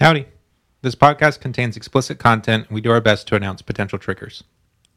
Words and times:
Howdy. 0.00 0.26
This 0.82 0.94
podcast 0.94 1.40
contains 1.40 1.76
explicit 1.76 2.20
content, 2.20 2.68
and 2.68 2.74
we 2.74 2.80
do 2.80 2.92
our 2.92 3.00
best 3.00 3.26
to 3.28 3.34
announce 3.34 3.62
potential 3.62 3.98
triggers. 3.98 4.44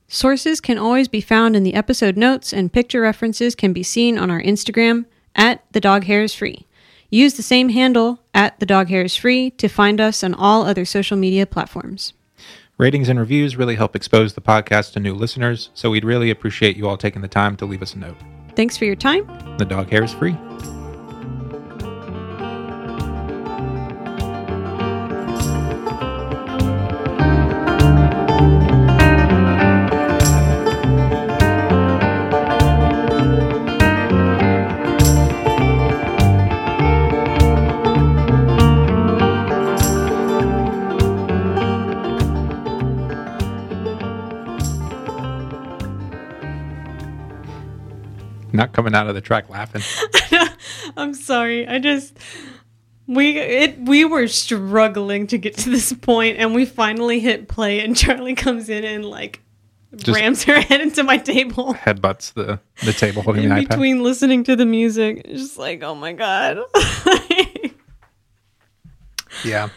Sources 0.07 0.61
can 0.61 0.77
always 0.77 1.07
be 1.07 1.21
found 1.21 1.55
in 1.55 1.63
the 1.63 1.73
episode 1.73 2.15
notes, 2.15 2.53
and 2.53 2.71
picture 2.71 3.01
references 3.01 3.55
can 3.55 3.73
be 3.73 3.81
seen 3.81 4.19
on 4.19 4.29
our 4.29 4.39
Instagram 4.43 5.05
at 5.35 5.63
the 5.71 5.79
dog 5.79 6.03
hair 6.03 6.21
is 6.21 6.35
free. 6.35 6.67
Use 7.09 7.33
the 7.33 7.41
same 7.41 7.69
handle 7.69 8.19
at 8.35 8.59
the 8.59 8.65
dog 8.67 8.89
hair 8.89 9.01
is 9.01 9.15
free 9.15 9.49
to 9.51 9.67
find 9.67 9.99
us 9.99 10.23
on 10.23 10.35
all 10.35 10.67
other 10.67 10.85
social 10.85 11.17
media 11.17 11.47
platforms. 11.47 12.13
Ratings 12.77 13.09
and 13.09 13.19
reviews 13.19 13.57
really 13.57 13.77
help 13.77 13.95
expose 13.95 14.35
the 14.35 14.41
podcast 14.41 14.93
to 14.93 14.99
new 14.99 15.15
listeners, 15.15 15.71
so 15.73 15.89
we'd 15.89 16.05
really 16.05 16.29
appreciate 16.29 16.77
you 16.77 16.87
all 16.87 16.97
taking 16.97 17.23
the 17.23 17.27
time 17.27 17.57
to 17.57 17.65
leave 17.65 17.81
us 17.81 17.95
a 17.95 17.97
note. 17.97 18.17
Thanks 18.55 18.77
for 18.77 18.85
your 18.85 18.95
time. 18.95 19.25
The 19.57 19.65
dog 19.65 19.89
hair 19.89 20.03
is 20.03 20.13
free. 20.13 20.37
Not 48.61 48.73
coming 48.73 48.93
out 48.93 49.07
of 49.07 49.15
the 49.15 49.21
track 49.21 49.49
laughing. 49.49 49.81
I'm 50.97 51.13
sorry. 51.15 51.67
I 51.67 51.79
just 51.79 52.15
we 53.07 53.37
it 53.39 53.79
we 53.81 54.05
were 54.05 54.27
struggling 54.27 55.25
to 55.27 55.37
get 55.39 55.57
to 55.57 55.69
this 55.71 55.91
point 55.93 56.37
and 56.37 56.53
we 56.53 56.65
finally 56.65 57.19
hit 57.19 57.47
play 57.47 57.79
and 57.79 57.97
Charlie 57.97 58.35
comes 58.35 58.69
in 58.69 58.83
and 58.83 59.03
like 59.03 59.41
Just- 59.95 60.15
rams 60.19 60.43
her 60.43 60.61
head 60.61 60.79
into 60.79 61.03
my 61.03 61.17
table 61.17 61.73
Headbutts 61.73 62.33
the, 62.33 62.59
the 62.85 62.93
table 62.93 63.23
holding 63.23 63.43
in 63.45 63.49
the 63.49 63.55
iPad. 63.55 63.69
between 63.69 64.03
listening 64.03 64.43
to 64.43 64.55
the 64.55 64.65
music. 64.65 65.25
Just 65.27 65.57
like, 65.57 65.81
oh 65.83 65.95
my 65.95 66.13
god. 66.13 66.59
Yeah. 69.43 69.69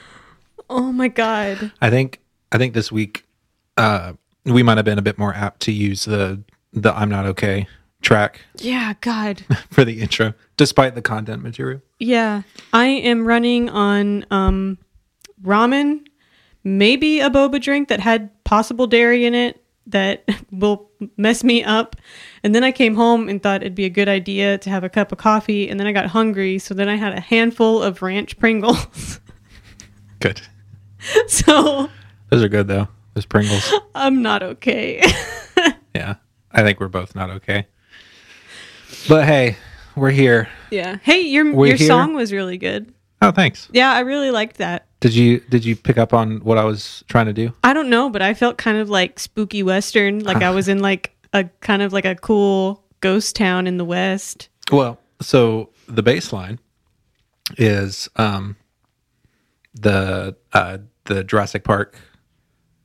oh 0.69 0.93
my 0.93 1.09
god. 1.09 1.73
I 1.81 1.89
think 1.89 2.21
I 2.53 2.59
think 2.59 2.75
this 2.75 2.93
week 2.93 3.25
uh 3.79 4.13
we 4.45 4.63
might 4.63 4.77
have 4.77 4.85
been 4.85 4.99
a 4.99 5.03
bit 5.03 5.17
more 5.19 5.33
apt 5.33 5.61
to 5.63 5.73
use 5.73 6.05
the 6.05 6.43
the 6.73 6.93
I'm 6.95 7.09
not 7.09 7.25
okay 7.27 7.67
track 8.05 8.41
Yeah, 8.59 8.95
god. 9.01 9.45
for 9.71 9.85
the 9.85 10.01
intro, 10.01 10.35
despite 10.57 10.95
the 10.95 11.03
content 11.03 11.43
material. 11.43 11.81
Yeah. 11.99 12.43
I 12.73 12.87
am 12.87 13.27
running 13.27 13.69
on 13.71 14.25
um 14.31 14.79
ramen, 15.43 16.07
maybe 16.63 17.21
a 17.21 17.31
boba 17.31 17.61
drink 17.61 17.89
that 17.89 18.01
had 18.01 18.31
possible 18.45 18.87
dairy 18.87 19.25
in 19.25 19.35
it 19.35 19.61
that 19.87 20.25
will 20.51 20.89
mess 21.17 21.45
me 21.45 21.63
up. 21.65 21.97
And 22.43 22.55
then 22.55 22.65
I 22.65 22.73
came 22.73 22.95
home 22.95 23.29
and 23.29 23.43
thought 23.43 23.63
it'd 23.63 23.75
be 23.75 23.85
a 23.85 23.91
good 23.91 24.09
idea 24.09 24.59
to 24.59 24.71
have 24.71 24.85
a 24.85 24.89
cup 24.89 25.13
of 25.13 25.19
coffee 25.19 25.69
and 25.69 25.79
then 25.81 25.87
I 25.87 25.93
got 25.93 26.07
hungry, 26.07 26.59
so 26.59 26.75
then 26.75 26.89
I 26.89 26.97
had 26.97 27.13
a 27.15 27.21
handful 27.21 27.83
of 27.83 28.01
ranch 28.03 28.39
Pringles. 28.39 29.21
Good. 30.21 30.41
so 31.27 31.91
Those 32.31 32.43
are 32.43 32.49
good 32.49 32.67
though. 32.67 32.89
Those 33.13 33.27
Pringles. 33.27 33.71
I'm 33.95 34.23
not 34.23 34.43
okay. 34.43 35.03
yeah. 35.95 36.15
I 36.51 36.63
think 36.63 36.81
we're 36.81 36.89
both 36.89 37.15
not 37.15 37.29
okay. 37.31 37.67
But 39.09 39.27
hey, 39.27 39.57
we're 39.97 40.11
here. 40.11 40.49
yeah. 40.71 40.99
Hey, 41.03 41.21
your 41.23 41.53
We're 41.53 41.67
your 41.69 41.77
here. 41.77 41.87
song 41.87 42.15
was 42.15 42.33
really 42.33 42.59
good. 42.59 42.93
Oh, 43.21 43.31
thanks. 43.31 43.69
Yeah, 43.73 43.93
I 43.93 44.01
really 44.01 44.31
liked 44.31 44.59
that. 44.59 44.87
Did 45.01 45.15
you 45.15 45.41
did 45.51 45.65
you 45.65 45.77
pick 45.77 45.99
up 45.99 46.15
on 46.15 46.39
what 46.39 46.57
I 46.59 46.65
was 46.65 47.05
trying 47.09 47.27
to 47.27 47.33
do? 47.33 47.53
I 47.63 47.73
don't 47.75 47.91
know, 47.91 48.09
but 48.09 48.23
I 48.23 48.33
felt 48.35 48.57
kind 48.57 48.79
of 48.79 48.89
like 48.89 49.19
spooky 49.19 49.63
western, 49.63 50.21
like 50.21 50.43
I 50.43 50.51
was 50.51 50.69
in 50.69 50.79
like 50.81 51.15
a 51.33 51.45
kind 51.61 51.83
of 51.83 51.93
like 51.93 52.05
a 52.07 52.15
cool 52.15 52.83
ghost 53.01 53.37
town 53.37 53.67
in 53.67 53.77
the 53.77 53.85
west. 53.85 54.49
Well, 54.73 54.99
so 55.21 55.71
the 55.87 56.03
bass 56.03 56.33
line 56.33 56.59
is 57.59 58.09
um 58.17 58.57
the 59.75 60.35
uh 60.55 60.79
the 61.05 61.23
Jurassic 61.25 61.65
Park 61.65 61.99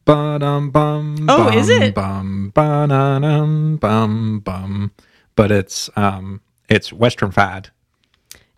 Ba-dum, 0.06 0.72
bum, 0.72 1.28
Oh, 1.30 1.46
bum, 1.46 1.54
is 1.54 1.70
it? 1.70 1.94
Bum, 1.94 2.52
ba-da-dum, 2.56 3.78
bum, 3.78 4.40
bum. 4.40 4.92
But 5.40 5.52
it's 5.52 5.90
um 5.96 6.42
it's 6.68 6.92
Western 6.92 7.32
fad. 7.32 7.70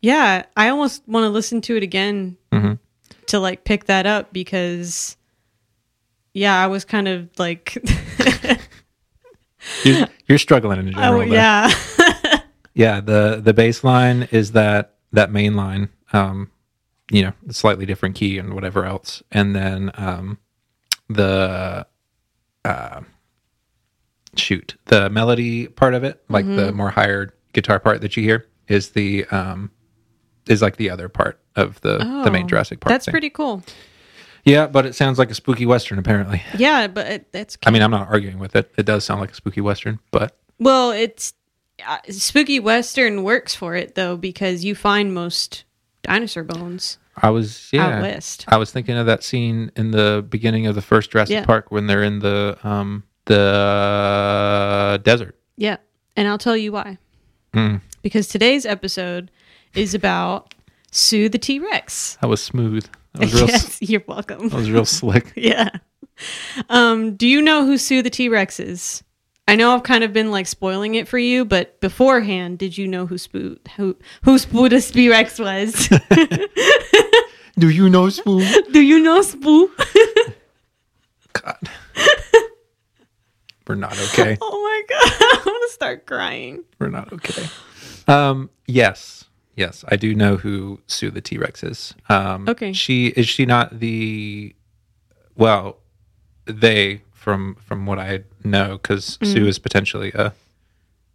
Yeah, 0.01 0.45
I 0.57 0.69
almost 0.69 1.03
want 1.07 1.25
to 1.25 1.29
listen 1.29 1.61
to 1.61 1.75
it 1.77 1.83
again 1.83 2.37
Mhm. 2.51 2.79
to 3.27 3.39
like 3.39 3.65
pick 3.65 3.85
that 3.85 4.07
up 4.07 4.33
because 4.33 5.15
yeah, 6.33 6.57
I 6.59 6.65
was 6.65 6.83
kind 6.83 7.07
of 7.07 7.29
like 7.37 7.77
You're, 9.83 10.07
you're 10.27 10.37
struggling 10.39 10.79
in 10.79 10.91
general. 10.91 11.21
oh 11.21 11.21
yeah. 11.21 11.69
Yeah, 12.73 12.99
the 13.01 13.39
the 13.43 13.53
bass 13.53 13.83
line 13.83 14.27
is 14.31 14.53
that 14.53 14.95
that 15.11 15.29
main 15.29 15.55
line, 15.57 15.89
um, 16.13 16.49
you 17.11 17.21
know, 17.21 17.33
slightly 17.51 17.85
different 17.85 18.15
key 18.15 18.37
and 18.39 18.53
whatever 18.55 18.85
else, 18.85 19.21
and 19.31 19.53
then 19.53 19.91
um, 19.95 20.37
the 21.09 21.85
uh, 22.63 23.01
shoot 24.37 24.75
the 24.85 25.09
melody 25.09 25.67
part 25.67 25.93
of 25.93 26.03
it, 26.03 26.23
like 26.29 26.45
Mm-hmm. 26.45 26.55
the 26.55 26.71
more 26.71 26.89
higher 26.89 27.33
guitar 27.53 27.79
part 27.79 28.01
that 28.01 28.15
you 28.17 28.23
hear, 28.23 28.47
is 28.67 28.91
the 28.91 29.25
um, 29.25 29.71
is 30.47 30.61
like 30.61 30.77
the 30.77 30.89
other 30.89 31.09
part 31.09 31.39
of 31.55 31.79
the 31.81 31.97
the 32.23 32.31
main 32.31 32.45
Oh, 32.45 32.49
Jurassic 32.49 32.79
Park. 32.79 32.89
That's 32.91 33.05
thing. 33.05 33.11
pretty 33.11 33.29
cool. 33.29 33.63
Yeah, 34.43 34.65
but 34.67 34.85
it 34.87 34.95
sounds 34.95 35.19
like 35.19 35.29
a 35.29 35.35
spooky 35.35 35.65
western. 35.67 35.99
Apparently, 35.99 36.41
Yeah, 36.57 36.87
but 36.87 37.07
it, 37.07 37.31
that's 37.31 37.57
I 37.65 37.69
mean, 37.71 37.81
I'm 37.83 37.91
not 37.91 38.07
arguing 38.09 38.39
with 38.39 38.55
it. 38.55 38.71
It 38.77 38.85
does 38.87 39.03
sound 39.05 39.21
like 39.21 39.31
a 39.31 39.35
spooky 39.35 39.61
western, 39.61 39.99
but 40.11 40.35
well, 40.59 40.91
it's 40.91 41.33
uh, 41.87 41.97
spooky 42.09 42.59
western 42.59 43.23
works 43.23 43.53
for 43.53 43.75
it 43.75 43.95
though 43.95 44.15
because 44.17 44.63
you 44.63 44.75
find 44.75 45.13
most 45.13 45.63
dinosaur 46.03 46.43
bones 46.43 46.97
I 47.17 47.29
was 47.29 47.69
yeah. 47.71 48.19
I 48.47 48.57
was 48.57 48.71
thinking 48.71 48.97
of 48.97 49.05
that 49.05 49.23
scene 49.23 49.71
in 49.75 49.91
the 49.91 50.25
beginning 50.27 50.65
of 50.65 50.73
the 50.75 50.81
first 50.81 51.11
Jurassic 51.11 51.33
Yeah. 51.33 51.45
Park 51.45 51.69
when 51.71 51.85
they're 51.87 52.03
in 52.03 52.19
the 52.19 52.57
um 52.63 53.03
the 53.25 55.01
desert. 55.03 55.35
Yeah. 55.57 55.77
And 56.15 56.27
I'll 56.27 56.37
tell 56.37 56.57
you 56.57 56.71
why. 56.71 56.97
Mm. 57.53 57.81
Because 58.01 58.27
today's 58.27 58.65
episode 58.65 59.31
is 59.73 59.93
about 59.93 60.53
Sue 60.91 61.29
the 61.29 61.37
T 61.37 61.59
Rex. 61.59 62.17
That 62.21 62.27
was 62.27 62.43
smooth. 62.43 62.85
That 63.13 63.21
was 63.21 63.33
real. 63.33 63.47
yes, 63.47 63.81
you're 63.81 64.03
welcome. 64.07 64.49
That 64.49 64.57
was 64.57 64.71
real 64.71 64.85
slick. 64.85 65.33
yeah. 65.35 65.69
Um, 66.69 67.15
do 67.15 67.27
you 67.27 67.41
know 67.41 67.65
who 67.65 67.77
Sue 67.77 68.01
the 68.01 68.09
T 68.09 68.29
Rex 68.29 68.59
is? 68.59 69.03
I 69.47 69.55
know 69.55 69.73
I've 69.73 69.83
kind 69.83 70.03
of 70.03 70.13
been 70.13 70.31
like 70.31 70.47
spoiling 70.47 70.95
it 70.95 71.07
for 71.07 71.17
you, 71.17 71.43
but 71.43 71.79
beforehand, 71.81 72.59
did 72.59 72.77
you 72.77 72.87
know 72.87 73.05
who 73.05 73.15
Spoo 73.15 73.57
who 73.75 73.97
who 74.23 74.37
Spoo 74.37 74.69
the 74.69 74.79
T 74.79 75.09
Rex 75.09 75.39
was? 75.39 75.89
Do 77.59 77.69
you 77.69 77.89
know 77.89 78.09
Spoon? 78.09 78.47
do 78.71 78.81
you 78.81 78.99
know 78.99 79.21
Spoo? 79.21 79.69
God, 81.33 81.57
we're 83.71 83.75
not 83.75 83.97
okay. 84.09 84.37
oh 84.41 84.61
my 84.61 84.81
god, 84.89 85.37
I'm 85.39 85.43
gonna 85.45 85.67
start 85.69 86.05
crying. 86.05 86.63
We're 86.79 86.89
not 86.89 87.11
okay. 87.13 87.45
Um. 88.07 88.49
Yes. 88.67 89.25
Yes, 89.55 89.83
I 89.89 89.95
do 89.97 90.15
know 90.15 90.37
who 90.37 90.79
Sue 90.87 91.11
the 91.11 91.21
T 91.21 91.37
Rex 91.37 91.61
is. 91.63 91.93
Um, 92.09 92.47
Okay. 92.47 92.73
She 92.73 93.07
is 93.07 93.27
she 93.27 93.45
not 93.45 93.79
the 93.79 94.55
well, 95.35 95.77
they 96.45 97.01
from 97.11 97.55
from 97.55 97.85
what 97.85 97.99
I 97.99 98.23
know 98.43 98.73
because 98.77 99.17
Mm. 99.19 99.27
Sue 99.33 99.47
is 99.47 99.59
potentially 99.59 100.11
a. 100.15 100.33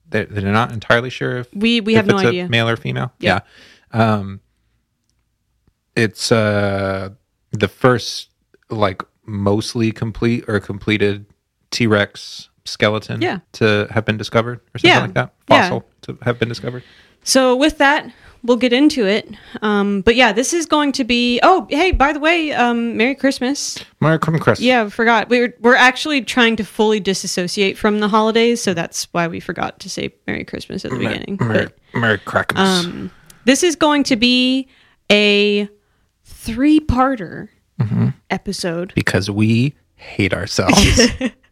They're, 0.08 0.26
they're 0.26 0.52
not 0.52 0.70
entirely 0.72 1.10
sure 1.10 1.38
if 1.38 1.52
We 1.52 1.80
we 1.80 1.94
if 1.94 1.96
have 1.96 2.06
no 2.06 2.18
idea. 2.18 2.48
male 2.48 2.68
or 2.68 2.76
female. 2.76 3.12
Yeah. 3.18 3.40
Yeah. 3.92 4.14
Um, 4.14 4.40
it's 5.96 6.30
uh 6.30 7.10
the 7.52 7.68
first 7.68 8.30
like 8.70 9.02
mostly 9.24 9.90
complete 9.92 10.44
or 10.46 10.60
completed 10.60 11.26
T 11.70 11.86
Rex 11.86 12.48
skeleton 12.64 13.20
Yeah. 13.22 13.38
to 13.52 13.86
have 13.90 14.04
been 14.04 14.16
discovered 14.16 14.60
or 14.74 14.78
something 14.78 14.90
Yeah. 14.90 15.00
like 15.00 15.14
that. 15.14 15.34
Yeah. 15.50 15.62
Fossil 15.62 15.84
to 16.02 16.18
have 16.22 16.38
been 16.38 16.48
discovered. 16.48 16.82
So 17.22 17.56
with 17.56 17.78
that, 17.78 18.08
we'll 18.44 18.56
get 18.56 18.72
into 18.72 19.04
it. 19.06 19.28
Um, 19.62 20.00
but 20.02 20.14
yeah, 20.14 20.32
this 20.32 20.52
is 20.52 20.66
going 20.66 20.92
to 20.92 21.02
be. 21.04 21.40
Oh, 21.42 21.66
hey, 21.70 21.90
by 21.90 22.12
the 22.12 22.20
way, 22.20 22.52
um, 22.52 22.96
Merry 22.96 23.14
Christmas. 23.16 23.78
Merry 24.00 24.18
Christmas. 24.18 24.60
Yeah, 24.60 24.84
I 24.84 24.88
forgot. 24.90 25.28
We're 25.28 25.54
we're 25.60 25.74
actually 25.74 26.22
trying 26.22 26.54
to 26.56 26.64
fully 26.64 27.00
disassociate 27.00 27.76
from 27.78 27.98
the 28.00 28.08
holidays, 28.08 28.62
so 28.62 28.74
that's 28.74 29.08
why 29.12 29.26
we 29.26 29.40
forgot 29.40 29.80
to 29.80 29.90
say 29.90 30.14
Merry 30.28 30.44
Christmas 30.44 30.84
at 30.84 30.92
the 30.92 30.98
Mer- 30.98 31.08
beginning. 31.10 31.38
Merry, 31.40 31.64
But 31.92 32.00
Merry 32.00 32.18
Christmas. 32.18 32.84
um, 32.86 33.10
this 33.44 33.62
is 33.64 33.74
going 33.76 34.04
to 34.04 34.16
be 34.16 34.68
a 35.10 35.68
three-parter 36.24 37.48
episode. 38.30 38.92
because 38.94 39.28
we 39.30 39.74
hate 39.96 40.32
ourselves. 40.32 41.00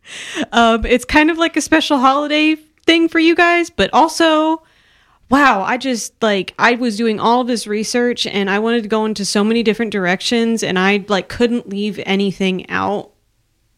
Um, 0.52 0.84
it's 0.84 1.04
kind 1.04 1.30
of 1.30 1.38
like 1.38 1.56
a 1.56 1.60
special 1.60 1.98
holiday 1.98 2.56
thing 2.86 3.08
for 3.08 3.18
you 3.18 3.34
guys, 3.34 3.70
but 3.70 3.90
also, 3.92 4.62
wow, 5.30 5.62
I 5.62 5.76
just 5.78 6.20
like 6.22 6.54
I 6.58 6.74
was 6.74 6.96
doing 6.96 7.18
all 7.20 7.40
of 7.40 7.46
this 7.46 7.66
research 7.66 8.26
and 8.26 8.50
I 8.50 8.58
wanted 8.58 8.82
to 8.82 8.88
go 8.88 9.04
into 9.06 9.24
so 9.24 9.42
many 9.42 9.62
different 9.62 9.92
directions 9.92 10.62
and 10.62 10.78
I 10.78 11.04
like 11.08 11.28
couldn't 11.28 11.68
leave 11.68 11.98
anything 12.04 12.68
out. 12.70 13.10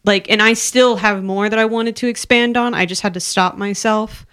Like 0.03 0.29
and 0.29 0.41
I 0.41 0.53
still 0.53 0.97
have 0.97 1.23
more 1.23 1.49
that 1.49 1.59
I 1.59 1.65
wanted 1.65 1.95
to 1.97 2.07
expand 2.07 2.57
on. 2.57 2.73
I 2.73 2.85
just 2.85 3.01
had 3.01 3.13
to 3.15 3.19
stop 3.19 3.57
myself. 3.57 4.25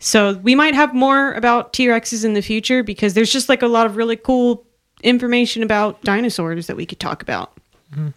So 0.00 0.34
we 0.34 0.54
might 0.54 0.74
have 0.74 0.94
more 0.94 1.32
about 1.32 1.72
T-Rexes 1.72 2.24
in 2.24 2.34
the 2.34 2.42
future 2.42 2.82
because 2.82 3.14
there's 3.14 3.32
just 3.32 3.48
like 3.48 3.62
a 3.62 3.66
lot 3.66 3.86
of 3.86 3.96
really 3.96 4.16
cool 4.16 4.66
information 5.02 5.62
about 5.62 6.02
dinosaurs 6.02 6.66
that 6.66 6.76
we 6.76 6.84
could 6.84 7.00
talk 7.00 7.22
about. 7.22 7.52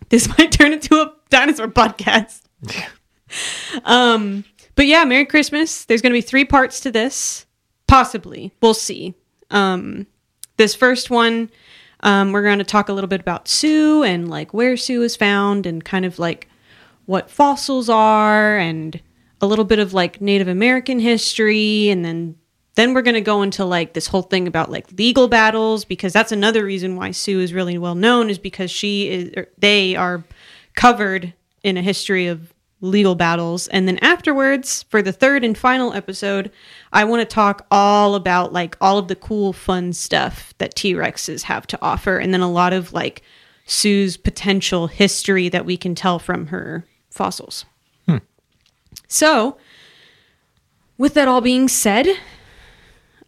This 0.10 0.28
might 0.38 0.52
turn 0.52 0.74
into 0.74 0.96
a 0.96 1.14
dinosaur 1.30 1.68
podcast. 1.68 2.42
Um, 3.84 4.46
but 4.76 4.86
yeah, 4.86 5.04
Merry 5.06 5.26
Christmas. 5.26 5.86
There's 5.86 6.02
going 6.02 6.12
to 6.12 6.18
be 6.18 6.22
three 6.22 6.46
parts 6.46 6.80
to 6.82 6.92
this. 6.92 7.46
Possibly. 7.88 8.54
We'll 8.62 8.74
see. 8.74 9.16
Um, 9.50 10.08
this 10.58 10.76
first 10.76 11.10
one, 11.10 11.50
um, 12.02 12.32
we're 12.32 12.44
going 12.44 12.58
to 12.60 12.64
talk 12.64 12.90
a 12.90 12.94
little 12.94 13.08
bit 13.08 13.22
about 13.22 13.48
Sue 13.48 14.04
and 14.04 14.30
like 14.30 14.54
where 14.54 14.78
Sue 14.78 15.02
is 15.04 15.16
found 15.16 15.66
and 15.66 15.84
kind 15.84 16.06
of 16.06 16.20
like 16.20 16.48
what 17.06 17.30
fossils 17.30 17.90
are 17.90 18.58
and 18.58 19.00
a 19.42 19.48
little 19.48 19.66
bit 19.66 19.80
of 19.80 19.94
like 19.94 20.20
Native 20.20 20.48
American 20.48 21.00
history. 21.00 21.90
And 21.90 22.04
then, 22.04 22.36
then 22.76 22.94
we're 22.94 23.02
going 23.04 23.14
to 23.16 23.22
go 23.22 23.42
into 23.42 23.64
like 23.64 23.94
this 23.94 24.08
whole 24.08 24.24
thing 24.24 24.48
about 24.48 24.70
like 24.70 24.92
legal 24.98 25.28
battles 25.28 25.86
because 25.86 26.12
that's 26.12 26.32
another 26.32 26.66
reason 26.66 26.96
why 26.96 27.12
Sue 27.12 27.40
is 27.40 27.54
really 27.54 27.78
well 27.78 27.96
known 27.96 28.30
is 28.30 28.38
because 28.38 28.70
she 28.70 29.10
is, 29.10 29.32
or 29.38 29.48
they 29.58 29.96
are 29.96 30.24
covered 30.76 31.34
in 31.68 31.78
a 31.78 31.82
history 31.82 32.28
of 32.28 32.54
legal 32.80 33.16
battles. 33.16 33.68
And 33.68 33.88
then 33.88 33.98
afterwards, 34.00 34.84
for 34.90 35.02
the 35.02 35.12
third 35.12 35.44
and 35.44 35.58
final 35.58 35.94
episode, 35.94 36.52
I 36.94 37.04
want 37.06 37.22
to 37.22 37.26
talk 37.26 37.66
all 37.72 38.16
about 38.16 38.54
like 38.54 38.78
all 38.80 38.98
of 38.98 39.08
the 39.08 39.16
cool, 39.16 39.52
fun 39.52 39.94
stuff 39.94 40.54
that 40.60 40.76
T 40.76 40.94
Rexes 40.94 41.44
have 41.44 41.68
to 41.68 41.80
offer. 41.82 42.18
And 42.18 42.34
then 42.34 42.42
a 42.42 42.52
lot 42.52 42.74
of 42.74 42.94
like 42.94 43.22
Sue's 43.66 44.16
potential 44.16 44.88
history 44.88 45.50
that 45.50 45.66
we 45.66 45.76
can 45.76 45.96
tell 45.96 46.20
from 46.20 46.48
her 46.48 46.86
fossils. 47.10 47.66
So, 49.10 49.58
with 50.98 51.14
that 51.14 51.28
all 51.28 51.40
being 51.40 51.68
said, 51.70 52.08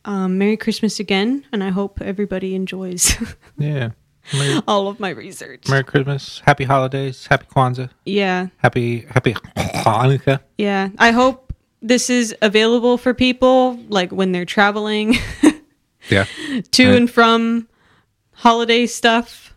um, 0.04 0.38
Merry 0.38 0.58
Christmas 0.58 1.00
again. 1.00 1.46
And 1.52 1.64
I 1.64 1.70
hope 1.70 2.02
everybody 2.02 2.54
enjoys 2.56 3.16
Yeah. 3.58 3.92
Merry, 4.34 4.62
all 4.68 4.88
of 4.88 5.00
my 5.00 5.10
research. 5.10 5.68
Merry 5.70 5.84
Christmas. 5.84 6.42
Happy 6.46 6.64
holidays. 6.64 7.28
Happy 7.28 7.46
Kwanzaa. 7.48 7.90
yeah. 8.06 8.48
Happy 8.58 9.02
Happy 9.10 9.34
Hanukkah. 9.56 10.40
Yeah, 10.58 10.90
I 10.98 11.12
hope 11.12 11.54
this 11.82 12.10
is 12.10 12.36
available 12.42 12.98
for 12.98 13.14
people 13.14 13.80
like 13.90 14.12
when 14.12 14.32
they're 14.32 14.46
traveling 14.46 15.16
Yeah. 16.10 16.26
to 16.72 16.88
Right. 16.88 16.96
and 16.98 17.10
from 17.10 17.68
holiday 18.34 18.86
stuff, 18.86 19.54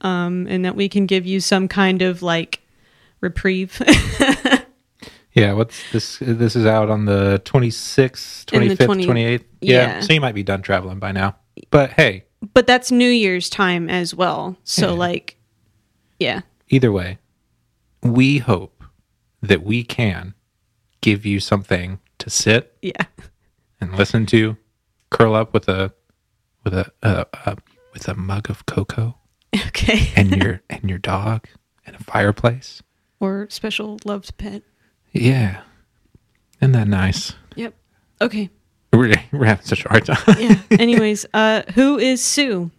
um, 0.00 0.46
and 0.48 0.64
that 0.64 0.76
we 0.76 0.88
can 0.88 1.06
give 1.06 1.26
you 1.26 1.40
some 1.40 1.68
kind 1.68 2.02
of 2.02 2.22
like 2.22 2.60
reprieve. 3.20 3.80
Yeah, 5.32 5.52
what's 5.52 5.78
this? 5.92 6.16
This 6.18 6.56
is 6.56 6.64
out 6.64 6.88
on 6.88 7.04
the 7.04 7.42
26th, 7.44 8.50
In 8.54 8.68
the 8.68 8.74
25th, 8.74 8.84
20 8.86 9.06
28th. 9.06 9.44
Yeah. 9.60 9.76
yeah. 9.76 10.00
So 10.00 10.14
you 10.14 10.20
might 10.22 10.34
be 10.34 10.42
done 10.42 10.62
traveling 10.62 10.98
by 10.98 11.12
now. 11.12 11.36
But 11.70 11.90
hey, 11.90 12.24
but 12.54 12.66
that's 12.66 12.90
New 12.90 13.08
Year's 13.10 13.48
time 13.50 13.88
as 13.88 14.14
well. 14.14 14.56
So 14.64 14.88
Yeah. 14.88 14.92
like, 14.98 15.36
yeah, 16.18 16.40
either 16.68 16.92
way, 16.92 17.18
we 18.02 18.38
hope 18.38 18.82
that 19.42 19.62
we 19.62 19.82
can 19.84 20.34
give 21.00 21.24
you 21.26 21.40
something 21.40 22.00
to 22.18 22.30
sit 22.30 22.76
yeah, 22.82 23.04
and 23.80 23.94
listen 23.96 24.26
to, 24.26 24.56
curl 25.10 25.34
up 25.34 25.52
with 25.52 25.68
a 25.68 25.92
with 26.64 26.74
a 26.74 26.90
uh, 27.02 27.24
uh, 27.44 27.54
with 27.92 28.08
a 28.08 28.14
mug 28.14 28.50
of 28.50 28.66
cocoa 28.66 29.16
okay, 29.68 30.10
and 30.16 30.30
your 30.42 30.62
and 30.70 30.88
your 30.88 30.98
dog 30.98 31.46
and 31.86 31.94
a 31.96 32.02
fireplace. 32.02 32.82
or 33.20 33.46
special 33.50 33.98
loved 34.04 34.36
pet. 34.38 34.62
Yeah. 35.12 35.62
Isn't 36.60 36.72
that 36.72 36.88
nice? 36.88 37.34
Yep. 37.54 37.74
Okay. 38.20 38.50
We're, 39.00 39.14
we're 39.32 39.46
having 39.46 39.64
such 39.64 39.84
a 39.84 39.88
hard 39.88 40.06
time. 40.06 40.36
yeah. 40.38 40.58
Anyways, 40.78 41.26
uh, 41.34 41.62
who 41.74 41.98
is 41.98 42.24
Sue? 42.24 42.70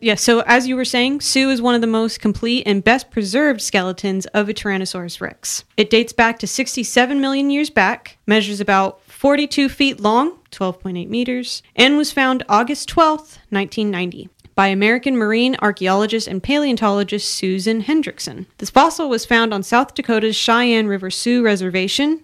Yeah. 0.00 0.14
So 0.14 0.40
as 0.46 0.68
you 0.68 0.76
were 0.76 0.84
saying, 0.84 1.20
Sue 1.20 1.50
is 1.50 1.60
one 1.60 1.74
of 1.74 1.80
the 1.80 1.86
most 1.86 2.20
complete 2.20 2.62
and 2.66 2.84
best 2.84 3.10
preserved 3.10 3.60
skeletons 3.60 4.26
of 4.26 4.48
a 4.48 4.54
Tyrannosaurus 4.54 5.20
rex. 5.20 5.64
It 5.76 5.90
dates 5.90 6.12
back 6.12 6.38
to 6.40 6.46
67 6.46 7.20
million 7.20 7.50
years 7.50 7.70
back, 7.70 8.18
measures 8.26 8.60
about 8.60 9.00
42 9.06 9.68
feet 9.68 10.00
long, 10.00 10.38
12.8 10.52 11.08
meters, 11.08 11.62
and 11.74 11.96
was 11.96 12.12
found 12.12 12.44
August 12.48 12.88
12th, 12.90 13.38
1990. 13.50 14.28
By 14.54 14.68
American 14.68 15.16
marine 15.16 15.56
archaeologist 15.60 16.28
and 16.28 16.40
paleontologist 16.40 17.28
Susan 17.28 17.82
Hendrickson. 17.82 18.46
This 18.58 18.70
fossil 18.70 19.08
was 19.08 19.24
found 19.26 19.52
on 19.52 19.64
South 19.64 19.94
Dakota's 19.94 20.36
Cheyenne 20.36 20.86
River 20.86 21.10
Sioux 21.10 21.42
Reservation, 21.42 22.22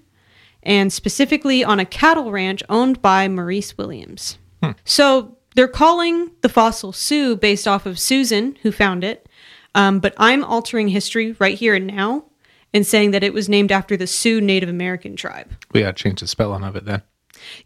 and 0.63 0.93
specifically 0.93 1.65
on 1.65 1.81
a 1.81 1.85
cattle 1.85 2.31
ranch 2.31 2.63
owned 2.69 3.01
by 3.03 3.29
Maurice 3.29 3.77
Williams. 3.77 4.39
Hmm. 4.63 4.73
So 4.85 5.39
they're 5.55 5.69
calling 5.69 6.31
the 6.43 6.49
fossil 6.49 6.93
Sue 6.93 7.37
based 7.37 7.67
off 7.67 7.87
of 7.87 7.99
Susan, 7.99 8.57
who 8.63 8.73
found 8.73 9.05
it, 9.05 9.29
um, 9.75 10.01
but 10.01 10.15
I'm 10.19 10.45
altering 10.45 10.89
history 10.89 11.33
right 11.39 11.57
here 11.57 11.75
and 11.75 11.87
now 11.87 12.25
and 12.73 12.87
saying 12.87 13.11
that 13.13 13.25
it 13.25 13.33
was 13.33 13.49
named 13.49 13.73
after 13.73 13.97
the 13.97 14.07
Sioux 14.07 14.41
Native 14.41 14.69
American 14.69 15.17
tribe. 15.17 15.51
We 15.73 15.81
gotta 15.81 15.93
change 15.93 16.21
the 16.21 16.27
spelling 16.27 16.63
of 16.63 16.77
it 16.77 16.85
then. 16.85 17.03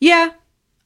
Yeah, 0.00 0.30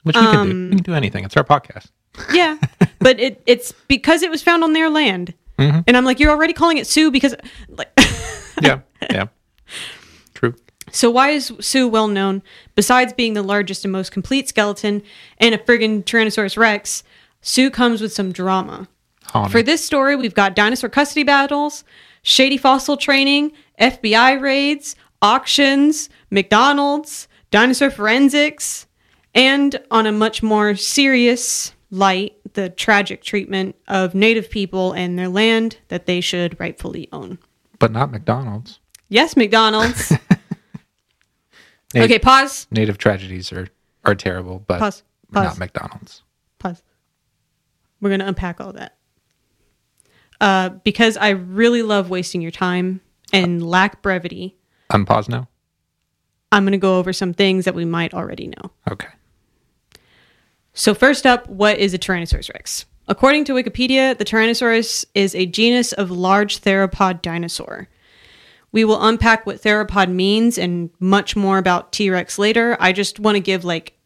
Which 0.03 0.17
we 0.17 0.23
can 0.23 0.33
do. 0.33 0.41
We 0.41 0.49
can 0.49 0.73
um, 0.73 0.77
do 0.79 0.95
anything. 0.95 1.25
It's 1.25 1.37
our 1.37 1.45
podcast. 1.45 1.91
yeah, 2.33 2.59
but 2.99 3.21
it 3.21 3.43
it's 3.47 3.73
because 3.87 4.23
it 4.23 4.31
was 4.31 4.43
found 4.43 4.65
on 4.65 4.73
their 4.73 4.91
land, 4.91 5.35
mm-hmm. 5.59 5.81
and 5.87 5.97
I'm 5.97 6.05
like, 6.05 6.19
you're 6.19 6.31
already 6.31 6.53
calling 6.53 6.79
it 6.79 6.87
Sioux 6.87 7.11
because 7.11 7.35
like. 7.69 7.91
Yeah. 8.63 8.81
Yeah. 9.11 9.27
So 10.93 11.11
why 11.11 11.31
is 11.31 11.53
Sue 11.61 11.89
well 11.89 12.09
known? 12.09 12.43
Besides 12.75 13.13
being 13.13 13.35
the 13.35 13.43
largest 13.43 13.85
and 13.85 13.93
most 13.93 14.13
complete 14.13 14.49
skeleton 14.49 15.03
and 15.39 15.55
a 15.55 15.59
friggin' 15.59 16.05
Tyrannosaurus 16.05 16.57
Rex, 16.57 17.03
Sue 17.41 17.71
comes 17.71 18.01
with 18.01 18.13
some 18.13 18.33
drama. 18.33 18.89
Haunting. 19.27 19.53
For 19.53 19.63
this 19.63 19.85
story, 19.85 20.17
we've 20.17 20.35
got 20.35 20.57
dinosaur 20.57 20.89
custody 20.89 21.23
battles, 21.23 21.85
shady 22.23 22.57
fossil 22.57 22.97
training, 22.97 23.53
FBI 23.81 24.41
raids, 24.41 24.97
auctions, 25.21 26.09
McDonald's, 26.31 27.29
dinosaur 27.51 27.91
forensics, 27.91 28.87
and 29.35 29.81
on 29.91 30.07
a 30.07 30.13
much 30.13 30.43
more 30.43 30.75
serious 30.77 31.73
light, 31.91 32.37
the 32.55 32.71
tragic 32.71 33.23
treatment 33.23 33.77
of 33.87 34.15
native 34.15 34.51
people 34.51 34.93
and 34.93 35.19
their 35.19 35.29
land 35.29 35.77
that 35.89 36.07
they 36.07 36.21
should 36.21 36.59
rightfully 36.59 37.09
own. 37.13 37.39
but 37.79 37.93
not 37.93 38.11
McDonald's. 38.11 38.81
Yes, 39.11 39.37
McDonald's. 39.37 40.13
Okay, 41.97 42.19
pause. 42.19 42.67
native 42.71 42.99
tragedies 42.99 43.53
are 43.53 43.69
are 44.05 44.15
terrible, 44.15 44.63
but 44.67 44.79
Pause. 44.79 45.03
Pause. 45.33 45.45
not 45.45 45.59
McDonald's. 45.59 46.23
Pause. 46.59 46.83
We're 48.01 48.11
going 48.11 48.21
to 48.21 48.29
unpack 48.29 48.61
all 48.61 48.73
that. 48.75 48.97
Uh, 50.41 50.69
because 50.69 51.17
I 51.17 51.31
really 51.31 51.83
love 51.83 52.11
wasting 52.11 52.41
your 52.41 52.53
time 52.53 53.01
and 53.33 53.69
lack 53.69 54.03
brevity, 54.03 54.57
Unpause 54.91 55.29
now. 55.29 55.49
I'm 56.53 56.65
going 56.65 56.73
to 56.73 56.79
go 56.79 56.99
over 56.99 57.13
some 57.13 57.35
things 57.35 57.65
that 57.65 57.75
we 57.75 57.85
might 57.85 58.15
already 58.15 58.47
know. 58.47 58.71
Okay. 58.91 59.09
So, 60.73 60.95
first 60.95 61.27
up, 61.27 61.49
what 61.49 61.79
is 61.79 61.93
a 61.93 61.99
Tyrannosaurus 61.99 62.53
rex? 62.55 62.87
According 63.09 63.45
to 63.47 63.53
Wikipedia, 63.53 64.17
the 64.17 64.25
Tyrannosaurus 64.25 65.05
is 65.15 65.35
a 65.35 65.47
genus 65.47 65.93
of 65.93 66.11
large 66.11 66.61
theropod 66.61 67.21
dinosaur. 67.21 67.89
We 68.71 68.85
will 68.85 69.03
unpack 69.03 69.47
what 69.47 69.63
theropod 69.63 70.11
means 70.11 70.59
and 70.59 70.91
much 71.01 71.35
more 71.35 71.59
about 71.59 71.93
T 71.93 72.11
Rex 72.11 72.39
later. 72.39 72.77
I 72.79 72.93
just 72.93 73.19
want 73.19 73.37
to 73.37 73.41
give 73.41 73.65
like 73.65 73.99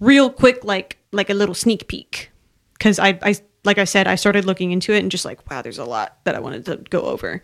real 0.00 0.30
quick, 0.30 0.64
like 0.64 0.98
like 1.12 1.30
a 1.30 1.34
little 1.34 1.54
sneak 1.54 1.88
peek, 1.88 2.30
because 2.72 2.98
I, 2.98 3.18
I 3.22 3.36
like 3.64 3.78
I 3.78 3.84
said, 3.84 4.06
I 4.06 4.14
started 4.14 4.44
looking 4.44 4.72
into 4.72 4.92
it 4.92 5.00
and 5.00 5.10
just 5.10 5.24
like 5.24 5.48
wow, 5.50 5.62
there's 5.62 5.78
a 5.78 5.84
lot 5.84 6.18
that 6.24 6.34
I 6.34 6.40
wanted 6.40 6.64
to 6.66 6.76
go 6.88 7.02
over. 7.02 7.42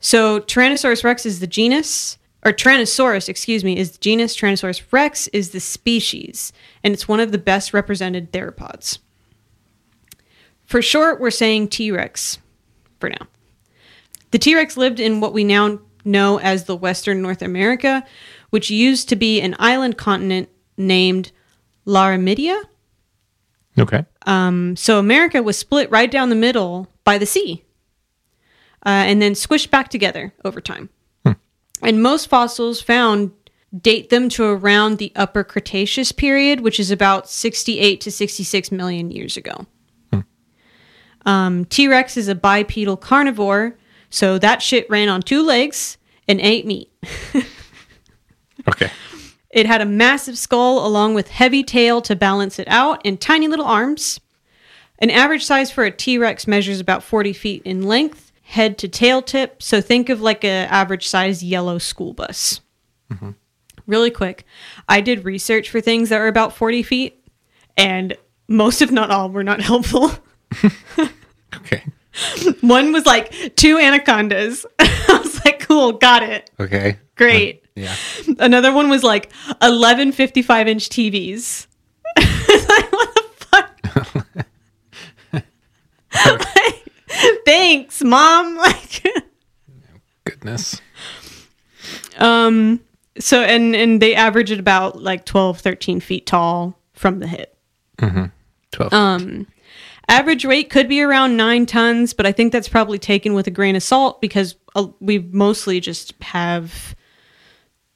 So 0.00 0.40
Tyrannosaurus 0.40 1.04
rex 1.04 1.26
is 1.26 1.40
the 1.40 1.46
genus, 1.46 2.16
or 2.44 2.52
Tyrannosaurus, 2.52 3.28
excuse 3.28 3.62
me, 3.62 3.76
is 3.76 3.92
the 3.92 3.98
genus. 3.98 4.34
Tyrannosaurus 4.34 4.82
rex 4.90 5.28
is 5.28 5.50
the 5.50 5.60
species, 5.60 6.52
and 6.82 6.94
it's 6.94 7.06
one 7.06 7.20
of 7.20 7.32
the 7.32 7.38
best 7.38 7.74
represented 7.74 8.32
theropods. 8.32 8.98
For 10.64 10.80
short, 10.80 11.20
we're 11.20 11.30
saying 11.30 11.68
T 11.68 11.90
Rex 11.90 12.38
for 13.00 13.10
now. 13.10 13.26
The 14.30 14.38
T 14.38 14.54
Rex 14.54 14.78
lived 14.78 15.00
in 15.00 15.20
what 15.20 15.34
we 15.34 15.44
now 15.44 15.80
know 16.04 16.38
as 16.38 16.64
the 16.64 16.76
Western 16.76 17.22
North 17.22 17.42
America, 17.42 18.04
which 18.50 18.70
used 18.70 19.08
to 19.08 19.16
be 19.16 19.40
an 19.40 19.54
island 19.58 19.96
continent 19.96 20.48
named 20.76 21.32
Laramidia. 21.86 22.62
Okay. 23.78 24.04
Um, 24.26 24.76
so 24.76 24.98
America 24.98 25.42
was 25.42 25.56
split 25.56 25.90
right 25.90 26.10
down 26.10 26.28
the 26.28 26.36
middle 26.36 26.88
by 27.04 27.18
the 27.18 27.26
sea, 27.26 27.64
uh, 28.84 28.88
and 29.06 29.20
then 29.22 29.32
squished 29.32 29.70
back 29.70 29.88
together 29.88 30.32
over 30.44 30.60
time. 30.60 30.90
And 31.82 32.02
most 32.02 32.28
fossils 32.28 32.80
found 32.82 33.32
date 33.78 34.10
them 34.10 34.28
to 34.30 34.44
around 34.44 34.98
the 34.98 35.12
Upper 35.16 35.44
Cretaceous 35.44 36.12
period, 36.12 36.60
which 36.60 36.80
is 36.80 36.90
about 36.90 37.28
68 37.28 38.00
to 38.00 38.10
66 38.10 38.72
million 38.72 39.10
years 39.10 39.36
ago. 39.36 39.66
Um, 41.26 41.66
T 41.66 41.86
Rex 41.86 42.16
is 42.16 42.28
a 42.28 42.34
bipedal 42.34 42.96
carnivore, 42.96 43.76
so 44.10 44.38
that 44.38 44.60
shit 44.62 44.88
ran 44.90 45.08
on 45.08 45.22
two 45.22 45.42
legs 45.42 45.96
and 46.28 46.40
ate 46.40 46.66
meat. 46.66 46.92
Okay. 48.68 48.90
It 49.50 49.66
had 49.66 49.80
a 49.80 49.86
massive 49.86 50.38
skull 50.38 50.86
along 50.86 51.14
with 51.14 51.28
heavy 51.28 51.62
tail 51.62 52.00
to 52.02 52.14
balance 52.14 52.58
it 52.58 52.68
out 52.68 53.00
and 53.04 53.20
tiny 53.20 53.48
little 53.48 53.64
arms. 53.64 54.20
An 54.98 55.10
average 55.10 55.44
size 55.44 55.70
for 55.70 55.84
a 55.84 55.90
T 55.90 56.18
Rex 56.18 56.46
measures 56.46 56.78
about 56.78 57.02
40 57.02 57.32
feet 57.32 57.62
in 57.64 57.82
length, 57.82 58.32
head 58.42 58.78
to 58.78 58.88
tail 58.88 59.22
tip. 59.22 59.62
So 59.62 59.80
think 59.80 60.08
of 60.08 60.20
like 60.20 60.44
a 60.44 60.66
average 60.70 61.08
size 61.08 61.42
yellow 61.42 61.78
school 61.78 62.12
bus. 62.12 62.60
Mm-hmm. 63.10 63.30
Really 63.86 64.10
quick, 64.10 64.44
I 64.88 65.00
did 65.00 65.24
research 65.24 65.70
for 65.70 65.80
things 65.80 66.10
that 66.10 66.18
were 66.18 66.28
about 66.28 66.54
40 66.54 66.82
feet, 66.84 67.26
and 67.76 68.16
most, 68.46 68.82
if 68.82 68.92
not 68.92 69.10
all, 69.10 69.30
were 69.30 69.42
not 69.42 69.60
helpful. 69.60 70.12
Okay. 71.56 71.82
One 72.60 72.92
was 72.92 73.06
like 73.06 73.54
two 73.56 73.78
anacondas. 73.78 74.66
I 74.78 75.20
was 75.22 75.44
like, 75.44 75.60
cool, 75.60 75.92
got 75.92 76.22
it. 76.22 76.50
Okay. 76.58 76.98
Great. 77.16 77.64
Yeah. 77.76 77.94
Another 78.38 78.72
one 78.72 78.90
was 78.90 79.02
like 79.02 79.30
11 79.62 80.12
55 80.12 80.68
inch 80.68 80.88
TVs. 80.88 81.66
like, 82.16 82.92
what 82.92 83.14
the 83.14 83.34
fuck? 83.38 84.46
Like, 86.12 86.84
thanks, 87.46 88.02
mom. 88.02 88.56
Like, 88.56 89.04
Goodness. 90.24 90.80
um, 92.18 92.80
so, 93.18 93.42
and, 93.42 93.74
and 93.76 94.02
they 94.02 94.14
average 94.14 94.50
at 94.50 94.58
about 94.58 95.00
like 95.00 95.24
12, 95.24 95.60
13 95.60 96.00
feet 96.00 96.26
tall 96.26 96.78
from 96.92 97.20
the 97.20 97.26
hip. 97.26 97.56
Twelve. 98.72 98.92
Um, 98.92 99.46
average 100.10 100.44
weight 100.44 100.68
could 100.68 100.88
be 100.88 101.00
around 101.00 101.36
nine 101.36 101.64
tons, 101.64 102.12
but 102.12 102.26
I 102.26 102.32
think 102.32 102.52
that's 102.52 102.68
probably 102.68 102.98
taken 102.98 103.32
with 103.32 103.46
a 103.46 103.50
grain 103.50 103.76
of 103.76 103.82
salt 103.82 104.20
because 104.20 104.56
uh, 104.74 104.88
we 104.98 105.18
mostly 105.18 105.80
just 105.80 106.14
have 106.20 106.94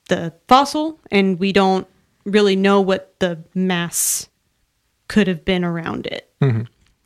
the 0.08 0.32
fossil 0.48 1.00
and 1.10 1.38
we 1.38 1.52
don't 1.52 1.86
really 2.24 2.56
know 2.56 2.80
what 2.80 3.18
the 3.18 3.42
mass 3.54 4.28
could 5.08 5.26
have 5.26 5.44
been 5.44 5.64
around 5.64 6.06
it. 6.06 6.30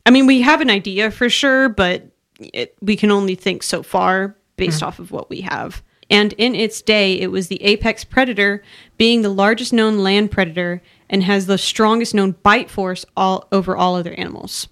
I 0.06 0.10
mean, 0.10 0.26
we 0.26 0.42
have 0.42 0.60
an 0.60 0.70
idea 0.70 1.10
for 1.10 1.28
sure, 1.28 1.68
but 1.68 2.06
it, 2.38 2.76
we 2.80 2.94
can 2.96 3.10
only 3.10 3.34
think 3.34 3.62
so 3.62 3.82
far 3.82 4.36
based 4.56 4.82
off 4.82 4.98
of 4.98 5.10
what 5.10 5.30
we 5.30 5.40
have. 5.40 5.82
And 6.10 6.32
in 6.34 6.54
its 6.54 6.80
day, 6.80 7.14
it 7.20 7.30
was 7.30 7.48
the 7.48 7.62
apex 7.62 8.04
predator, 8.04 8.62
being 8.96 9.22
the 9.22 9.28
largest 9.28 9.72
known 9.72 9.98
land 9.98 10.30
predator 10.30 10.82
and 11.10 11.22
has 11.22 11.46
the 11.46 11.58
strongest 11.58 12.14
known 12.14 12.32
bite 12.42 12.70
force 12.70 13.04
all 13.16 13.48
over 13.52 13.76
all 13.76 13.94
other 13.94 14.14
animals 14.14 14.68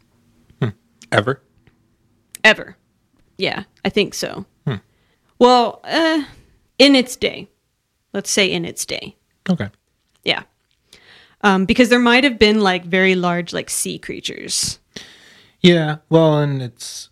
Ever? 1.16 1.40
ever. 2.44 2.76
Yeah, 3.38 3.64
I 3.84 3.88
think 3.88 4.14
so. 4.14 4.44
Well, 5.38 5.80
uh, 5.84 6.24
in 6.78 6.94
its 6.96 7.14
day, 7.16 7.48
let's 8.14 8.30
say 8.30 8.50
in 8.50 8.64
its 8.64 8.86
day, 8.86 9.16
Okay. 9.50 9.68
yeah, 10.24 10.44
um, 11.42 11.66
because 11.66 11.90
there 11.90 11.98
might 11.98 12.24
have 12.24 12.38
been 12.38 12.60
like 12.60 12.84
very 12.86 13.14
large 13.14 13.52
like 13.52 13.68
sea 13.68 13.98
creatures. 13.98 14.78
Yeah. 15.60 15.96
Well, 16.08 16.38
and 16.38 16.62
it's 16.62 17.10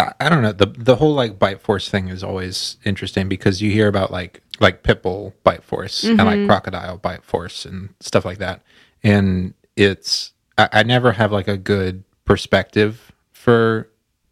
I, 0.00 0.12
I 0.20 0.28
don't 0.28 0.42
know 0.42 0.50
the 0.50 0.66
the 0.66 0.96
whole 0.96 1.14
like 1.14 1.38
bite 1.38 1.60
force 1.60 1.88
thing 1.88 2.08
is 2.08 2.24
always 2.24 2.76
interesting 2.84 3.28
because 3.28 3.62
you 3.62 3.70
hear 3.70 3.86
about 3.86 4.10
like 4.10 4.42
like 4.58 4.82
pit 4.82 5.00
bull 5.02 5.34
bite 5.44 5.62
force 5.62 6.02
and 6.02 6.18
like 6.18 6.46
crocodile 6.46 6.96
bite 6.98 7.22
force 7.24 7.64
and 7.64 7.94
stuff 8.00 8.24
like 8.24 8.38
that, 8.38 8.62
and 9.04 9.54
it's 9.76 10.32
I, 10.58 10.68
I 10.72 10.82
never 10.82 11.12
have 11.12 11.30
like 11.30 11.46
a 11.48 11.56
good 11.56 12.02
perspective 12.24 13.09
for 13.40 13.88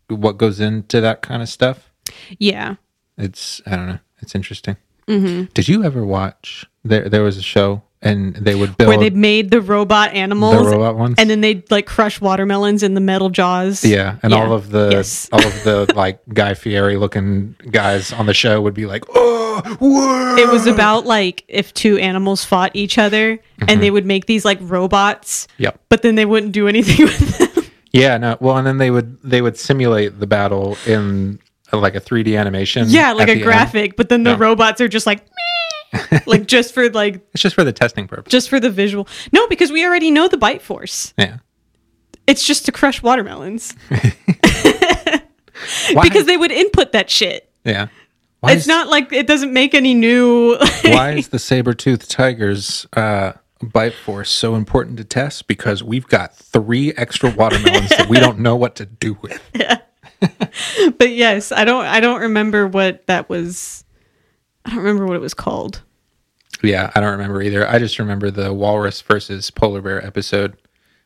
what 0.08 0.36
goes 0.38 0.60
into 0.60 1.00
that 1.00 1.22
kind 1.22 1.42
of 1.42 1.48
stuff. 1.48 1.90
Yeah, 2.38 2.76
It's 3.16 3.60
I 3.66 3.76
don't 3.76 3.86
know. 3.88 3.98
It's 4.20 4.34
interesting. 4.34 4.76
Mm-hmm. 5.06 5.44
Did 5.54 5.68
you 5.68 5.84
ever 5.84 6.04
watch? 6.04 6.66
There 6.84 7.08
there 7.08 7.22
was 7.22 7.36
a 7.38 7.42
show 7.42 7.82
and 8.00 8.36
they 8.36 8.54
would 8.54 8.76
build 8.76 8.88
where 8.88 8.98
they 8.98 9.10
made 9.10 9.50
the 9.50 9.60
robot 9.60 10.12
animals, 10.14 10.64
the 10.70 10.76
robot 10.76 10.96
ones. 10.96 11.16
and 11.18 11.28
then 11.28 11.40
they'd 11.40 11.68
like 11.70 11.86
crush 11.86 12.20
watermelons 12.20 12.82
in 12.82 12.94
the 12.94 13.00
metal 13.00 13.28
jaws. 13.28 13.84
Yeah, 13.84 14.16
and 14.22 14.32
Yeah. 14.32 14.38
all 14.44 14.52
of 14.52 14.70
the 14.70 14.90
Yes. 14.92 15.28
all 15.32 15.44
of 15.44 15.64
the 15.64 15.92
like 15.96 16.20
Guy 16.32 16.54
Fieri 16.54 16.96
looking 16.96 17.56
guys 17.70 18.12
on 18.12 18.26
the 18.26 18.34
show 18.34 18.60
would 18.60 18.74
be 18.74 18.86
like, 18.86 19.04
"Oh, 19.14 19.62
whoa!" 19.80 20.36
It 20.36 20.50
was 20.52 20.66
about 20.66 21.06
like 21.06 21.44
if 21.48 21.74
two 21.74 21.98
animals 21.98 22.44
fought 22.44 22.70
each 22.74 22.98
other, 22.98 23.30
and 23.32 23.68
mm-hmm. 23.68 23.80
they 23.80 23.90
would 23.90 24.06
make 24.06 24.26
these 24.26 24.44
like 24.44 24.58
robots, 24.62 25.48
Yep. 25.58 25.80
but 25.88 26.02
then 26.02 26.14
they 26.14 26.24
wouldn't 26.24 26.52
do 26.52 26.68
anything 26.68 27.04
with 27.10 27.38
them. 27.38 27.47
Yeah, 27.92 28.18
no. 28.18 28.36
Well, 28.40 28.56
and 28.58 28.66
then 28.66 28.78
they 28.78 28.90
would 28.90 29.20
they 29.22 29.40
would 29.42 29.56
simulate 29.56 30.20
the 30.20 30.26
battle 30.26 30.76
in 30.86 31.38
uh, 31.72 31.78
like 31.78 31.94
a 31.94 32.00
3D 32.00 32.38
animation. 32.38 32.86
yeah, 32.88 33.12
like 33.12 33.28
at 33.28 33.36
a 33.36 33.38
the 33.38 33.44
graphic, 33.44 33.96
but 33.96 34.08
then 34.08 34.24
the 34.24 34.30
Yeah. 34.30 34.36
robots 34.38 34.80
are 34.80 34.88
just 34.88 35.06
like, 35.06 35.24
"Meh," 35.92 36.20
like 36.26 36.46
just 36.46 36.74
for 36.74 36.88
like 36.90 37.26
It's 37.32 37.42
just 37.42 37.54
for 37.54 37.64
the 37.64 37.72
testing 37.72 38.06
purpose. 38.06 38.30
just 38.30 38.48
for 38.50 38.60
the 38.60 38.70
visual. 38.70 39.08
No, 39.32 39.46
because 39.48 39.72
we 39.72 39.86
already 39.86 40.10
know 40.10 40.28
the 40.28 40.36
bite 40.36 40.62
force. 40.62 41.14
Yeah. 41.16 41.38
It's 42.26 42.44
just 42.44 42.66
to 42.66 42.72
crush 42.72 43.02
watermelons 43.02 43.74
Why, 45.92 46.02
because 46.02 46.26
they 46.26 46.36
would 46.36 46.52
input 46.52 46.92
that 46.92 47.10
shit. 47.10 47.50
yeah. 47.64 47.88
Why 48.40 48.52
It's 48.52 48.62
is, 48.62 48.66
not 48.68 48.88
like 48.88 49.12
it 49.12 49.26
doesn't 49.26 49.52
make 49.52 49.74
any 49.74 49.94
new. 49.94 50.56
why 50.84 51.12
is 51.12 51.28
the 51.28 51.40
saber 51.40 51.74
toothed 51.74 52.08
tiger's 52.08 52.86
uh, 52.92 53.32
bite 53.62 53.94
force 53.94 54.30
so 54.30 54.54
important 54.54 54.96
to 54.98 55.04
test? 55.04 55.46
Because 55.46 55.82
we've 55.82 56.06
got 56.06 56.34
three 56.34 56.92
extra 56.94 57.30
watermelons 57.30 57.90
that 57.90 58.08
we 58.08 58.18
don't 58.18 58.38
know 58.38 58.56
what 58.56 58.76
to 58.76 58.86
do 58.86 59.18
with. 59.22 59.42
Yeah. 59.54 59.78
but 60.98 61.10
yes, 61.10 61.52
I 61.52 61.64
don't. 61.64 61.84
I 61.84 62.00
don't 62.00 62.20
remember 62.20 62.66
what 62.66 63.06
that 63.06 63.28
was. 63.28 63.84
I 64.64 64.70
don't 64.70 64.78
remember 64.78 65.06
what 65.06 65.16
it 65.16 65.20
was 65.20 65.34
called. 65.34 65.82
Yeah, 66.62 66.90
I 66.94 67.00
don't 67.00 67.12
remember 67.12 67.40
either. 67.40 67.68
I 67.68 67.78
just 67.78 67.98
remember 67.98 68.30
the 68.30 68.52
walrus 68.52 69.00
versus 69.00 69.50
polar 69.50 69.80
bear 69.80 70.04
episode. 70.04 70.56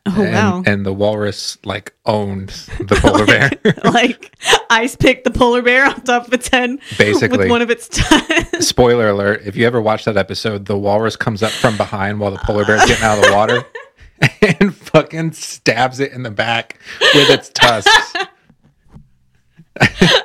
Oh 0.05 0.21
and, 0.21 0.35
wow! 0.35 0.63
And 0.67 0.85
the 0.85 0.93
walrus 0.93 1.59
like 1.65 1.95
owned 2.07 2.49
the 2.81 2.99
polar 3.01 3.25
bear. 3.25 3.51
like 3.93 4.35
ice 4.69 4.97
picked 4.97 5.23
the 5.23 5.31
polar 5.31 5.63
bear 5.63 5.87
on 5.87 6.01
top 6.03 6.27
of 6.27 6.33
its 6.33 6.49
head, 6.49 6.79
Basically. 6.99 7.39
with 7.39 7.51
one 7.51 7.63
of 7.63 7.71
its 7.71 7.89
tongues. 7.89 8.67
Spoiler 8.67 9.11
alert: 9.11 9.43
If 9.45 9.55
you 9.55 9.65
ever 9.65 9.81
watch 9.81 10.05
that 10.07 10.17
episode, 10.17 10.67
the 10.67 10.77
walrus 10.77 11.15
comes 11.15 11.41
up 11.43 11.53
from 11.53 11.77
behind 11.77 12.19
while 12.19 12.33
the 12.33 12.39
polar 12.39 12.65
bear's 12.65 12.85
getting 12.87 13.05
out 13.05 13.19
of 13.19 13.25
the 13.25 13.33
water 13.33 13.65
and 14.61 14.75
fucking 14.75 15.33
stabs 15.33 16.01
it 16.01 16.11
in 16.13 16.25
the 16.25 16.31
back 16.31 16.81
with 17.15 17.31
its 17.31 17.49
tusks. 17.51 18.15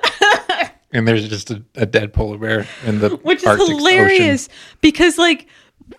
and 0.92 1.08
there's 1.08 1.30
just 1.30 1.52
a, 1.52 1.64
a 1.76 1.86
dead 1.86 2.14
polar 2.14 2.40
bear 2.40 2.68
in 2.84 3.00
the 3.00 3.10
which 3.18 3.44
is 3.44 3.46
Arctic 3.46 3.68
hilarious 3.68 4.50
because 4.82 5.20
like 5.20 5.48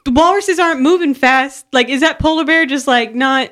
the 0.05 0.11
walruses 0.11 0.59
aren't 0.59 0.81
moving 0.81 1.15
fast. 1.15 1.67
Like, 1.73 1.89
is 1.89 2.01
that 2.01 2.19
polar 2.19 2.45
bear 2.45 2.67
just 2.67 2.87
like 2.87 3.15
not, 3.15 3.51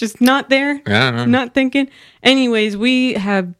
just 0.00 0.20
not 0.20 0.48
there? 0.48 0.72
Ocean. 0.80 0.92
I 0.92 1.10
don't 1.10 1.16
know. 1.16 1.24
Not 1.26 1.54
thinking. 1.54 1.88
Anyways, 2.22 2.76
we 2.76 3.12
have, 3.14 3.54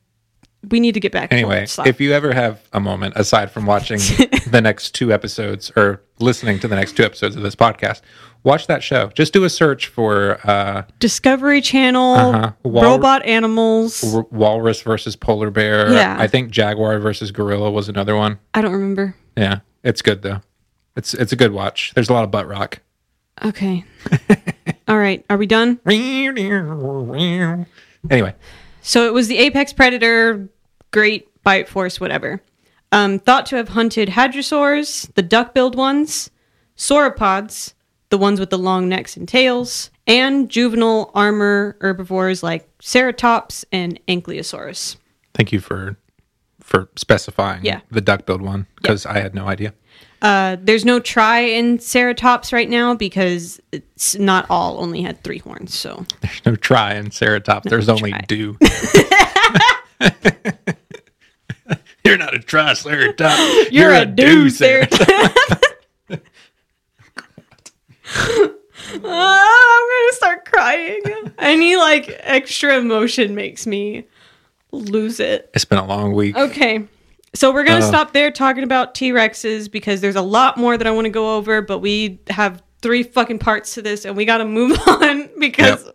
we 0.69 0.81
need 0.81 0.93
to 0.95 1.01
get 1.01 1.13
back. 1.13 1.31
to 1.31 1.37
Anyway, 1.37 1.67
Slap. 1.67 1.87
if 1.87 2.01
you 2.01 2.13
ever 2.13 2.33
have 2.35 2.61
a 2.73 2.81
moment 2.81 3.15
aside 3.17 3.51
from 3.53 3.67
watching 3.67 3.99
the 4.51 4.61
next 4.63 4.95
two 4.95 5.13
episodes 5.13 5.71
or 5.77 6.03
listening 6.19 6.59
to 6.61 6.69
the 6.69 6.75
next 6.77 6.97
two 6.97 7.05
episodes 7.05 7.37
of 7.37 7.43
this 7.43 7.55
podcast, 7.55 8.01
watch 8.43 8.67
that 8.67 8.83
show. 8.83 9.09
Just 9.15 9.33
do 9.33 9.45
a 9.45 9.49
search 9.51 9.87
for 9.87 10.39
uh, 10.49 10.83
Discovery 10.99 11.61
Channel, 11.61 12.15
Uh-huh. 12.15 12.53
Wal- 12.65 12.83
robot 12.85 13.25
animals. 13.25 14.01
w- 14.01 14.27
walrus 14.31 14.83
versus 14.83 15.15
polar 15.17 15.51
bear. 15.51 15.93
Yeah. 15.93 16.17
I 16.19 16.27
think 16.27 16.51
jaguar 16.51 16.99
versus 16.99 17.31
gorilla 17.31 17.71
was 17.71 17.89
another 17.89 18.17
one. 18.17 18.39
I 18.53 18.61
don't 18.63 18.73
remember. 18.73 19.15
Yeah, 19.37 19.61
it's 19.85 20.03
good 20.03 20.23
though. 20.23 20.41
It's 20.97 21.15
it's 21.15 21.33
a 21.33 21.37
good 21.37 21.53
watch. 21.53 21.93
There's 21.95 22.09
a 22.11 22.13
lot 22.13 22.25
of 22.25 22.31
butt 22.33 22.47
rock. 22.49 22.81
Okay. 23.43 23.85
All 24.91 24.99
right. 24.99 25.25
Are 25.31 25.37
we 25.37 25.47
done? 25.47 25.79
Anyway, 28.11 28.35
So 28.83 29.07
it 29.07 29.13
was 29.13 29.29
the 29.29 29.39
apex 29.39 29.73
predator, 29.73 30.49
great 30.91 31.29
bite 31.45 31.69
force, 31.69 32.01
whatever. 32.01 32.43
Um, 32.91 33.21
thought 33.21 33.47
to 33.47 33.57
have 33.57 33.69
hunted 33.69 34.09
hadrosaurs, 34.09 35.15
the 35.15 35.23
duck-billed 35.23 35.77
ones, 35.77 36.31
sauropods, 36.77 37.75
the 38.09 38.19
ones 38.19 38.41
with 38.41 38.51
the 38.51 38.59
long 38.59 38.89
necks 38.89 39.17
and 39.17 39.29
tails, 39.29 39.91
and 40.09 40.49
juvenile 40.51 41.13
armor 41.15 41.77
herbivores 41.81 42.43
like 42.43 42.69
ceratops 42.79 43.65
and 43.71 44.01
ankylosaurus. 44.09 44.97
thank 45.35 45.53
you 45.53 45.61
for 45.61 45.97
for 46.61 46.89
specifying 46.97 47.65
Yeah. 47.65 47.81
the 47.93 48.01
duck-billed 48.01 48.43
one 48.43 48.67
because 48.83 49.07
I 49.07 49.21
had 49.21 49.35
no 49.37 49.47
idea. 49.47 49.73
Uh, 50.23 50.57
there's 50.61 50.85
no 50.85 51.01
try 51.01 51.41
in 51.41 51.79
ceratops 51.79 52.53
right 52.53 52.69
now 52.69 52.95
because 52.95 53.59
it's 53.73 54.17
not 54.19 54.45
all 54.51 54.79
only 54.83 55.01
had 55.01 55.23
three 55.25 55.39
horns. 55.39 55.75
So 55.75 56.05
there's 56.21 56.45
no 56.45 56.57
try 56.57 56.95
in 56.95 57.07
ceratops. 57.07 57.65
No 57.65 57.71
there's 57.71 57.87
try. 57.87 57.95
only 57.95 58.13
do. 58.29 58.59
You're 62.05 62.19
not 62.19 62.35
a 62.35 62.39
triceratops. 62.39 63.39
You're, 63.71 63.91
You're 63.91 63.93
a, 63.93 64.03
a 64.03 64.07
do 64.07 64.47
ceratops. 64.47 65.67
Oh, 68.93 68.99
I'm 68.99 70.11
gonna 70.11 70.17
start 70.17 70.45
crying. 70.47 71.01
Any 71.39 71.77
like 71.77 72.11
extra 72.21 72.77
emotion 72.77 73.37
makes 73.37 73.65
me 73.65 74.05
lose 74.73 75.21
it. 75.21 75.49
It's 75.55 75.65
been 75.65 75.79
a 75.79 75.87
long 75.87 76.13
week. 76.13 76.37
Okay. 76.37 76.85
So 77.35 77.53
we're 77.53 77.65
going 77.65 77.81
to 77.81 77.87
Uh. 77.87 77.89
stop 77.89 78.13
there 78.13 78.31
talking 78.31 78.65
about 78.65 78.95
T-Rexes 78.95 79.71
because 79.71 80.01
there's 80.01 80.17
a 80.17 80.23
lot 80.23 80.57
more 80.57 80.77
that 80.77 80.87
I 80.87 80.91
want 80.91 81.05
to 81.05 81.11
go 81.11 81.37
over, 81.37 81.63
but 81.63 81.79
we 81.79 82.21
have 82.29 82.63
three 82.83 83.03
fucking 83.03 83.39
parts 83.39 83.75
to 83.75 83.83
this 83.83 84.05
and 84.05 84.17
we 84.17 84.25
got 84.25 84.39
to 84.39 84.45
move 84.45 84.79
on 84.89 85.29
because 85.39 85.89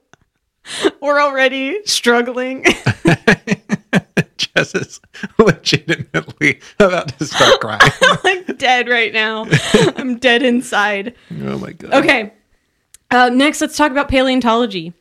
we're 1.01 1.21
already 1.21 1.79
struggling. 1.85 2.65
Jess 4.37 4.73
is 4.75 4.99
legitimately 5.37 6.59
about 6.79 7.09
to 7.19 7.25
start 7.25 7.59
crying. 7.59 7.81
I'm 8.23 8.43
dead 8.57 8.87
right 8.87 9.11
now. 9.13 9.45
I'm 9.97 10.17
dead 10.17 10.43
inside. 10.43 11.15
oh 11.43 11.57
my 11.57 11.73
god. 11.73 11.93
Okay. 11.95 12.33
Uh, 13.11 13.29
next, 13.29 13.61
let's 13.61 13.77
talk 13.77 13.91
about 13.91 14.07
paleontology. 14.09 14.93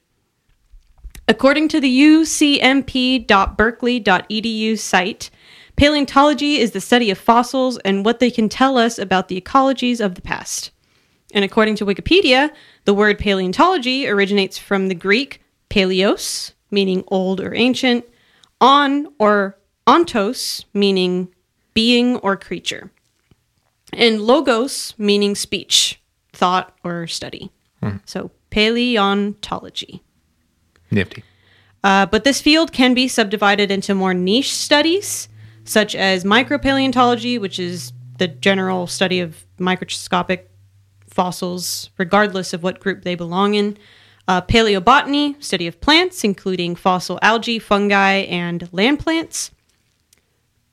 According 1.27 1.69
to 1.69 1.81
the 1.81 2.01
ucmp.berkeley.edu 2.01 4.79
site, 4.79 5.31
paleontology 5.77 6.59
is 6.59 6.73
the 6.73 6.81
study 6.81 7.11
of 7.11 7.19
fossils 7.19 7.79
and 7.79 8.05
what 8.05 8.21
they 8.21 8.31
can 8.31 8.49
tell 8.49 8.79
us 8.79 8.99
about 8.99 9.29
the 9.29 9.41
ecologies 9.41 10.05
of 10.05 10.15
the 10.15 10.23
past. 10.23 10.71
And 11.33 11.45
according 11.45 11.77
to 11.77 11.87
Wikipedia, 11.87 12.51
the 12.85 12.95
word 12.95 13.19
paleontology 13.19 14.07
originates 14.09 14.57
from 14.57 14.89
the 14.89 14.95
Greek 14.95 15.43
paleos, 15.69 16.53
meaning 16.71 17.03
old 17.09 17.41
or 17.41 17.55
ancient, 17.55 18.05
on 18.61 19.09
or 19.19 19.59
ontos, 19.87 20.65
meaning 20.73 21.29
being 21.75 22.17
or 22.19 22.37
creature, 22.37 22.93
and 23.93 24.21
logos, 24.23 24.95
meaning 24.97 25.35
speech, 25.35 26.01
thought, 26.33 26.77
or 26.85 27.07
study. 27.07 27.51
So 28.07 28.31
paleontology. 28.51 30.03
Nifty. 30.91 31.25
Uh, 31.83 32.07
but 32.07 32.25
this 32.25 32.41
field 32.41 32.73
can 32.73 32.95
be 32.95 33.09
subdivided 33.09 33.71
into 33.71 33.95
more 33.95 34.15
niche 34.15 34.55
studies, 34.55 35.29
such 35.65 35.95
as 35.95 36.25
micropaleontology, 36.25 37.41
which 37.41 37.59
is 37.59 37.93
the 38.19 38.29
general 38.29 38.87
study 38.87 39.21
of 39.21 39.45
microscopic 39.59 40.51
fossils, 41.09 41.91
regardless 41.99 42.53
of 42.53 42.63
what 42.63 42.81
group 42.81 43.03
they 43.03 43.15
belong 43.15 43.55
in. 43.55 43.77
Uh, 44.27 44.41
paleobotany, 44.41 45.43
study 45.43 45.67
of 45.67 45.81
plants, 45.81 46.25
including 46.25 46.75
fossil 46.75 47.19
algae, 47.21 47.59
fungi, 47.59 48.21
and 48.21 48.69
land 48.73 48.99
plants. 48.99 49.51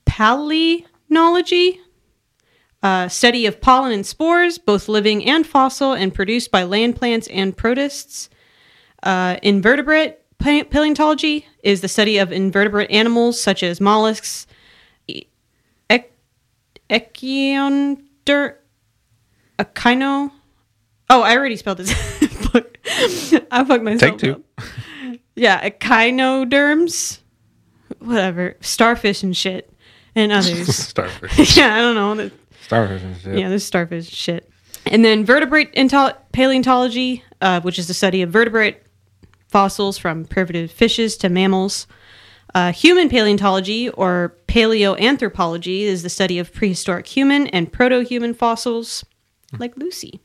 Palynology, 0.06 1.78
uh, 2.82 3.08
study 3.08 3.46
of 3.46 3.60
pollen 3.60 3.92
and 3.92 4.06
spores, 4.06 4.58
both 4.58 4.88
living 4.88 5.24
and 5.24 5.46
fossil, 5.46 5.92
and 5.92 6.14
produced 6.14 6.50
by 6.50 6.64
land 6.64 6.96
plants 6.96 7.28
and 7.28 7.56
protists. 7.56 8.30
Uh, 9.02 9.36
invertebrate 9.42 10.18
paleontology 10.38 11.46
is 11.62 11.80
the 11.82 11.88
study 11.88 12.18
of 12.18 12.32
invertebrate 12.32 12.90
animals 12.90 13.40
such 13.40 13.62
as 13.62 13.80
mollusks, 13.80 14.46
echinoder, 16.92 18.54
echino. 19.58 20.30
Oh, 21.10 21.22
I 21.22 21.36
already 21.36 21.56
spelled 21.56 21.78
this. 21.78 21.90
I 23.50 23.64
fucked 23.64 23.82
myself. 23.82 24.00
Take 24.00 24.18
two. 24.18 24.32
up. 24.58 24.64
Yeah, 25.34 25.60
echinoderms, 25.66 27.20
whatever, 27.98 28.56
starfish 28.60 29.22
and 29.22 29.36
shit, 29.36 29.72
and 30.14 30.30
others. 30.32 30.74
Starfish. 30.88 31.56
yeah, 31.56 31.74
I 31.74 31.80
don't 31.80 32.16
know. 32.18 32.30
Starfish 32.62 33.02
and 33.02 33.16
shit. 33.16 33.38
yeah, 33.38 33.48
there's 33.48 33.64
starfish 33.64 34.08
shit. 34.08 34.48
And 34.86 35.04
then 35.04 35.24
vertebrate 35.24 35.70
into- 35.74 36.16
paleontology, 36.32 37.24
uh, 37.40 37.60
which 37.62 37.78
is 37.78 37.88
the 37.88 37.94
study 37.94 38.22
of 38.22 38.30
vertebrate 38.30 38.82
fossils 39.48 39.96
from 39.96 40.24
primitive 40.24 40.70
fishes 40.70 41.16
to 41.18 41.28
mammals. 41.28 41.86
Uh, 42.54 42.72
human 42.72 43.08
paleontology, 43.08 43.88
or 43.90 44.36
paleoanthropology, 44.52 45.80
is 45.82 46.02
the 46.02 46.10
study 46.10 46.38
of 46.38 46.52
prehistoric 46.52 47.06
human 47.06 47.46
and 47.48 47.72
proto 47.72 48.00
human 48.00 48.34
fossils, 48.34 49.04
like 49.58 49.76
Lucy, 49.76 50.20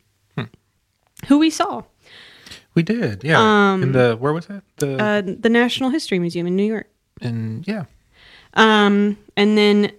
who 1.27 1.37
we 1.37 1.49
saw. 1.49 1.83
We 2.75 2.83
did. 2.83 3.23
Yeah. 3.23 3.73
in 3.75 3.91
the 3.93 4.17
where 4.19 4.33
was 4.33 4.47
that? 4.47 4.63
The 4.77 5.01
Uh, 5.01 5.21
the 5.21 5.49
National 5.49 5.89
History 5.89 6.19
Museum 6.19 6.45
in 6.45 6.55
New 6.55 6.65
York. 6.65 6.87
And 7.21 7.67
yeah. 7.67 7.85
Um, 8.53 9.17
and 9.35 9.57
then 9.57 9.91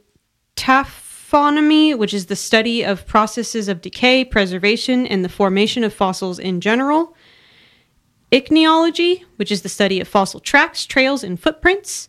taphonomy, 0.57 1.97
which 1.97 2.15
is 2.15 2.27
the 2.27 2.37
study 2.37 2.85
of 2.85 3.07
processes 3.07 3.69
of 3.69 3.81
decay, 3.81 4.25
preservation, 4.25 5.07
and 5.07 5.25
the 5.25 5.29
formation 5.29 5.85
of 5.85 5.93
fossils 5.93 6.39
in 6.39 6.61
general. 6.61 7.17
Ichneology, 8.31 9.25
which 9.37 9.51
is 9.51 9.63
the 9.63 9.69
study 9.69 10.01
of 10.01 10.07
fossil 10.07 10.39
tracks, 10.39 10.85
trails, 10.85 11.25
and 11.25 11.41
footprints. 11.41 12.09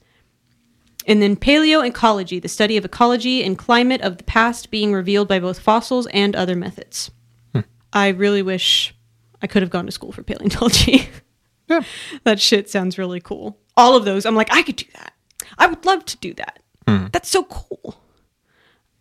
And 1.09 1.23
then 1.23 1.35
paleoecology, 1.35 2.39
the 2.39 2.47
study 2.47 2.77
of 2.77 2.85
ecology 2.85 3.43
and 3.43 3.57
climate 3.57 3.99
of 4.01 4.17
the 4.17 4.23
past 4.23 4.69
being 4.69 4.93
revealed 4.93 5.27
by 5.27 5.39
both 5.39 5.59
fossils 5.59 6.05
and 6.13 6.35
other 6.35 6.55
methods. 6.55 7.09
Hmm. 7.51 7.61
I 7.91 8.09
really 8.09 8.43
wish 8.43 8.93
I 9.41 9.47
could 9.47 9.63
have 9.63 9.71
gone 9.71 9.87
to 9.87 9.91
school 9.91 10.11
for 10.13 10.23
paleontology. 10.23 11.09
Yeah. 11.67 11.83
that 12.23 12.39
shit 12.39 12.67
sounds 12.67 12.97
really 12.97 13.19
cool. 13.19 13.59
All 13.77 13.95
of 13.95 14.03
those, 14.03 14.25
I'm 14.25 14.33
like, 14.33 14.51
I 14.51 14.63
could 14.63 14.75
do 14.75 14.87
that. 14.95 15.13
I 15.59 15.67
would 15.67 15.85
love 15.85 16.03
to 16.05 16.17
do 16.17 16.33
that. 16.33 16.63
Hmm. 16.87 17.07
That's 17.11 17.29
so 17.29 17.43
cool. 17.43 17.95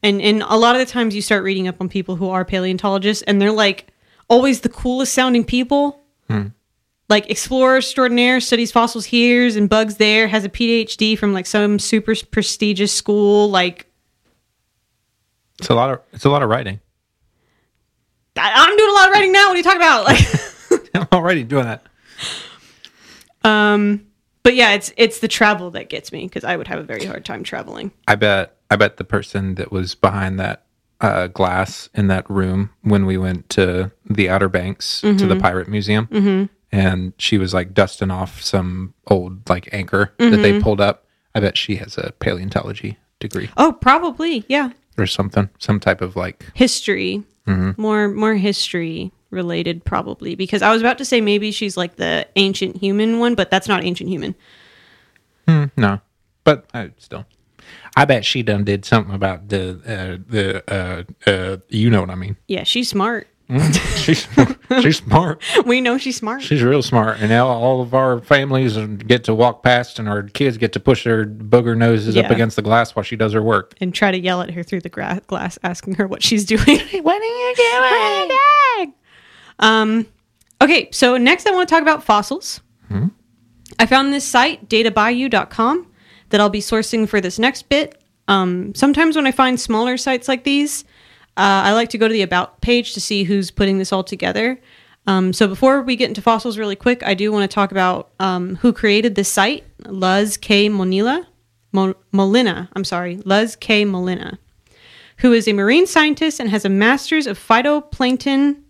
And 0.03 0.21
and 0.21 0.43
a 0.47 0.59
lot 0.59 0.77
of 0.77 0.87
the 0.87 0.93
times 0.93 1.15
you 1.15 1.23
start 1.23 1.45
reading 1.45 1.67
up 1.67 1.81
on 1.81 1.89
people 1.89 2.17
who 2.17 2.29
are 2.29 2.45
paleontologists, 2.45 3.23
and 3.23 3.41
they're 3.41 3.53
like 3.53 3.87
always 4.29 4.61
the 4.61 4.69
coolest 4.69 5.15
sounding 5.15 5.45
people. 5.45 6.03
Hmm. 6.29 6.49
Like 7.09 7.31
explorer 7.31 7.79
extraordinaire, 7.79 8.39
studies 8.41 8.71
fossils 8.71 9.07
here 9.07 9.47
and 9.57 9.69
bugs 9.69 9.97
there, 9.97 10.29
has 10.29 10.45
a 10.45 10.49
PhD 10.49 11.17
from 11.19 11.33
like 11.33 11.47
some 11.47 11.79
super 11.79 12.15
prestigious 12.31 12.93
school. 12.93 13.49
Like 13.51 13.87
It's 15.59 15.71
a 15.71 15.75
lot 15.75 15.91
of 15.91 16.01
it's 16.13 16.25
a 16.27 16.31
lot 16.31 16.43
of 16.43 16.51
writing. 16.51 16.81
I- 18.37 18.53
I'm 18.55 18.77
doing 18.77 18.91
a 18.91 18.93
lot 18.93 19.09
of 19.09 19.13
writing 19.15 19.33
now. 19.33 19.49
What 19.49 19.55
are 19.55 19.57
you 19.57 19.63
talking 19.63 19.81
about? 19.81 20.05
Like. 20.05 20.19
I'm 20.95 21.09
already 21.13 21.45
doing 21.45 21.65
that. 21.65 21.83
Um, 23.45 24.07
but 24.43 24.55
yeah, 24.55 24.73
it's 24.75 24.93
it's 24.97 25.21
the 25.21 25.29
travel 25.29 25.71
that 25.73 25.89
gets 25.89 26.13
me 26.13 26.25
because 26.27 26.45
I 26.45 26.57
would 26.57 26.69
have 26.69 26.79
a 26.79 26.83
very 26.83 27.05
hard 27.05 27.25
time 27.25 27.43
traveling. 27.43 27.91
I 28.07 28.15
bet 28.17 28.57
I 28.71 28.77
bet 28.77 28.97
the 28.97 29.05
person 29.05 29.55
that 29.57 29.71
was 29.73 29.95
behind 29.95 30.39
that 30.41 30.65
uh, 31.01 31.29
glass 31.29 31.89
in 31.95 32.09
that 32.09 32.29
room 32.29 32.71
when 32.83 33.07
we 33.07 33.17
went 33.17 33.49
to 33.51 33.91
the 34.09 34.29
Outer 34.29 34.49
Banks 34.49 35.01
to 35.01 35.15
the 35.15 35.37
Pirate 35.37 35.69
Museum, 35.69 36.49
and 36.73 37.13
she 37.19 37.39
was 37.39 37.55
like 37.55 37.73
dusting 37.75 38.11
off 38.11 38.43
some 38.43 38.95
old 39.09 39.49
like 39.49 39.69
anchor 39.73 40.13
that 40.19 40.37
they 40.37 40.61
pulled 40.61 40.81
up. 40.81 41.05
I 41.35 41.41
bet 41.41 41.57
she 41.57 41.77
has 41.77 41.97
a 41.99 42.13
paleontology 42.19 42.99
degree 43.21 43.49
Oh, 43.57 43.73
probably, 43.81 44.45
yeah. 44.49 44.71
or 44.97 45.07
something, 45.07 45.49
some 45.59 45.81
type 45.81 46.01
of 46.01 46.17
like 46.17 46.45
History, 46.55 47.23
more 47.47 48.09
more 48.09 48.35
history 48.35 49.13
related, 49.31 49.85
probably 49.85 50.35
because 50.35 50.63
I 50.63 50.71
was 50.73 50.81
about 50.83 50.99
to 50.99 51.05
say 51.05 51.21
maybe 51.21 51.51
she's 51.53 51.77
like 51.77 51.97
the 51.97 52.27
ancient 52.37 52.77
human 52.77 53.19
one, 53.19 53.35
but 53.35 53.51
that's 53.51 53.69
not 53.69 53.85
ancient 53.85 54.09
human. 54.11 54.35
no, 55.47 56.01
but 56.45 56.67
I 56.75 56.91
still. 56.99 57.25
I 57.97 58.05
bet 58.05 58.25
she 58.25 58.43
done 58.43 58.65
did 58.65 58.85
something 58.85 59.15
about 59.15 59.49
the 59.49 59.71
uh, 59.87 60.25
the 60.31 60.63
uh, 60.73 61.03
uh, 61.31 61.57
you 61.69 61.91
know 61.91 62.01
what 62.01 62.11
I 62.11 62.15
mean. 62.15 62.37
Yeah, 62.47 62.65
she's 62.65 62.89
smart. 62.89 63.29
She's 63.97 64.29
she's 64.83 64.99
smart. 64.99 65.43
We 65.65 65.81
know 65.81 65.97
she's 65.97 66.17
smart. 66.17 66.43
She's 66.43 66.63
real 66.63 66.83
smart, 66.83 67.19
and 67.19 67.31
now 67.31 67.47
all 67.47 67.81
of 67.81 67.95
our 67.95 68.21
families 68.21 68.77
get 69.07 69.25
to 69.25 69.35
walk 69.35 69.63
past, 69.63 69.99
and 69.99 70.07
our 70.09 70.23
kids 70.25 70.59
get 70.59 70.73
to 70.75 70.81
push 70.81 71.05
their 71.05 71.25
booger 71.25 71.77
noses 71.77 72.17
up 72.17 72.31
against 72.31 72.57
the 72.57 72.63
glass 72.63 72.95
while 72.95 73.03
she 73.03 73.17
does 73.17 73.33
her 73.33 73.43
work. 73.43 73.75
and 73.81 73.95
try 73.95 74.11
to 74.11 74.19
yell 74.19 74.43
at 74.43 74.51
her 74.51 74.63
through 74.63 74.81
the 74.83 74.91
gra- 74.91 75.23
glass, 75.29 75.59
asking 75.63 75.95
her 75.95 76.07
what 76.07 76.23
she's 76.23 76.45
doing. 76.45 76.61
What 77.03 77.23
are 77.23 77.25
you 77.25 77.55
doing? 77.57 77.81
what 77.81 77.93
are 77.93 78.83
you 78.83 78.95
Um, 79.61 80.07
okay, 80.61 80.89
so 80.93 81.17
next 81.17 81.47
I 81.47 81.53
want 81.53 81.69
to 81.69 81.75
talk 81.75 81.83
about 81.83 82.05
fossils. 82.05 82.61
I 83.81 83.87
found 83.87 84.13
this 84.13 84.25
site, 84.27 84.69
databayou.com, 84.69 85.87
that 86.31 86.41
I'll 86.41 86.49
be 86.51 86.61
sourcing 86.61 87.09
for 87.09 87.21
this 87.21 87.39
next 87.39 87.69
bit. 87.69 88.01
Um, 88.27 88.75
sometimes 88.75 89.15
when 89.17 89.27
I 89.27 89.31
find 89.31 89.59
smaller 89.61 89.97
sites 89.97 90.27
like 90.27 90.45
these, 90.45 90.85
uh, 91.39 91.63
I 91.65 91.73
like 91.73 91.91
to 91.91 91.99
go 91.99 92.09
to 92.09 92.13
the 92.13 92.23
About 92.23 92.61
page 92.61 92.95
to 92.95 93.01
see 93.01 93.25
who's 93.25 93.51
putting 93.51 93.79
this 93.79 93.93
all 93.93 94.03
together. 94.05 94.61
Um, 95.07 95.33
so 95.33 95.49
before 95.49 95.81
we 95.81 95.97
get 95.97 96.09
into 96.09 96.21
fossils 96.21 96.59
really 96.59 96.77
quick, 96.77 97.03
I 97.03 97.15
do 97.15 97.33
want 97.33 97.51
to 97.51 97.55
talk 97.55 97.71
about 97.71 98.11
um, 98.21 98.57
who 98.57 98.73
created 98.73 99.15
this 99.15 99.29
site, 99.29 99.65
Luz 99.87 100.37
K. 100.37 100.69
Molina. 100.69 101.27
Mo- 101.73 101.95
Molina, 102.13 102.69
I'm 102.75 102.85
sorry, 102.85 103.21
Luz 103.25 103.55
K. 103.57 103.85
Molina, 103.85 104.39
who 105.19 105.33
is 105.33 105.47
a 105.47 105.53
marine 105.53 105.87
scientist 105.87 106.41
and 106.41 106.51
has 106.51 106.65
a 106.65 106.69
master's 106.69 107.27
of 107.27 107.39
phytoplankton 107.39 108.63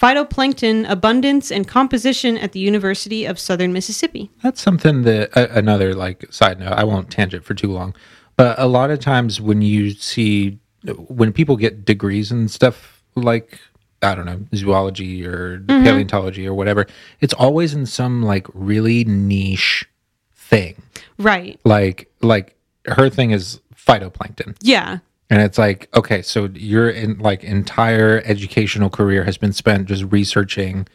phytoplankton 0.00 0.88
abundance 0.90 1.52
and 1.52 1.68
composition 1.68 2.36
at 2.36 2.50
the 2.52 2.58
University 2.58 3.24
of 3.24 3.38
Southern 3.38 3.72
Mississippi. 3.72 4.30
That's 4.42 4.60
something 4.60 5.02
that 5.02 5.36
uh, 5.36 5.46
another 5.50 5.94
like 5.94 6.32
side 6.32 6.58
note. 6.58 6.72
I 6.72 6.82
won't 6.82 7.10
tangent 7.10 7.44
for 7.44 7.54
too 7.54 7.70
long, 7.70 7.94
but 8.36 8.58
a 8.58 8.66
lot 8.66 8.90
of 8.90 8.98
times 8.98 9.40
when 9.40 9.62
you 9.62 9.90
see 9.90 10.58
when 11.08 11.32
people 11.32 11.56
get 11.56 11.84
degrees 11.84 12.30
and 12.32 12.50
stuff 12.50 13.02
like 13.14 13.58
I 14.04 14.14
don't 14.16 14.26
know, 14.26 14.40
zoology 14.54 15.24
or 15.26 15.58
Mm-hmm. 15.60 15.84
paleontology 15.84 16.46
or 16.46 16.54
whatever, 16.54 16.86
it's 17.20 17.34
always 17.34 17.72
in 17.72 17.86
some 17.86 18.22
like 18.22 18.46
really 18.52 19.04
niche 19.04 19.86
thing. 20.34 20.82
Right. 21.18 21.60
Like 21.64 22.10
like 22.20 22.56
her 22.86 23.08
thing 23.08 23.30
is 23.30 23.60
phytoplankton. 23.76 24.56
Yeah. 24.60 24.98
And 25.30 25.40
it's 25.40 25.56
like, 25.56 25.88
okay, 25.96 26.20
so 26.20 26.50
your 26.54 26.90
in 26.90 27.18
like 27.18 27.42
entire 27.44 28.22
educational 28.24 28.90
career 28.90 29.24
has 29.24 29.38
been 29.38 29.52
spent 29.52 29.86
just 29.88 30.04
researching 30.12 30.86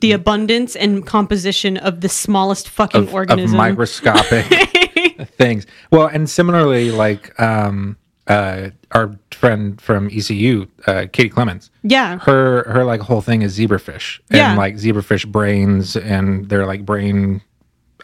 The 0.00 0.12
abundance 0.12 0.76
and 0.76 1.04
composition 1.06 1.76
of 1.78 2.00
the 2.02 2.08
smallest 2.08 2.68
fucking 2.68 3.08
of, 3.08 3.30
of 3.30 3.50
microscopic 3.50 4.44
things. 5.38 5.66
Well, 5.90 6.06
and 6.06 6.28
similarly, 6.30 6.90
like 6.92 7.38
um, 7.40 7.96
uh, 8.26 8.70
our 8.92 9.16
friend 9.30 9.80
from 9.80 10.08
ECU, 10.10 10.66
uh, 10.86 11.06
Katie 11.12 11.28
Clemens, 11.28 11.70
yeah. 11.82 12.18
her 12.18 12.64
her 12.70 12.84
like 12.84 13.00
whole 13.00 13.20
thing 13.20 13.42
is 13.42 13.58
zebrafish 13.58 14.20
Yeah. 14.30 14.50
and 14.50 14.58
like 14.58 14.74
zebrafish 14.76 15.26
brains 15.30 15.96
and 15.96 16.48
their 16.48 16.66
like 16.66 16.84
brain. 16.84 17.42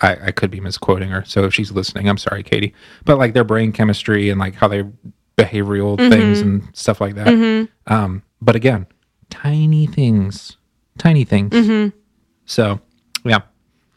I, 0.01 0.17
I 0.29 0.31
could 0.33 0.51
be 0.51 0.59
misquoting 0.59 1.11
her, 1.11 1.23
so 1.25 1.45
if 1.45 1.55
she's 1.55 1.71
listening, 1.71 2.09
I'm 2.09 2.19
sorry, 2.19 2.43
Katie. 2.43 2.75
But 3.05 3.19
like 3.19 3.35
their 3.35 3.45
brain 3.45 3.71
chemistry 3.73 4.31
and 4.31 4.41
like 4.41 4.55
how 4.55 4.67
they 4.67 4.85
behavioral 5.37 5.97
things 5.97 6.41
and 6.41 6.69
stuff 6.73 7.01
like 7.01 7.15
that. 7.15 7.69
Um, 7.87 8.23
but 8.41 8.57
again, 8.57 8.87
tiny 9.31 9.87
things, 9.87 10.57
tiny 10.99 11.25
things. 11.25 11.93
So, 12.47 12.81
yeah, 13.25 13.41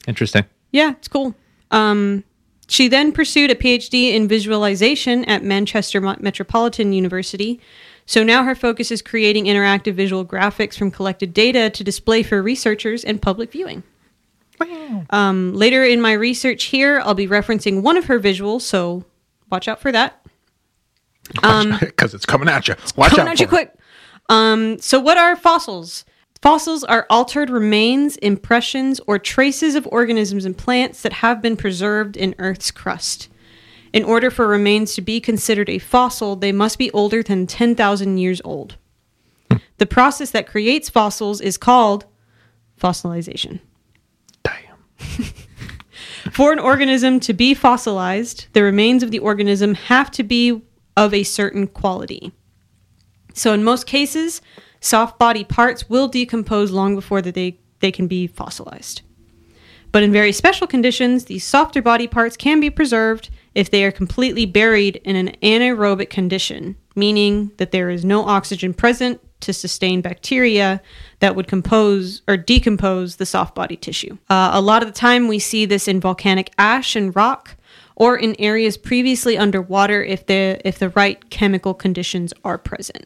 interesting. 0.08 0.46
Yeah, 0.72 0.92
it's 0.92 1.08
cool. 1.08 1.34
Um, 1.72 2.24
she 2.68 2.88
then 2.88 3.12
pursued 3.12 3.52
a 3.52 3.56
PhD 3.56 4.14
in 4.14 4.28
visualization 4.28 5.26
at 5.26 5.44
Manchester 5.44 6.02
Metropolitan 6.02 6.94
University. 6.94 7.60
So 8.06 8.24
now 8.24 8.44
her 8.44 8.56
focus 8.56 8.92
is 8.92 9.02
creating 9.02 9.46
interactive 9.46 9.94
visual 9.94 10.26
graphics 10.26 10.78
from 10.78 10.92
collected 10.92 11.34
data 11.34 11.70
to 11.72 11.84
display 11.84 12.24
for 12.24 12.42
researchers 12.42 13.04
and 13.04 13.22
public 13.22 13.52
viewing. 13.52 13.84
Um, 15.10 15.54
later 15.54 15.84
in 15.84 16.02
my 16.02 16.14
research 16.14 16.66
here, 16.66 17.02
I'll 17.04 17.14
be 17.14 17.28
referencing 17.28 17.82
one 17.82 17.98
of 17.98 18.06
her 18.06 18.20
visuals, 18.20 18.62
so 18.62 19.04
watch 19.52 19.68
out 19.68 19.82
for 19.82 19.92
that. 19.92 20.26
because 21.80 22.14
it's 22.14 22.26
coming 22.26 22.48
at 22.48 22.68
you. 22.68 22.76
Watch 22.96 23.12
Coming 23.12 23.28
out 23.28 23.34
at 23.34 23.40
you 23.40 23.48
quick. 23.48 23.74
Um, 24.30 24.80
so, 24.80 25.00
what 25.00 25.18
are 25.18 25.36
fossils? 25.36 26.06
Fossils 26.42 26.84
are 26.84 27.08
altered 27.10 27.50
remains, 27.50 28.18
impressions, 28.18 29.00
or 29.08 29.18
traces 29.18 29.76
of 29.76 29.88
organisms 29.92 30.46
and 30.46 30.58
plants 30.58 31.02
that 31.02 31.14
have 31.14 31.42
been 31.42 31.58
preserved 31.58 32.18
in 32.18 32.36
Earth's 32.38 32.72
crust. 32.72 33.30
In 33.94 34.04
order 34.04 34.30
for 34.30 34.46
remains 34.46 34.94
to 34.96 35.02
be 35.02 35.22
considered 35.22 35.70
a 35.70 35.80
fossil, 35.80 36.36
they 36.36 36.52
must 36.52 36.78
be 36.78 36.92
older 36.92 37.24
than 37.24 37.48
10,000 37.48 38.18
years 38.18 38.42
old. 38.44 38.76
Hmm. 39.50 39.58
The 39.78 39.86
process 39.86 40.32
that 40.32 40.48
creates 40.48 40.90
fossils 40.90 41.40
is 41.40 41.58
called 41.58 42.06
fossilization. 42.80 43.60
Damn. 44.44 44.78
For 46.32 46.52
an 46.52 46.60
organism 46.60 47.20
to 47.22 47.34
be 47.34 47.54
fossilized, 47.54 48.48
the 48.54 48.64
remains 48.64 49.04
of 49.04 49.12
the 49.12 49.20
organism 49.20 49.76
have 49.76 50.12
to 50.12 50.24
be 50.24 50.62
of 50.98 51.14
a 51.14 51.24
certain 51.24 51.68
quality. 51.68 52.34
So, 53.34 53.54
in 53.54 53.64
most 53.64 53.86
cases, 53.86 54.42
soft 54.86 55.18
body 55.18 55.44
parts 55.44 55.90
will 55.90 56.08
decompose 56.08 56.72
long 56.72 56.96
before 56.96 57.22
that 57.22 57.36
they, 57.36 57.60
they 57.80 57.92
can 57.92 58.08
be 58.08 58.28
fossilized. 58.28 59.02
But 59.92 60.04
in 60.04 60.12
very 60.12 60.32
special 60.32 60.68
conditions, 60.68 61.26
these 61.26 61.46
softer 61.46 61.82
body 61.82 62.08
parts 62.08 62.36
can 62.36 62.60
be 62.60 62.70
preserved 62.70 63.30
if 63.54 63.72
they 63.72 63.86
are 63.86 63.92
completely 63.92 64.46
buried 64.46 64.98
in 65.06 65.16
an 65.16 65.36
anaerobic 65.42 66.10
condition, 66.10 66.76
meaning 66.96 67.52
that 67.58 67.72
there 67.72 67.90
is 67.90 68.04
no 68.04 68.26
oxygen 68.26 68.74
present 68.74 69.22
to 69.40 69.54
sustain 69.54 70.02
bacteria 70.02 70.82
that 71.20 71.36
would 71.36 71.48
compose 71.48 72.22
or 72.28 72.36
decompose 72.36 73.16
the 73.16 73.26
soft 73.26 73.56
body 73.56 73.78
tissue. 73.78 74.18
Uh, 74.30 74.52
a 74.54 74.62
lot 74.62 74.82
of 74.82 74.88
the 74.88 75.00
time, 75.00 75.28
we 75.28 75.40
see 75.40 75.66
this 75.66 75.88
in 75.88 76.00
volcanic 76.00 76.52
ash 76.58 76.96
and 76.96 77.16
rock, 77.16 77.56
or 77.96 78.18
in 78.18 78.36
areas 78.40 78.78
previously 78.78 79.38
underwater 79.38 80.04
if 80.04 80.26
the 80.26 80.60
if 80.66 80.80
the 80.80 80.90
right 80.90 81.30
chemical 81.30 81.74
conditions 81.74 82.34
are 82.44 82.58
present. 82.58 83.06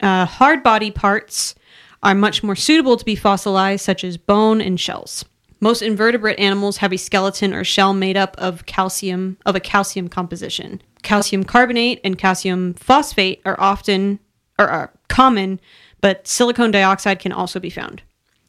Uh, 0.00 0.24
hard 0.24 0.62
body 0.62 0.90
parts 0.90 1.54
are 2.02 2.14
much 2.14 2.42
more 2.42 2.56
suitable 2.56 2.96
to 2.96 3.04
be 3.04 3.16
fossilized, 3.16 3.84
such 3.84 4.04
as 4.04 4.16
bone 4.16 4.60
and 4.60 4.78
shells. 4.78 5.24
Most 5.60 5.82
invertebrate 5.82 6.38
animals 6.38 6.76
have 6.78 6.92
a 6.92 6.96
skeleton 6.96 7.52
or 7.52 7.64
shell 7.64 7.92
made 7.92 8.16
up 8.16 8.36
of 8.38 8.66
calcium 8.66 9.36
of 9.44 9.56
a 9.56 9.60
calcium 9.60 10.08
composition. 10.08 10.80
Calcium 11.02 11.42
carbonate 11.42 12.00
and 12.04 12.16
calcium 12.16 12.74
phosphate 12.74 13.40
are 13.44 13.58
often 13.58 14.20
or 14.58 14.68
are 14.68 14.92
common, 15.08 15.60
but 16.00 16.28
silicon 16.28 16.70
dioxide 16.70 17.18
can 17.18 17.32
also 17.32 17.58
be 17.58 17.70
found. 17.70 18.02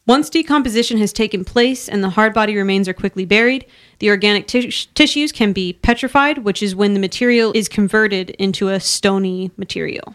Once 0.06 0.30
decomposition 0.30 0.98
has 0.98 1.12
taken 1.12 1.44
place 1.44 1.88
and 1.88 2.02
the 2.02 2.10
hard 2.10 2.32
body 2.32 2.56
remains 2.56 2.88
are 2.88 2.94
quickly 2.94 3.24
buried, 3.24 3.66
the 3.98 4.08
organic 4.08 4.46
tis- 4.46 4.86
tissues 4.86 5.30
can 5.30 5.52
be 5.52 5.72
petrified, 5.72 6.38
which 6.38 6.62
is 6.62 6.74
when 6.74 6.94
the 6.94 7.00
material 7.00 7.52
is 7.54 7.68
converted 7.68 8.30
into 8.30 8.68
a 8.68 8.80
stony 8.80 9.50
material 9.56 10.14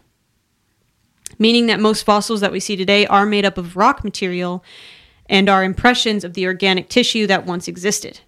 meaning 1.38 1.68
that 1.68 1.80
most 1.80 2.04
fossils 2.04 2.42
that 2.42 2.52
we 2.52 2.60
see 2.60 2.76
today 2.76 3.06
are 3.08 3.26
made 3.26 3.46
up 3.46 3.58
of 3.58 3.76
rock 3.76 4.04
material 4.04 4.64
and 5.28 5.50
are 5.50 5.64
impressions 5.64 6.24
of 6.24 6.34
the 6.34 6.46
organic 6.46 6.90
tissue 6.90 7.28
that 7.28 7.46
once 7.46 7.68
existed. 7.68 8.22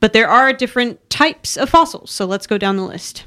But 0.00 0.12
there 0.12 0.28
are 0.28 0.52
different 0.52 1.10
types 1.10 1.56
of 1.56 1.68
fossils, 1.68 2.10
so 2.10 2.24
let's 2.24 2.46
go 2.46 2.58
down 2.58 2.76
the 2.76 2.84
list. 2.84 3.24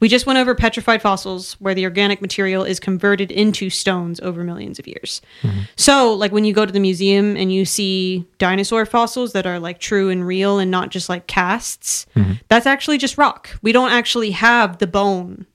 We 0.00 0.08
just 0.08 0.26
went 0.26 0.38
over 0.38 0.54
petrified 0.54 1.02
fossils 1.02 1.54
where 1.54 1.74
the 1.74 1.84
organic 1.84 2.22
material 2.22 2.62
is 2.62 2.78
converted 2.78 3.32
into 3.32 3.68
stones 3.68 4.20
over 4.20 4.44
millions 4.44 4.78
of 4.78 4.86
years. 4.86 5.20
Mm-hmm. 5.42 5.62
So, 5.74 6.14
like 6.14 6.30
when 6.30 6.44
you 6.44 6.52
go 6.52 6.64
to 6.64 6.72
the 6.72 6.80
museum 6.80 7.36
and 7.36 7.52
you 7.52 7.64
see 7.64 8.24
dinosaur 8.38 8.86
fossils 8.86 9.32
that 9.32 9.44
are 9.44 9.58
like 9.58 9.80
true 9.80 10.08
and 10.08 10.24
real 10.24 10.60
and 10.60 10.70
not 10.70 10.90
just 10.90 11.08
like 11.08 11.26
casts, 11.26 12.06
mm-hmm. 12.14 12.34
that's 12.46 12.66
actually 12.66 12.98
just 12.98 13.18
rock. 13.18 13.50
We 13.60 13.72
don't 13.72 13.90
actually 13.90 14.30
have 14.30 14.78
the 14.78 14.86
bone 14.86 15.46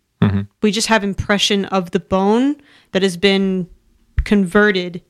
we 0.62 0.72
just 0.72 0.88
have 0.88 1.04
impression 1.04 1.66
of 1.66 1.92
the 1.92 2.00
bone 2.00 2.56
that 2.92 3.02
has 3.02 3.18
been 3.18 3.70
converted 4.24 5.02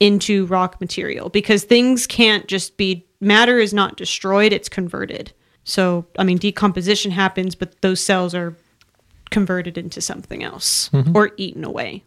into 0.00 0.46
rock 0.46 0.80
material 0.80 1.28
because 1.28 1.64
things 1.64 2.06
can't 2.06 2.48
just 2.48 2.76
be 2.76 3.06
matter 3.20 3.58
is 3.58 3.72
not 3.72 3.96
destroyed 3.96 4.52
it's 4.52 4.68
converted 4.68 5.32
so 5.64 6.06
i 6.18 6.24
mean 6.24 6.38
decomposition 6.38 7.10
happens 7.12 7.54
but 7.54 7.80
those 7.82 8.00
cells 8.00 8.34
are 8.34 8.56
converted 9.30 9.78
into 9.78 10.00
something 10.00 10.42
else 10.42 10.90
or 11.14 11.30
eaten 11.36 11.64
away 11.64 12.02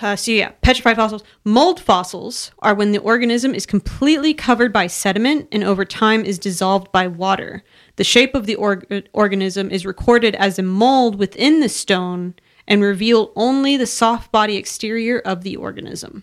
uh, 0.00 0.14
so 0.16 0.30
yeah, 0.30 0.52
petrified 0.62 0.96
fossils. 0.96 1.24
Mold 1.44 1.80
fossils 1.80 2.52
are 2.60 2.74
when 2.74 2.92
the 2.92 2.98
organism 2.98 3.54
is 3.54 3.66
completely 3.66 4.32
covered 4.32 4.72
by 4.72 4.86
sediment 4.86 5.48
and 5.50 5.64
over 5.64 5.84
time 5.84 6.24
is 6.24 6.38
dissolved 6.38 6.92
by 6.92 7.06
water. 7.06 7.64
The 7.98 8.04
shape 8.04 8.36
of 8.36 8.46
the 8.46 8.54
org- 8.54 9.08
organism 9.12 9.72
is 9.72 9.84
recorded 9.84 10.36
as 10.36 10.56
a 10.56 10.62
mold 10.62 11.18
within 11.18 11.58
the 11.58 11.68
stone 11.68 12.34
and 12.68 12.80
reveal 12.80 13.32
only 13.34 13.76
the 13.76 13.88
soft 13.88 14.30
body 14.30 14.56
exterior 14.56 15.18
of 15.18 15.42
the 15.42 15.56
organism. 15.56 16.22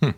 Hmm. 0.00 0.10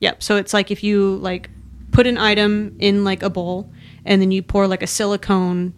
Yep. 0.00 0.20
So 0.20 0.34
it's 0.34 0.52
like 0.52 0.72
if 0.72 0.82
you 0.82 1.18
like 1.18 1.48
put 1.92 2.08
an 2.08 2.18
item 2.18 2.74
in 2.80 3.04
like 3.04 3.22
a 3.22 3.30
bowl 3.30 3.72
and 4.04 4.20
then 4.20 4.32
you 4.32 4.42
pour 4.42 4.66
like 4.66 4.82
a 4.82 4.86
silicone 4.88 5.74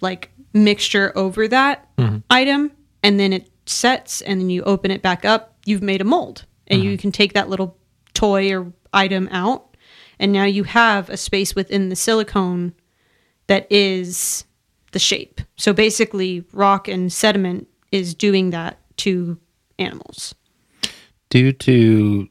like 0.00 0.32
mixture 0.52 1.12
over 1.14 1.46
that 1.46 1.96
mm-hmm. 1.96 2.18
item 2.30 2.72
and 3.04 3.20
then 3.20 3.32
it 3.32 3.48
sets 3.64 4.22
and 4.22 4.40
then 4.40 4.50
you 4.50 4.64
open 4.64 4.90
it 4.90 5.02
back 5.02 5.24
up, 5.24 5.56
you've 5.64 5.82
made 5.84 6.00
a 6.00 6.04
mold. 6.04 6.46
And 6.66 6.82
you 6.82 6.94
mm-hmm. 6.94 7.00
can 7.00 7.12
take 7.12 7.34
that 7.34 7.48
little 7.48 7.78
toy 8.12 8.52
or 8.52 8.72
item 8.92 9.28
out 9.30 9.76
and 10.18 10.32
now 10.32 10.46
you 10.46 10.64
have 10.64 11.10
a 11.10 11.16
space 11.16 11.54
within 11.54 11.90
the 11.90 11.96
silicone 11.96 12.74
that 13.46 13.66
is 13.70 14.44
the 14.92 14.98
shape. 14.98 15.40
So 15.56 15.72
basically 15.72 16.44
rock 16.52 16.88
and 16.88 17.12
sediment 17.12 17.68
is 17.92 18.14
doing 18.14 18.50
that 18.50 18.78
to 18.98 19.38
animals. 19.78 20.34
Due 21.30 21.52
to 21.52 22.28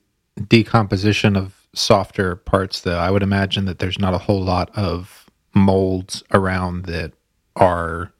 decomposition 0.47 1.35
of 1.35 1.67
softer 1.75 2.35
parts, 2.37 2.81
though, 2.81 2.97
I 2.97 3.11
would 3.11 3.23
imagine 3.23 3.65
that 3.65 3.79
there's 3.79 3.99
not 3.99 4.13
a 4.13 4.17
whole 4.17 4.41
lot 4.41 4.69
of 4.77 5.29
molds 5.53 6.23
around 6.31 6.85
that 6.85 7.13
are 7.55 8.11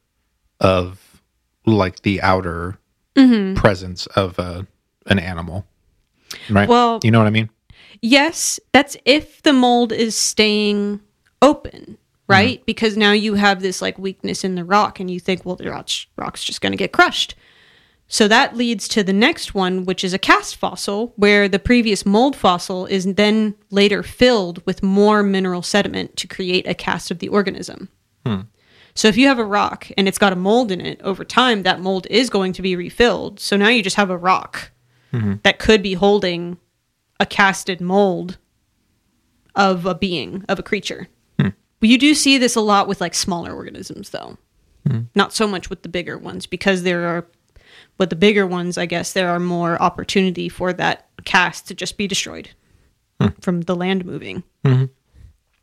of 0.60 1.20
like 1.66 2.02
the 2.02 2.20
outer 2.22 2.78
Mm-hmm. 3.16 3.54
presence 3.54 4.06
of 4.06 4.40
a, 4.40 4.66
an 5.06 5.20
animal. 5.20 5.64
Right? 6.50 6.68
Well- 6.68 6.98
you 7.04 7.12
know 7.12 7.18
what 7.20 7.28
I 7.28 7.30
mean? 7.30 7.48
Yes, 8.02 8.58
that's 8.72 8.96
if 9.04 9.40
the 9.42 9.52
mold 9.52 9.92
is 9.92 10.16
staying 10.16 11.00
open, 11.40 11.96
Mm-hmm. 12.24 12.32
right? 12.32 12.66
Because 12.66 12.96
now 12.96 13.12
you 13.12 13.34
have 13.34 13.60
this 13.60 13.82
like 13.82 13.98
weakness 13.98 14.44
in 14.44 14.54
the 14.54 14.64
rock, 14.64 14.98
and 14.98 15.10
you 15.10 15.20
think, 15.20 15.44
well, 15.44 15.56
the 15.56 15.70
rock's, 15.70 16.06
rock's 16.16 16.42
just 16.42 16.60
going 16.60 16.72
to 16.72 16.78
get 16.78 16.92
crushed. 16.92 17.34
So 18.06 18.28
that 18.28 18.56
leads 18.56 18.86
to 18.88 19.02
the 19.02 19.12
next 19.12 19.54
one, 19.54 19.84
which 19.84 20.04
is 20.04 20.12
a 20.12 20.18
cast 20.18 20.56
fossil, 20.56 21.12
where 21.16 21.48
the 21.48 21.58
previous 21.58 22.04
mold 22.04 22.36
fossil 22.36 22.86
is 22.86 23.14
then 23.14 23.54
later 23.70 24.02
filled 24.02 24.64
with 24.66 24.82
more 24.82 25.22
mineral 25.22 25.62
sediment 25.62 26.16
to 26.18 26.26
create 26.26 26.66
a 26.66 26.74
cast 26.74 27.10
of 27.10 27.18
the 27.18 27.28
organism. 27.28 27.88
Hmm. 28.24 28.40
So 28.94 29.08
if 29.08 29.16
you 29.16 29.26
have 29.26 29.38
a 29.38 29.44
rock 29.44 29.90
and 29.96 30.06
it's 30.06 30.18
got 30.18 30.32
a 30.32 30.36
mold 30.36 30.70
in 30.70 30.80
it, 30.80 31.00
over 31.02 31.24
time 31.24 31.62
that 31.62 31.80
mold 31.80 32.06
is 32.10 32.30
going 32.30 32.52
to 32.52 32.62
be 32.62 32.76
refilled. 32.76 33.40
So 33.40 33.56
now 33.56 33.68
you 33.68 33.82
just 33.82 33.96
have 33.96 34.10
a 34.10 34.16
rock 34.18 34.70
mm-hmm. 35.12 35.34
that 35.42 35.58
could 35.58 35.82
be 35.82 35.94
holding 35.94 36.58
a 37.18 37.26
casted 37.26 37.80
mold 37.80 38.38
of 39.56 39.86
a 39.86 39.94
being, 39.94 40.44
of 40.48 40.58
a 40.58 40.62
creature. 40.62 41.08
But 41.84 41.90
you 41.90 41.98
do 41.98 42.14
see 42.14 42.38
this 42.38 42.56
a 42.56 42.62
lot 42.62 42.88
with 42.88 43.02
like 43.02 43.12
smaller 43.14 43.52
organisms 43.52 44.08
though. 44.08 44.38
Hmm. 44.88 45.00
Not 45.14 45.34
so 45.34 45.46
much 45.46 45.68
with 45.68 45.82
the 45.82 45.90
bigger 45.90 46.16
ones 46.16 46.46
because 46.46 46.82
there 46.82 47.04
are 47.06 47.26
with 47.98 48.08
the 48.08 48.16
bigger 48.16 48.46
ones, 48.46 48.78
I 48.78 48.86
guess 48.86 49.12
there 49.12 49.28
are 49.28 49.38
more 49.38 49.76
opportunity 49.82 50.48
for 50.48 50.72
that 50.72 51.08
cast 51.26 51.68
to 51.68 51.74
just 51.74 51.98
be 51.98 52.06
destroyed 52.06 52.48
hmm. 53.20 53.28
from 53.42 53.60
the 53.60 53.76
land 53.76 54.06
moving. 54.06 54.44
Mm-hmm. 54.64 54.86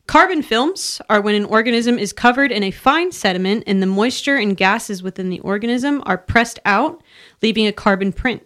Carbon 0.06 0.44
films 0.44 1.02
are 1.10 1.22
when 1.22 1.34
an 1.34 1.46
organism 1.46 1.98
is 1.98 2.14
covered 2.14 2.52
in 2.52 2.62
a 2.62 2.70
fine 2.70 3.12
sediment 3.12 3.64
and 3.66 3.82
the 3.82 3.88
moisture 3.88 4.38
and 4.38 4.56
gases 4.56 5.02
within 5.02 5.32
the 5.32 5.40
organism 5.40 6.04
are 6.06 6.20
pressed 6.20 6.60
out, 6.66 7.02
leaving 7.42 7.66
a 7.66 7.74
carbon 7.74 8.14
print. 8.14 8.46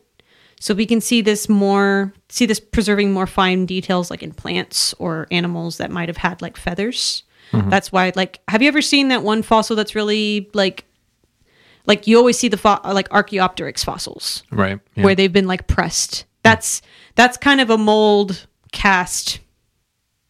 So 0.61 0.73
we 0.73 0.85
can 0.85 1.01
see 1.01 1.19
this 1.19 1.49
more 1.49 2.13
see 2.29 2.45
this 2.45 2.61
preserving 2.61 3.11
more 3.11 3.27
fine 3.27 3.65
details 3.65 4.09
like 4.09 4.23
in 4.23 4.31
plants 4.31 4.93
or 4.97 5.27
animals 5.29 5.75
that 5.75 5.91
might 5.91 6.07
have 6.07 6.15
had 6.15 6.41
like 6.41 6.55
feathers. 6.55 7.23
Mm-hmm. 7.55 7.69
That's 7.69 7.91
why 7.91 8.11
like 8.15 8.39
have 8.47 8.61
you 8.61 8.67
ever 8.67 8.81
seen 8.81 9.07
that 9.09 9.23
one 9.23 9.41
fossil 9.41 9.75
that's 9.75 9.95
really 9.95 10.49
like 10.53 10.85
like 11.85 12.07
you 12.07 12.17
always 12.17 12.37
see 12.37 12.47
the 12.47 12.57
fo- 12.57 12.79
like 12.83 13.07
Archaeopteryx 13.09 13.83
fossils 13.83 14.43
Right. 14.51 14.79
Yeah. 14.95 15.03
where 15.03 15.15
they've 15.15 15.31
been 15.33 15.47
like 15.47 15.67
pressed. 15.67 16.25
That's 16.43 16.81
that's 17.15 17.37
kind 17.37 17.61
of 17.61 17.69
a 17.69 17.77
mold 17.77 18.47
cast, 18.71 19.39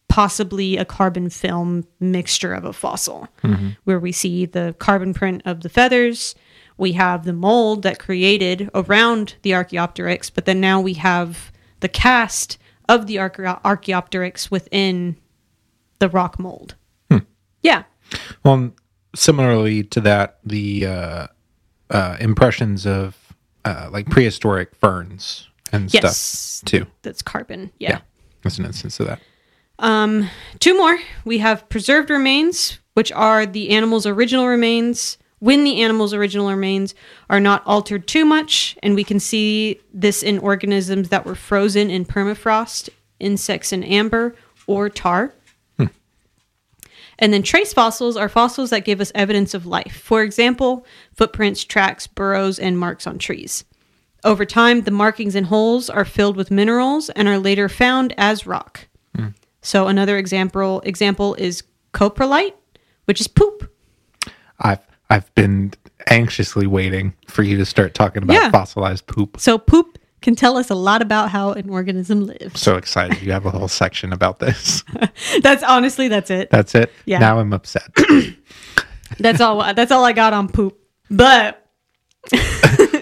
possibly 0.08 0.76
a 0.76 0.84
carbon 0.84 1.30
film 1.30 1.86
mixture 2.00 2.52
of 2.54 2.64
a 2.64 2.72
fossil, 2.72 3.28
mm-hmm. 3.42 3.70
where 3.84 3.98
we 3.98 4.12
see 4.12 4.46
the 4.46 4.74
carbon 4.78 5.12
print 5.14 5.42
of 5.44 5.60
the 5.62 5.68
feathers. 5.68 6.34
We 6.78 6.92
have 6.92 7.24
the 7.24 7.32
mold 7.32 7.82
that 7.82 7.98
created 7.98 8.70
around 8.74 9.34
the 9.42 9.54
Archaeopteryx, 9.54 10.28
but 10.30 10.44
then 10.44 10.60
now 10.60 10.80
we 10.80 10.94
have 10.94 11.50
the 11.80 11.88
cast 11.88 12.58
of 12.88 13.06
the 13.06 13.18
Archaeopteryx 13.18 14.50
within 14.50 15.16
the 15.98 16.08
rock 16.08 16.38
mold. 16.38 16.74
Yeah. 17.62 17.84
Well, 18.44 18.72
similarly 19.14 19.82
to 19.84 20.00
that, 20.02 20.38
the 20.44 20.86
uh, 20.86 21.26
uh, 21.90 22.16
impressions 22.20 22.86
of 22.86 23.16
uh, 23.64 23.88
like 23.92 24.08
prehistoric 24.08 24.74
ferns 24.76 25.48
and 25.72 25.92
Yes. 25.92 26.16
stuff 26.18 26.68
too. 26.70 26.86
That's 27.02 27.22
carbon. 27.22 27.72
Yeah. 27.78 28.00
that's 28.42 28.58
an 28.58 28.64
instance 28.66 29.00
of 29.00 29.06
that. 29.08 29.20
Um, 29.78 30.30
two 30.60 30.76
more. 30.76 30.98
We 31.24 31.38
have 31.38 31.68
preserved 31.68 32.08
remains, 32.10 32.78
which 32.94 33.10
are 33.12 33.44
the 33.44 33.70
animal's 33.70 34.06
original 34.06 34.46
remains. 34.46 35.18
When 35.38 35.64
the 35.64 35.82
animal's 35.82 36.14
original 36.14 36.48
remains 36.48 36.94
are 37.28 37.40
not 37.40 37.62
altered 37.66 38.06
too 38.08 38.24
much, 38.24 38.78
and 38.82 38.94
we 38.94 39.04
can 39.04 39.20
see 39.20 39.80
this 39.92 40.22
in 40.22 40.38
organisms 40.38 41.10
that 41.10 41.26
were 41.26 41.34
frozen 41.34 41.90
in 41.90 42.06
permafrost, 42.06 42.88
insects 43.20 43.70
in 43.70 43.84
amber, 43.84 44.34
or 44.66 44.88
tar. 44.88 45.34
And 47.18 47.32
then 47.32 47.42
trace 47.42 47.72
fossils 47.72 48.16
are 48.16 48.28
fossils 48.28 48.70
that 48.70 48.84
give 48.84 49.00
us 49.00 49.10
evidence 49.14 49.54
of 49.54 49.66
life. 49.66 50.00
For 50.02 50.22
example, 50.22 50.84
footprints, 51.14 51.64
tracks, 51.64 52.06
burrows, 52.06 52.58
and 52.58 52.78
marks 52.78 53.06
on 53.06 53.18
trees. 53.18 53.64
Over 54.24 54.44
time, 54.44 54.82
the 54.82 54.90
markings 54.90 55.34
and 55.34 55.46
holes 55.46 55.88
are 55.88 56.04
filled 56.04 56.36
with 56.36 56.50
minerals 56.50 57.08
and 57.10 57.28
are 57.28 57.38
later 57.38 57.68
found 57.68 58.12
as 58.18 58.46
rock. 58.46 58.88
Hmm. 59.14 59.28
So 59.62 59.86
another 59.86 60.18
example 60.18 60.80
example 60.84 61.34
is 61.36 61.62
coprolite, 61.94 62.54
which 63.06 63.20
is 63.20 63.28
poop. 63.28 63.72
I've 64.60 64.80
I've 65.08 65.32
been 65.34 65.72
anxiously 66.08 66.66
waiting 66.66 67.14
for 67.28 67.42
you 67.42 67.56
to 67.56 67.64
start 67.64 67.94
talking 67.94 68.22
about 68.22 68.34
Yeah. 68.34 68.50
fossilized 68.50 69.06
poop. 69.06 69.38
So 69.40 69.58
poop 69.58 69.98
can 70.26 70.34
tell 70.34 70.56
us 70.56 70.70
a 70.70 70.74
lot 70.74 71.02
about 71.02 71.30
how 71.30 71.52
an 71.52 71.70
organism 71.70 72.26
lives. 72.26 72.60
So 72.60 72.74
excited! 72.74 73.22
You 73.22 73.30
have 73.30 73.46
a 73.46 73.50
whole 73.52 73.68
section 73.68 74.12
about 74.12 74.40
this. 74.40 74.82
That's 75.40 75.62
honestly 75.62 76.08
that's 76.08 76.32
it. 76.32 76.50
That's 76.50 76.74
it. 76.74 76.92
Yeah. 77.04 77.20
Now 77.20 77.38
I'm 77.38 77.52
upset. 77.52 77.88
That's 79.20 79.40
all 79.40 79.72
that's 79.72 79.92
all 79.92 80.04
I 80.04 80.12
got 80.12 80.32
on 80.32 80.48
poop. 80.48 80.76
But 81.08 81.64
I 82.32 83.00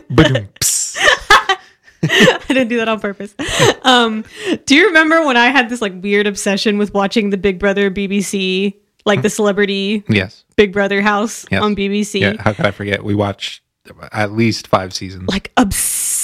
didn't 2.47 2.69
do 2.69 2.77
that 2.77 2.89
on 2.89 3.01
purpose. 3.01 3.35
Um, 3.83 4.27
do 4.67 4.77
you 4.77 4.89
remember 4.89 5.25
when 5.25 5.39
I 5.39 5.47
had 5.47 5.71
this 5.71 5.81
like 5.81 5.95
weird 6.03 6.27
obsession 6.27 6.77
with 6.77 6.93
watching 6.93 7.31
the 7.31 7.39
Big 7.39 7.59
Brother 7.59 7.91
BBC, 7.91 8.75
like 9.07 9.23
the 9.23 9.31
celebrity 9.31 10.05
yes. 10.11 10.45
Big 10.57 10.75
Brother 10.75 11.01
house 11.01 11.47
Yes. 11.51 11.63
on 11.63 11.75
BBC? 11.75 12.21
Yeah. 12.21 12.35
How 12.39 12.53
could 12.53 12.67
I 12.67 12.71
forget? 12.71 13.03
We 13.03 13.15
watched 13.15 13.63
at 14.13 14.33
least 14.33 14.69
five 14.69 14.95
seasons. 14.95 15.29
Like 15.29 15.53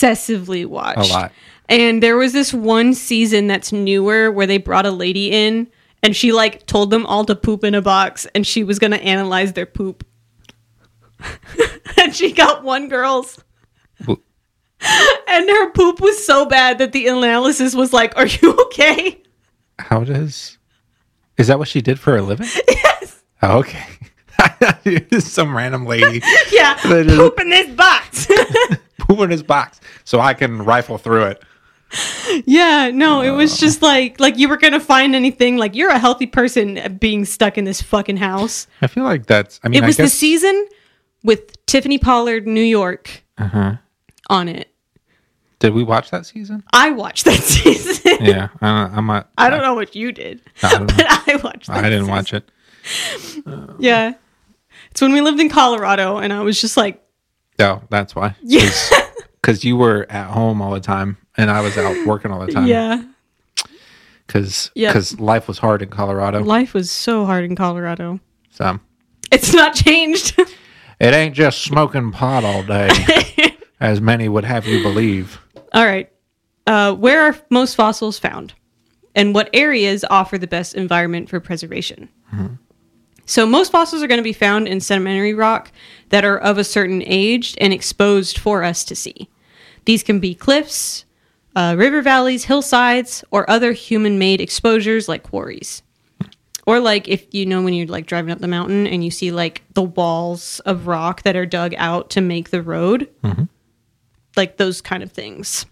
obsessively 0.01 0.67
watched. 0.67 1.11
A 1.11 1.13
lot. 1.13 1.33
And 1.69 2.03
there 2.03 2.17
was 2.17 2.33
this 2.33 2.53
one 2.53 2.95
season 2.95 3.47
that's 3.47 3.73
newer 3.73 4.31
where 4.31 4.47
they 4.47 4.59
brought 4.59 4.87
a 4.87 4.91
lady 4.91 5.31
in 5.31 5.69
and 6.03 6.17
she 6.17 6.33
like 6.33 6.67
told 6.67 6.91
them 6.91 7.07
all 7.07 7.25
to 7.25 7.37
poop 7.37 7.63
in 7.63 7.75
a 7.75 7.83
box 7.83 8.27
and 8.35 8.47
she 8.47 8.65
was 8.65 8.79
going 8.79 8.91
to 8.91 9.03
analyze 9.03 9.53
their 9.53 9.67
poop. 9.67 10.05
and 11.99 12.15
she 12.15 12.33
got 12.33 12.65
one 12.65 12.89
girl's 12.89 13.43
and 15.29 15.49
her 15.49 15.71
poop 15.73 16.01
was 16.01 16.25
so 16.25 16.47
bad 16.47 16.79
that 16.79 16.93
the 16.93 17.07
analysis 17.07 17.75
was 17.75 17.93
like, 17.93 18.17
"Are 18.17 18.27
you 18.27 18.55
okay?" 18.67 19.23
How 19.79 20.05
does? 20.05 20.59
Is 21.37 21.49
that 21.49 21.59
what 21.59 21.69
she 21.69 21.81
did 21.81 21.99
for 21.99 22.17
a 22.17 22.23
living? 22.23 22.49
Yes. 22.69 23.23
Oh, 23.43 23.59
okay. 23.59 23.85
Some 25.21 25.57
random 25.57 25.87
lady 25.87 26.23
Yeah. 26.51 26.75
Poop 26.83 27.41
in 27.41 27.51
this 27.51 27.75
box. 27.75 28.27
Poop 29.01 29.19
in 29.21 29.31
his 29.31 29.43
box 29.43 29.81
so 30.05 30.21
I 30.21 30.35
can 30.35 30.63
rifle 30.63 30.99
through 30.99 31.25
it. 31.25 31.43
yeah, 32.47 32.91
no, 32.95 33.21
it 33.21 33.31
was 33.33 33.59
just 33.59 33.83
like 33.83 34.21
like 34.21 34.39
you 34.39 34.49
were 34.49 34.57
going 34.57 34.73
to 34.75 34.79
find 34.81 35.15
anything 35.17 35.57
like 35.57 35.75
you're 35.75 35.91
a 35.91 35.99
healthy 35.99 36.27
person 36.27 36.97
being 37.01 37.25
stuck 37.25 37.59
in 37.59 37.65
this 37.65 37.83
fucking 37.83 38.17
house. 38.19 38.69
I 38.81 38.87
feel 38.87 39.03
like 39.03 39.27
that's. 39.27 39.59
I 39.65 39.69
mean, 39.69 39.83
It 39.83 39.87
was 39.87 39.99
I 39.99 40.05
the 40.05 40.09
season 40.09 40.69
with 41.25 41.67
Tiffany 41.67 41.99
Pollard 41.99 42.47
New 42.47 42.63
York 42.63 43.25
Uh-huh. 43.39 43.75
on 44.29 44.49
it. 44.49 44.69
Did 45.59 45.75
we 45.75 45.83
watch 45.83 46.11
that 46.11 46.25
season? 46.27 46.63
I 46.73 46.91
watched 46.91 47.25
that 47.25 47.41
season. 47.43 48.19
Yeah, 48.21 48.49
I 48.63 48.85
don't, 48.87 48.97
I'm 48.99 49.07
not. 49.07 49.29
I 49.37 49.51
don't 49.51 49.61
know 49.63 49.75
what 49.75 49.95
you 49.97 50.13
did, 50.13 50.41
I 50.63 50.79
but 50.85 50.95
I 51.29 51.41
watched. 51.43 51.67
That 51.67 51.85
I 51.85 51.91
didn't 51.91 52.07
season. 52.07 52.09
watch 52.09 52.33
it. 52.35 52.51
Yeah, 53.81 54.15
it's 54.93 55.01
when 55.03 55.13
we 55.13 55.21
lived 55.21 55.41
in 55.41 55.49
Colorado, 55.51 56.19
and 56.19 56.33
I 56.33 56.41
was 56.43 56.61
just 56.61 56.77
like, 56.77 57.03
No, 57.61 57.83
that's 57.91 58.15
why. 58.17 58.35
yeah, 58.43 58.69
Because 59.41 59.65
you 59.65 59.77
were 59.77 60.07
at 60.11 60.29
home 60.31 60.61
all 60.63 60.73
the 60.73 60.81
time, 60.81 61.17
and 61.37 61.51
I 61.51 61.61
was 61.61 61.77
out 61.79 62.07
working 62.07 62.31
all 62.33 62.41
the 62.45 62.53
time. 62.53 62.67
yeah. 62.67 63.03
Because 64.27 64.71
Yeah. 64.75 64.99
life 65.19 65.49
was 65.49 65.59
hard 65.59 65.83
in 65.83 65.89
Colorado. 65.91 66.43
Life 66.45 66.73
was 66.75 66.91
so 66.91 67.25
hard 67.27 67.45
in 67.45 67.57
Colorado. 67.57 68.21
So 68.51 68.79
It's 69.33 69.53
not 69.55 69.75
changed. 69.75 70.39
it 71.01 71.15
ain't 71.15 71.35
just 71.35 71.63
smoking 71.63 72.13
pot 72.13 72.45
all 72.45 72.63
day, 72.63 72.89
as 73.81 74.01
many 74.01 74.29
would 74.29 74.45
have 74.45 74.67
you 74.67 74.83
believe. 74.83 75.41
All 75.73 75.85
right. 75.85 76.11
Uh, 76.67 76.95
where 76.95 77.23
are 77.27 77.37
most 77.51 77.75
fossils 77.75 78.19
found? 78.19 78.55
And 79.15 79.35
what 79.35 79.51
areas 79.53 80.05
offer 80.09 80.39
the 80.39 80.47
best 80.47 80.75
environment 80.75 81.29
for 81.29 81.41
preservation? 81.41 82.09
So, 83.31 83.47
most 83.47 83.71
fossils 83.71 84.03
are 84.03 84.09
going 84.09 84.19
to 84.19 84.25
be 84.25 84.33
found 84.33 84.67
in 84.67 84.81
sedimentary 84.81 85.35
rock 85.35 85.71
that 86.09 86.25
are 86.25 86.37
of 86.37 86.59
a 86.59 86.65
certain 86.65 87.01
age 87.07 87.55
and 87.61 87.73
exposed 87.73 88.37
for 88.37 88.65
us 88.65 88.83
to 88.83 88.97
see. 88.97 89.31
These 89.85 90.03
can 90.03 90.19
be 90.19 90.35
cliffs, 90.35 91.05
uh, 91.55 91.77
river 91.79 92.03
valleys, 92.03 92.47
hillsides, 92.47 93.23
or 93.31 93.49
other 93.49 93.71
human 93.71 94.19
made 94.19 94.41
exposures 94.41 95.09
like 95.09 95.23
quarries. 95.23 95.85
Or, 96.67 96.81
like, 96.81 97.07
if 97.07 97.33
you 97.33 97.47
know 97.47 97.63
when 97.63 97.73
you're 97.73 97.87
like 97.87 98.07
driving 98.07 98.33
up 98.33 98.41
the 98.41 98.49
mountain 98.49 98.89
and 98.89 99.05
you 99.05 99.13
see 99.13 99.31
like 99.31 99.63
the 99.75 99.83
walls 99.83 100.59
of 100.67 100.89
rock 100.89 101.23
that 101.23 101.37
are 101.37 101.47
dug 101.47 101.73
out 101.77 102.11
to 102.11 102.21
make 102.21 102.51
the 102.51 102.63
road, 102.63 103.09
like 104.37 104.57
those 104.57 104.81
kind 104.81 105.05
of 105.05 105.13
things. 105.13 105.67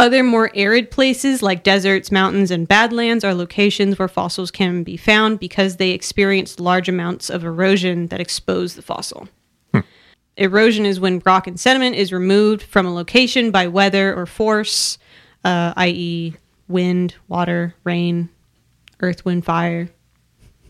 Other 0.00 0.22
more 0.22 0.50
arid 0.54 0.90
places 0.90 1.42
like 1.42 1.62
deserts, 1.62 2.10
mountains, 2.10 2.50
and 2.50 2.66
badlands 2.66 3.22
are 3.22 3.34
locations 3.34 3.98
where 3.98 4.08
fossils 4.08 4.50
can 4.50 4.82
be 4.82 4.96
found 4.96 5.38
because 5.38 5.76
they 5.76 5.90
experience 5.90 6.58
large 6.58 6.88
amounts 6.88 7.28
of 7.28 7.44
erosion 7.44 8.06
that 8.06 8.18
expose 8.18 8.76
the 8.76 8.80
fossil. 8.80 9.28
Erosion 10.38 10.86
is 10.86 10.98
when 10.98 11.20
rock 11.26 11.46
and 11.46 11.60
sediment 11.60 11.96
is 11.96 12.14
removed 12.14 12.62
from 12.62 12.86
a 12.86 12.94
location 12.94 13.50
by 13.50 13.66
weather 13.66 14.14
or 14.14 14.24
force, 14.24 14.96
uh, 15.44 15.74
i.e., 15.76 16.34
wind, 16.66 17.16
water, 17.28 17.74
rain, 17.84 18.30
earth, 19.00 19.26
wind, 19.26 19.44
fire. 19.44 19.90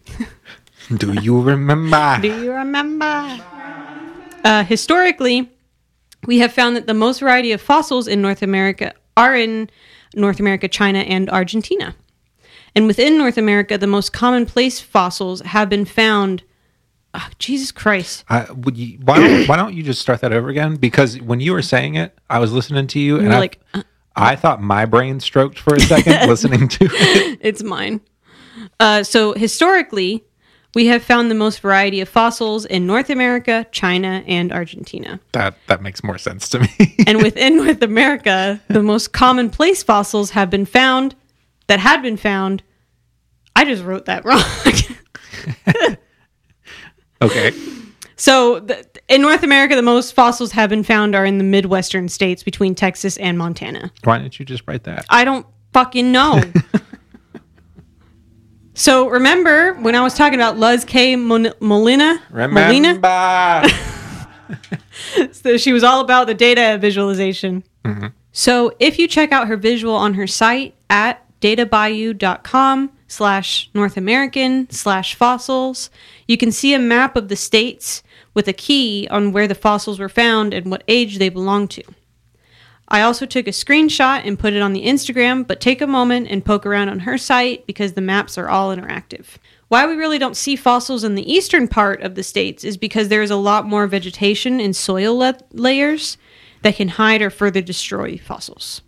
Do 0.96 1.12
you 1.12 1.40
remember? 1.40 2.18
Do 2.22 2.42
you 2.42 2.52
remember? 2.52 3.38
Uh, 4.42 4.64
historically, 4.64 5.48
we 6.26 6.40
have 6.40 6.52
found 6.52 6.74
that 6.74 6.88
the 6.88 6.94
most 6.94 7.20
variety 7.20 7.52
of 7.52 7.60
fossils 7.60 8.08
in 8.08 8.20
North 8.20 8.42
America 8.42 8.92
are 9.20 9.34
in 9.36 9.68
North 10.14 10.40
America, 10.40 10.66
China, 10.66 11.00
and 11.00 11.28
Argentina. 11.30 11.94
And 12.74 12.86
within 12.86 13.18
North 13.18 13.36
America, 13.36 13.76
the 13.76 13.86
most 13.86 14.12
commonplace 14.12 14.80
fossils 14.80 15.40
have 15.42 15.68
been 15.68 15.84
found 15.84 16.42
oh, 17.14 17.28
Jesus 17.38 17.70
Christ. 17.70 18.24
I, 18.28 18.50
would 18.50 18.76
you, 18.76 18.98
why 19.04 19.18
don't 19.18 19.48
why 19.48 19.56
don't 19.56 19.74
you 19.74 19.82
just 19.82 20.00
start 20.00 20.20
that 20.22 20.32
over 20.32 20.48
again? 20.48 20.76
Because 20.76 21.20
when 21.20 21.40
you 21.40 21.52
were 21.52 21.62
saying 21.62 21.96
it, 21.96 22.16
I 22.30 22.38
was 22.38 22.52
listening 22.52 22.86
to 22.88 22.98
you, 22.98 23.18
and 23.18 23.28
were 23.28 23.34
I, 23.34 23.38
like, 23.38 23.60
uh. 23.74 23.82
I 24.16 24.36
thought 24.36 24.62
my 24.62 24.86
brain 24.86 25.20
stroked 25.20 25.58
for 25.58 25.74
a 25.74 25.80
second 25.80 26.12
listening 26.28 26.68
to 26.68 26.84
it. 26.84 27.38
it's 27.40 27.62
mine. 27.62 28.00
Uh, 28.78 29.02
so 29.02 29.32
historically, 29.34 30.24
we 30.74 30.86
have 30.86 31.02
found 31.02 31.30
the 31.30 31.34
most 31.34 31.60
variety 31.60 32.00
of 32.00 32.08
fossils 32.08 32.64
in 32.64 32.86
North 32.86 33.10
America, 33.10 33.66
China, 33.72 34.22
and 34.26 34.52
Argentina. 34.52 35.20
That 35.32 35.56
that 35.66 35.82
makes 35.82 36.04
more 36.04 36.18
sense 36.18 36.48
to 36.50 36.60
me. 36.60 36.68
And 37.06 37.22
within 37.22 37.56
North 37.56 37.82
America, 37.82 38.60
the 38.68 38.82
most 38.82 39.12
commonplace 39.12 39.82
fossils 39.82 40.30
have 40.30 40.50
been 40.50 40.66
found 40.66 41.14
that 41.66 41.80
had 41.80 42.02
been 42.02 42.16
found. 42.16 42.62
I 43.56 43.64
just 43.64 43.82
wrote 43.82 44.04
that 44.04 44.24
wrong. 44.24 44.42
okay, 47.22 47.52
so 48.20 48.60
the, 48.60 48.86
in 49.08 49.22
North 49.22 49.42
America, 49.42 49.74
the 49.74 49.82
most 49.82 50.12
fossils 50.12 50.52
have 50.52 50.68
been 50.68 50.82
found 50.82 51.14
are 51.14 51.24
in 51.24 51.38
the 51.38 51.44
Midwestern 51.44 52.06
states 52.08 52.42
between 52.42 52.74
Texas 52.74 53.16
and 53.16 53.38
Montana. 53.38 53.90
why 54.04 54.18
didn't 54.18 54.38
you 54.38 54.44
just 54.44 54.62
write 54.66 54.84
that? 54.84 55.06
I 55.08 55.24
don't 55.24 55.46
fucking 55.72 56.12
know. 56.12 56.42
so 58.80 59.08
remember 59.08 59.74
when 59.74 59.94
I 59.94 60.00
was 60.02 60.14
talking 60.14 60.38
about 60.38 60.58
Luz 60.58 60.84
K. 60.84 61.16
Molina? 61.16 61.54
Molina? 61.60 62.20
Remember? 62.30 63.68
So 65.32 65.56
she 65.56 65.72
was 65.72 65.82
all 65.82 66.00
about 66.00 66.26
the 66.26 66.34
data 66.34 66.78
visualization. 66.80 67.64
Mm-hmm. 67.84 68.08
So 68.32 68.72
if 68.78 68.98
you 68.98 69.08
check 69.08 69.32
out 69.32 69.48
her 69.48 69.56
visual 69.56 69.94
on 69.94 70.14
her 70.14 70.26
site 70.26 70.74
at 70.88 71.24
databayou.com 71.40 72.90
slash 73.08 73.70
North 73.74 73.96
American 73.96 74.70
slash 74.70 75.14
fossils, 75.14 75.90
you 76.26 76.36
can 76.36 76.52
see 76.52 76.74
a 76.74 76.78
map 76.78 77.16
of 77.16 77.28
the 77.28 77.36
states 77.36 78.02
with 78.34 78.46
a 78.46 78.52
key 78.52 79.08
on 79.10 79.32
where 79.32 79.48
the 79.48 79.54
fossils 79.54 79.98
were 79.98 80.08
found 80.08 80.54
and 80.54 80.70
what 80.70 80.84
age 80.86 81.18
they 81.18 81.28
belong 81.28 81.66
to. 81.68 81.82
I 82.90 83.02
also 83.02 83.24
took 83.24 83.46
a 83.46 83.52
screenshot 83.52 84.22
and 84.24 84.38
put 84.38 84.52
it 84.52 84.62
on 84.62 84.72
the 84.72 84.84
Instagram, 84.84 85.46
but 85.46 85.60
take 85.60 85.80
a 85.80 85.86
moment 85.86 86.28
and 86.28 86.44
poke 86.44 86.66
around 86.66 86.88
on 86.88 87.00
her 87.00 87.16
site 87.16 87.66
because 87.66 87.92
the 87.92 88.00
maps 88.00 88.36
are 88.36 88.48
all 88.48 88.74
interactive. 88.74 89.36
Why 89.68 89.86
we 89.86 89.94
really 89.94 90.18
don't 90.18 90.36
see 90.36 90.56
fossils 90.56 91.04
in 91.04 91.14
the 91.14 91.32
eastern 91.32 91.68
part 91.68 92.02
of 92.02 92.16
the 92.16 92.24
states 92.24 92.64
is 92.64 92.76
because 92.76 93.08
there 93.08 93.22
is 93.22 93.30
a 93.30 93.36
lot 93.36 93.66
more 93.66 93.86
vegetation 93.86 94.60
and 94.60 94.74
soil 94.74 95.16
la- 95.16 95.32
layers 95.52 96.18
that 96.62 96.74
can 96.74 96.88
hide 96.88 97.22
or 97.22 97.30
further 97.30 97.60
destroy 97.60 98.18
fossils. 98.18 98.82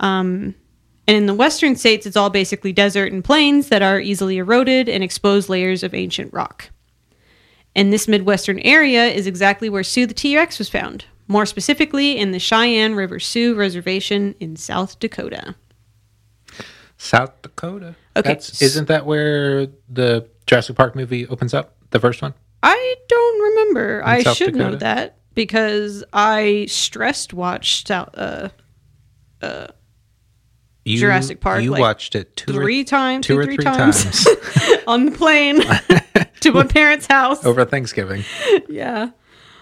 Um, 0.00 0.54
and 1.06 1.16
in 1.16 1.26
the 1.26 1.34
western 1.34 1.76
states, 1.76 2.06
it's 2.06 2.16
all 2.16 2.30
basically 2.30 2.72
desert 2.72 3.12
and 3.12 3.22
plains 3.22 3.68
that 3.68 3.82
are 3.82 4.00
easily 4.00 4.38
eroded 4.38 4.88
and 4.88 5.04
exposed 5.04 5.48
layers 5.48 5.82
of 5.82 5.94
ancient 5.94 6.32
rock. 6.32 6.70
And 7.74 7.92
this 7.92 8.08
Midwestern 8.08 8.58
area 8.60 9.06
is 9.06 9.26
exactly 9.26 9.68
where 9.68 9.84
Sue 9.84 10.06
the 10.06 10.14
T 10.14 10.36
Rex 10.36 10.58
was 10.58 10.68
found, 10.68 11.04
more 11.32 11.46
specifically 11.46 12.18
in 12.18 12.30
the 12.30 12.38
Cheyenne 12.38 12.94
River 12.94 13.18
Sioux 13.18 13.54
Reservation 13.54 14.34
in 14.38 14.54
South 14.54 14.98
Dakota. 15.00 15.56
South 16.98 17.40
Dakota. 17.40 17.96
Okay. 18.16 18.28
That's, 18.28 18.60
isn't 18.60 18.86
that 18.88 19.06
where 19.06 19.66
the 19.88 20.28
Jurassic 20.46 20.76
Park 20.76 20.94
movie 20.94 21.26
opens 21.26 21.54
up? 21.54 21.74
The 21.90 21.98
first 21.98 22.22
one. 22.22 22.34
I 22.62 22.94
don't 23.08 23.42
remember. 23.42 24.02
I 24.04 24.22
South 24.22 24.36
should 24.36 24.54
know 24.54 24.76
that 24.76 25.16
because 25.34 26.04
I 26.12 26.66
stressed 26.68 27.32
watched 27.32 27.88
South, 27.88 28.10
uh, 28.14 28.50
You, 30.84 30.98
Jurassic 30.98 31.40
Park, 31.40 31.62
You 31.62 31.70
like, 31.72 31.80
watched 31.80 32.14
it 32.14 32.36
two 32.36 32.52
three 32.52 32.82
or, 32.82 32.84
times, 32.84 33.26
two 33.26 33.34
two, 33.34 33.40
or 33.40 33.44
three 33.46 33.56
three 33.56 33.64
times, 33.64 34.04
times 34.04 34.26
on 34.86 35.06
the 35.06 35.12
plane 35.12 35.62
to 36.40 36.52
my 36.52 36.64
parents' 36.64 37.06
house. 37.06 37.44
over 37.44 37.64
Thanksgiving. 37.64 38.22
Yeah. 38.68 39.10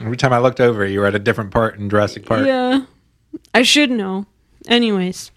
Every 0.00 0.16
time 0.16 0.32
I 0.32 0.38
looked 0.38 0.60
over, 0.60 0.86
you 0.86 1.00
were 1.00 1.06
at 1.06 1.14
a 1.14 1.18
different 1.18 1.50
part 1.50 1.78
in 1.78 1.90
Jurassic 1.90 2.24
Park. 2.24 2.46
Yeah. 2.46 2.84
I 3.54 3.62
should 3.62 3.90
know. 3.90 4.26
Anyways, 4.66 5.30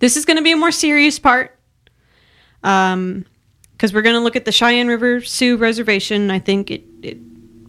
this 0.00 0.16
is 0.16 0.24
going 0.24 0.36
to 0.36 0.42
be 0.42 0.52
a 0.52 0.56
more 0.56 0.72
serious 0.72 1.18
part. 1.18 1.56
Um, 2.62 3.24
because 3.72 3.94
we're 3.94 4.02
going 4.02 4.16
to 4.16 4.20
look 4.20 4.34
at 4.34 4.44
the 4.44 4.50
Cheyenne 4.50 4.88
River 4.88 5.20
Sioux 5.20 5.56
Reservation. 5.56 6.32
I 6.32 6.40
think 6.40 6.70
it, 6.72 6.82
it 7.00 7.18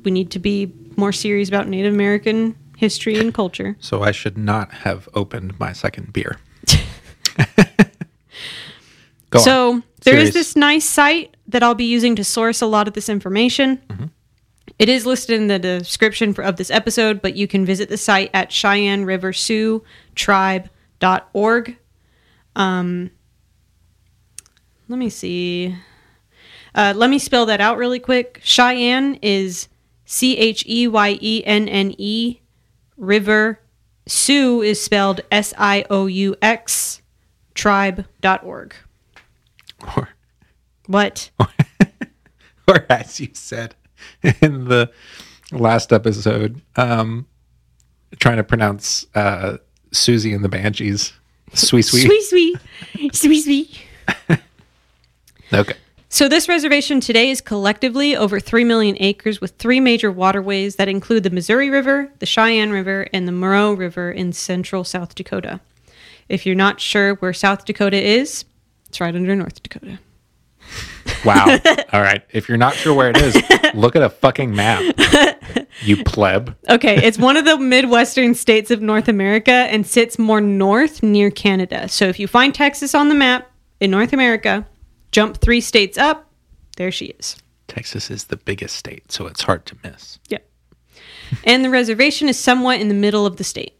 we 0.03 0.09
need 0.09 0.31
to 0.31 0.39
be 0.39 0.73
more 0.97 1.11
serious 1.11 1.47
about 1.47 1.67
Native 1.67 1.93
American 1.93 2.55
history 2.77 3.19
and 3.19 3.31
culture. 3.31 3.77
So 3.79 4.01
I 4.01 4.11
should 4.11 4.37
not 4.37 4.71
have 4.71 5.07
opened 5.13 5.59
my 5.59 5.71
second 5.71 6.11
beer. 6.11 6.37
Go 9.29 9.37
on. 9.37 9.45
so 9.45 9.83
there 10.01 10.15
is 10.15 10.29
Serious. 10.29 10.33
this 10.33 10.55
nice 10.55 10.85
site 10.85 11.35
that 11.47 11.61
I'll 11.61 11.75
be 11.75 11.85
using 11.85 12.15
to 12.15 12.23
source 12.23 12.61
a 12.61 12.65
lot 12.65 12.87
of 12.87 12.95
this 12.95 13.09
information. 13.09 14.11
It 14.79 14.87
is 14.87 15.05
listed 15.05 15.35
in 15.35 15.47
the 15.47 15.59
description 15.59 16.33
for, 16.33 16.41
of 16.41 16.55
this 16.55 16.71
episode, 16.71 17.21
but 17.21 17.35
you 17.35 17.47
can 17.47 17.65
visit 17.65 17.89
the 17.89 17.97
site 17.97 18.31
at 18.33 18.49
Cheyenne 18.49 19.03
River 19.03 19.33
Sioux 19.33 19.83
Tribe.org. 20.15 21.77
Um, 22.55 23.11
let 24.87 24.97
me 24.97 25.09
see. 25.09 25.75
Uh, 26.73 26.93
let 26.95 27.09
me 27.09 27.19
spell 27.19 27.45
that 27.47 27.59
out 27.59 27.77
really 27.77 27.99
quick. 27.99 28.39
Cheyenne 28.41 29.19
is 29.21 29.67
C 30.05 30.37
H 30.37 30.63
E 30.65 30.87
Y 30.87 31.17
E 31.21 31.43
N 31.45 31.67
N 31.67 31.93
E. 31.97 32.39
River 32.95 33.59
Sioux 34.07 34.61
is 34.61 34.81
spelled 34.81 35.19
S 35.29 35.53
I 35.57 35.85
O 35.89 36.05
U 36.05 36.35
X. 36.41 37.01
Tribe.org. 37.53 38.73
or, 39.97 40.09
What? 40.87 41.31
or 42.67 42.85
as 42.89 43.19
you 43.19 43.29
said 43.33 43.75
in 44.41 44.65
the 44.65 44.91
last 45.51 45.91
episode, 45.91 46.61
um, 46.75 47.25
trying 48.19 48.37
to 48.37 48.43
pronounce 48.43 49.05
uh, 49.15 49.57
Siouxsie 49.91 50.33
and 50.33 50.43
the 50.43 50.49
Banshees. 50.49 51.13
Sweet, 51.53 51.83
sweet. 51.83 52.05
Sweet, 52.05 52.23
sweet. 52.23 53.15
Sweet, 53.15 53.41
sweet. 53.41 54.39
Okay. 55.51 55.73
So, 56.09 56.27
this 56.27 56.47
reservation 56.49 56.99
today 56.99 57.29
is 57.29 57.41
collectively 57.41 58.15
over 58.15 58.39
3 58.39 58.63
million 58.63 58.95
acres 58.99 59.39
with 59.39 59.51
three 59.51 59.79
major 59.79 60.11
waterways 60.11 60.75
that 60.77 60.87
include 60.87 61.23
the 61.23 61.29
Missouri 61.29 61.69
River, 61.69 62.11
the 62.19 62.25
Cheyenne 62.25 62.71
River, 62.71 63.07
and 63.13 63.27
the 63.27 63.31
Moreau 63.31 63.73
River 63.73 64.11
in 64.11 64.33
central 64.33 64.83
South 64.83 65.15
Dakota. 65.15 65.59
If 66.27 66.45
you're 66.45 66.55
not 66.55 66.79
sure 66.79 67.15
where 67.15 67.33
South 67.33 67.65
Dakota 67.65 67.97
is, 68.01 68.45
it's 68.87 68.99
right 68.99 69.15
under 69.15 69.35
North 69.35 69.61
Dakota. 69.61 69.99
Wow. 71.25 71.45
All 71.93 72.01
right. 72.01 72.23
If 72.31 72.47
you're 72.49 72.57
not 72.57 72.75
sure 72.75 72.93
where 72.93 73.09
it 73.09 73.17
is, 73.17 73.35
look 73.73 73.95
at 73.95 74.01
a 74.01 74.09
fucking 74.09 74.55
map. 74.55 74.81
You 75.81 76.03
pleb. 76.03 76.55
Okay, 76.69 76.97
it's 77.05 77.17
one 77.17 77.37
of 77.37 77.45
the 77.45 77.57
Midwestern 77.57 78.35
states 78.35 78.69
of 78.71 78.81
North 78.81 79.07
America 79.07 79.51
and 79.51 79.87
sits 79.87 80.19
more 80.19 80.41
north 80.41 81.01
near 81.01 81.31
Canada. 81.31 81.87
So, 81.87 82.05
if 82.05 82.19
you 82.19 82.27
find 82.27 82.53
Texas 82.53 82.93
on 82.93 83.09
the 83.09 83.15
map 83.15 83.49
in 83.79 83.91
North 83.91 84.13
America, 84.13 84.67
jump 85.11 85.37
three 85.37 85.61
states 85.61 85.97
up, 85.97 86.29
there 86.77 86.91
she 86.91 87.05
is. 87.05 87.37
Texas 87.67 88.09
is 88.11 88.25
the 88.25 88.37
biggest 88.37 88.75
state, 88.75 89.11
so 89.11 89.27
it's 89.27 89.43
hard 89.43 89.65
to 89.67 89.77
miss. 89.83 90.19
Yep. 90.29 90.45
and 91.43 91.63
the 91.63 91.69
reservation 91.69 92.27
is 92.27 92.37
somewhat 92.37 92.81
in 92.81 92.87
the 92.87 92.93
middle 92.93 93.25
of 93.25 93.37
the 93.37 93.43
state. 93.43 93.75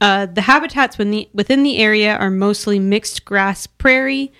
Uh, 0.00 0.24
the 0.26 0.40
habitats 0.40 0.96
within 0.96 1.10
the, 1.10 1.28
within 1.34 1.62
the 1.62 1.76
area 1.78 2.16
are 2.16 2.30
mostly 2.30 2.78
mixed 2.78 3.24
grass 3.24 3.66
prairie, 3.66 4.32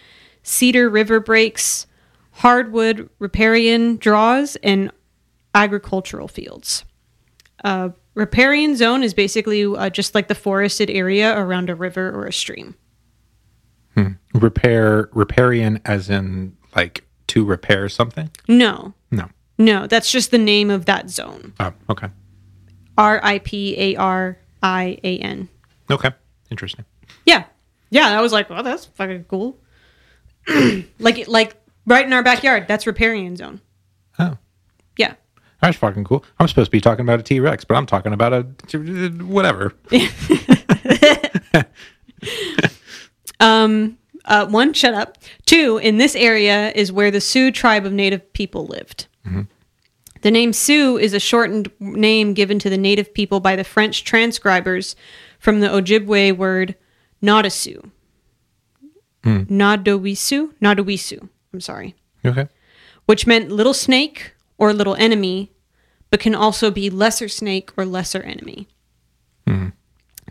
cedar 0.43 0.89
river 0.89 1.21
breaks, 1.21 1.87
hardwood 2.33 3.09
riparian 3.19 3.97
draws, 3.97 4.57
and 4.57 4.91
agricultural 5.55 6.29
fields. 6.29 6.85
Uh, 7.65 7.91
riparian 8.15 8.77
zone 8.77 9.03
is 9.03 9.13
basically 9.15 9.65
uh, 9.65 9.91
just 9.91 10.15
like 10.15 10.29
the 10.29 10.35
forested 10.35 10.89
area 10.91 11.39
around 11.39 11.69
a 11.71 11.75
river 11.75 12.09
or 12.11 12.27
a 12.27 12.33
stream. 12.33 12.75
Repair, 14.33 15.11
riparian 15.13 15.81
as 15.85 16.09
in 16.09 16.57
like 16.77 17.05
to 17.27 17.45
repair 17.45 17.89
something? 17.89 18.31
No, 18.49 18.95
No. 19.11 19.29
no, 19.59 19.87
that's 19.89 20.11
just 20.11 20.31
the 20.31 20.39
name 20.39 20.71
of 20.71 20.87
that 20.87 21.11
zone. 21.11 21.53
Oh, 21.61 21.73
okay. 21.91 22.09
R 22.97 23.21
I 23.25 23.41
P 23.41 23.75
A 23.77 23.97
R 23.97 24.39
I 24.63 24.99
A 25.03 25.19
N. 25.19 25.49
Okay. 25.91 26.11
Interesting. 26.51 26.85
Yeah. 27.27 27.45
Yeah, 27.91 28.17
I 28.17 28.21
was 28.23 28.33
like, 28.33 28.49
well, 28.49 28.63
that's 28.63 28.87
fucking 28.87 29.25
cool. 29.25 29.59
like 30.99 31.29
like 31.29 31.57
right 31.87 32.05
in 32.05 32.13
our 32.13 32.23
backyard, 32.23 32.67
that's 32.69 32.87
riparian 32.87 33.37
zone. 33.37 33.61
Oh. 34.19 34.37
Yeah. 34.97 35.15
That's 35.61 35.77
fucking 35.77 36.05
cool. 36.05 36.25
I'm 36.39 36.49
supposed 36.49 36.67
to 36.67 36.71
be 36.71 36.81
talking 36.81 37.05
about 37.05 37.21
a 37.21 37.23
T 37.23 37.41
Rex, 37.41 37.65
but 37.65 37.77
I'm 37.77 37.87
talking 37.87 38.13
about 38.13 38.33
a 38.33 38.43
whatever. 39.25 39.75
Um 43.41 43.97
uh, 44.27 44.47
one, 44.47 44.75
shut 44.75 44.93
up. 44.93 45.17
Two, 45.47 45.79
in 45.79 45.97
this 45.97 46.15
area 46.15 46.71
is 46.73 46.93
where 46.93 47.11
the 47.11 47.23
Sioux 47.23 47.51
tribe 47.51 47.87
of 47.87 47.93
native 47.95 48.31
people 48.35 48.67
lived. 48.67 49.07
The 50.23 50.31
name 50.31 50.53
Sioux 50.53 50.99
is 50.99 51.15
a 51.15 51.21
shortened 51.21 51.71
name 51.81 52.35
given 52.35 52.59
to 52.59 52.69
the 52.69 52.77
native 52.77 53.15
people 53.15 53.41
by 53.41 53.57
the 53.57 53.65
French 53.65 54.05
transcribers 54.05 54.95
from 55.39 55.61
the 55.61 55.69
Ojibwe 55.69 56.37
word 56.37 56.75
Hmm. 59.25 59.43
Nadasu. 59.43 59.51
Nadawisu? 59.51 60.51
Nadawisu. 60.61 61.29
I'm 61.53 61.61
sorry. 61.61 61.95
Okay. 62.25 62.49
which 63.11 63.27
meant 63.27 63.51
little 63.51 63.75
snake 63.75 64.35
or 64.57 64.73
little 64.73 64.95
enemy, 64.95 65.51
but 66.11 66.21
can 66.21 66.33
also 66.33 66.71
be 66.71 66.89
lesser 66.89 67.27
snake 67.27 67.73
or 67.77 67.85
lesser 67.85 68.23
enemy. 68.23 68.69
Hmm. 69.49 69.71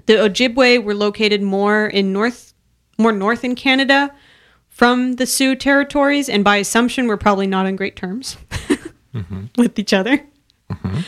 The 0.06 0.14
Ojibwe 0.14 0.82
were 0.82 0.96
located 0.96 1.42
more 1.42 1.88
in 1.88 2.14
north, 2.14 2.54
more 2.98 3.12
north 3.12 3.44
in 3.44 3.56
Canada 3.56 4.16
from 4.70 5.18
the 5.18 5.26
Sioux 5.26 5.58
territories, 5.58 6.30
and 6.30 6.42
by 6.42 6.56
assumption, 6.56 7.08
were 7.08 7.18
probably 7.18 7.48
not 7.48 7.66
on 7.66 7.76
great 7.76 7.98
terms 7.98 8.38
mm-hmm. 9.14 9.48
with 9.58 9.78
each 9.78 9.92
other. 9.92 10.26
Mm-hmm. 10.72 11.00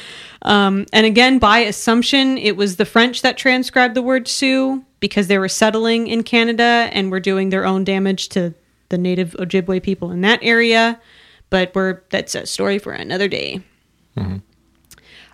Um, 0.41 0.85
and 0.91 1.05
again, 1.05 1.39
by 1.39 1.59
assumption, 1.59 2.37
it 2.37 2.57
was 2.57 2.75
the 2.75 2.85
French 2.85 3.21
that 3.21 3.37
transcribed 3.37 3.95
the 3.95 4.01
word 4.01 4.27
Sioux 4.27 4.83
because 5.01 5.27
they 5.27 5.37
were 5.37 5.49
settling 5.49 6.07
in 6.07 6.23
Canada 6.23 6.89
and 6.93 7.11
were 7.11 7.19
doing 7.19 7.49
their 7.49 7.65
own 7.65 7.83
damage 7.83 8.29
to 8.29 8.53
the 8.87 8.97
native 8.97 9.31
Ojibwe 9.37 9.83
people 9.83 10.11
in 10.11 10.21
that 10.21 10.39
area. 10.41 11.01
But 11.49 11.75
we're 11.75 12.01
that's 12.09 12.33
a 12.33 12.45
story 12.45 12.79
for 12.79 12.93
another 12.93 13.27
day. 13.27 13.61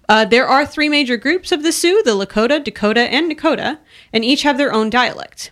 Uh, 0.10 0.26
there 0.26 0.48
are 0.48 0.66
three 0.66 0.90
major 0.90 1.18
groups 1.18 1.52
of 1.52 1.62
the 1.62 1.72
Sioux 1.72 2.02
the 2.04 2.12
Lakota, 2.12 2.64
Dakota, 2.64 3.02
and 3.02 3.30
Nakota, 3.32 3.78
and 4.12 4.26
each 4.26 4.42
have 4.44 4.58
their 4.58 4.74
own 4.74 4.90
dialect. 4.90 5.52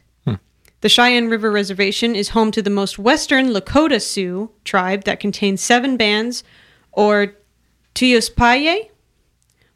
The 0.82 0.90
Cheyenne 0.90 1.30
River 1.30 1.52
Reservation 1.52 2.16
is 2.16 2.30
home 2.30 2.52
to 2.52 2.62
the 2.62 2.70
most 2.70 3.00
western 3.00 3.48
Lakota 3.48 4.00
Sioux 4.00 4.52
tribe 4.64 5.04
that 5.06 5.20
contains 5.20 5.62
seven 5.62 5.98
bands, 5.98 6.44
or 6.92 7.34
Tuyospaye, 7.96 8.90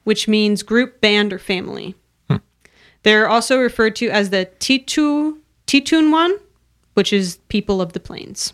which 0.04 0.28
means 0.28 0.62
group, 0.62 1.02
band, 1.02 1.34
or 1.34 1.40
family. 1.40 1.96
They're 3.04 3.30
also 3.30 3.60
referred 3.60 3.96
to 3.98 4.10
as 4.10 4.30
the 4.30 4.50
Titu 4.60 5.38
Titunwan, 5.68 6.32
which 6.94 7.14
is 7.14 7.38
people 7.48 7.82
of 7.82 7.94
the 7.94 8.00
plains. 8.00 8.54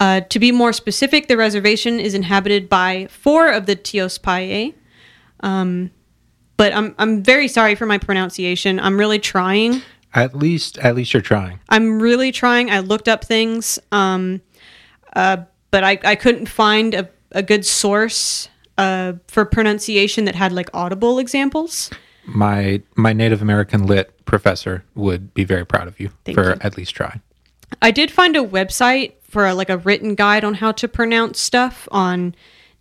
Uh, 0.00 0.20
to 0.20 0.40
be 0.40 0.50
more 0.50 0.72
specific, 0.72 1.28
the 1.28 1.36
reservation 1.36 2.00
is 2.00 2.12
inhabited 2.12 2.68
by 2.68 3.06
four 3.08 3.48
of 3.48 3.66
the 3.66 3.76
Tiospaye. 3.76 4.74
Um, 5.40 5.92
but 6.56 6.72
I'm 6.72 6.94
I'm 6.98 7.22
very 7.22 7.46
sorry 7.46 7.76
for 7.76 7.86
my 7.86 7.98
pronunciation. 7.98 8.80
I'm 8.80 8.98
really 8.98 9.20
trying. 9.20 9.80
At 10.14 10.34
least, 10.34 10.76
at 10.78 10.96
least 10.96 11.12
you're 11.14 11.22
trying. 11.22 11.60
I'm 11.68 12.02
really 12.02 12.32
trying. 12.32 12.68
I 12.70 12.80
looked 12.80 13.06
up 13.06 13.24
things, 13.24 13.78
um, 13.92 14.42
uh, 15.14 15.38
but 15.70 15.84
I, 15.84 15.98
I 16.04 16.16
couldn't 16.16 16.46
find 16.46 16.94
a, 16.94 17.08
a 17.30 17.42
good 17.42 17.64
source 17.64 18.48
uh, 18.78 19.14
for 19.28 19.44
pronunciation 19.44 20.24
that 20.24 20.34
had 20.34 20.52
like 20.52 20.68
audible 20.74 21.18
examples. 21.18 21.90
My 22.24 22.80
my 22.96 23.12
Native 23.12 23.42
American 23.42 23.86
lit 23.86 24.24
professor 24.24 24.84
would 24.94 25.34
be 25.34 25.44
very 25.44 25.66
proud 25.66 25.88
of 25.88 26.00
you 26.00 26.10
Thank 26.24 26.36
for 26.36 26.50
you. 26.50 26.56
at 26.60 26.76
least 26.76 26.94
trying. 26.94 27.20
I 27.80 27.90
did 27.90 28.10
find 28.10 28.36
a 28.36 28.44
website 28.44 29.14
for 29.22 29.54
like 29.54 29.70
a 29.70 29.78
written 29.78 30.14
guide 30.14 30.44
on 30.44 30.52
how 30.54 30.72
to 30.72 30.86
pronounce 30.86 31.40
stuff 31.40 31.88
on 31.90 32.34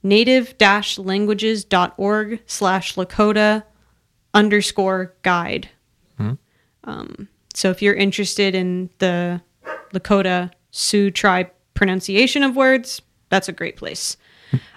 native-languages.org 0.03 2.41
slash 2.45 2.95
Lakota 2.95 3.63
underscore 4.33 5.13
guide. 5.23 5.69
Um, 6.83 7.29
so 7.53 7.69
if 7.69 7.81
you're 7.81 7.93
interested 7.93 8.55
in 8.55 8.89
the 8.97 9.41
Lakota 9.93 10.51
Sioux 10.71 11.11
tribe 11.11 11.51
pronunciation 11.73 12.43
of 12.43 12.55
words, 12.55 13.01
that's 13.29 13.47
a 13.47 13.53
great 13.53 13.77
place. 13.77 14.17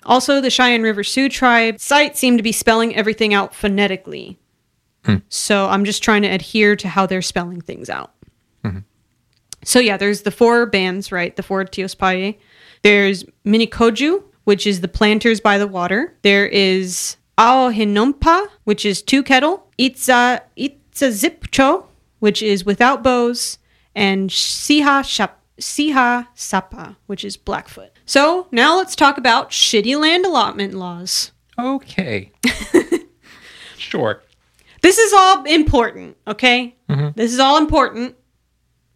Also, 0.05 0.41
the 0.41 0.51
Cheyenne 0.51 0.83
River 0.83 1.03
Sioux 1.03 1.29
tribe 1.29 1.81
site 1.81 2.17
seem 2.17 2.37
to 2.37 2.43
be 2.43 2.53
spelling 2.53 2.95
everything 2.95 3.35
out 3.35 3.55
phonetically. 3.55 4.39
Hmm. 5.05 5.17
So 5.29 5.67
I'm 5.69 5.85
just 5.85 6.03
trying 6.03 6.23
to 6.23 6.29
adhere 6.29 6.77
to 6.77 6.89
how 6.89 7.07
they're 7.07 7.23
spelling 7.23 7.61
things 7.61 7.91
out. 7.91 8.13
Mm-hmm. 8.65 8.81
So 9.65 9.79
yeah, 9.79 9.97
there's 9.97 10.23
the 10.23 10.31
four 10.31 10.67
bands, 10.67 11.13
right? 11.13 11.35
The 11.35 11.43
four 11.43 11.65
Tiospaye. 11.65 12.39
There's 12.83 13.25
Minikoju, 13.47 14.23
which 14.45 14.67
is 14.67 14.81
the 14.81 14.89
planters 14.89 15.41
by 15.41 15.59
the 15.59 15.67
water. 15.67 16.17
There 16.23 16.47
is 16.47 17.17
Aohinompa, 17.39 18.49
which 18.65 18.85
is 18.85 19.03
two 19.03 19.23
kettle. 19.23 19.67
Itza 19.79 20.43
Itzazipcho, 20.57 21.87
which 22.21 22.43
is 22.43 22.65
without 22.65 23.03
bows, 23.03 23.59
and 23.95 24.31
Siha 24.31 25.05
Shap 25.05 25.41
Siha 25.61 26.27
Sapa, 26.35 26.97
which 27.07 27.25
is 27.25 27.37
Blackfoot. 27.37 27.91
So 28.07 28.49
now 28.51 28.77
let's 28.77 28.97
talk 28.97 29.19
about 29.19 29.51
shitty 29.51 29.99
land 29.99 30.27
allotment 30.27 30.75
laws. 30.75 31.33
Okay. 31.59 32.33
sure. 33.77 34.23
This 34.85 34.99
is 34.99 35.15
all 35.15 35.45
important, 35.45 36.19
okay? 36.29 36.77
Mm-hmm. 36.91 37.09
This 37.17 37.33
is 37.33 37.39
all 37.41 37.57
important. 37.57 38.17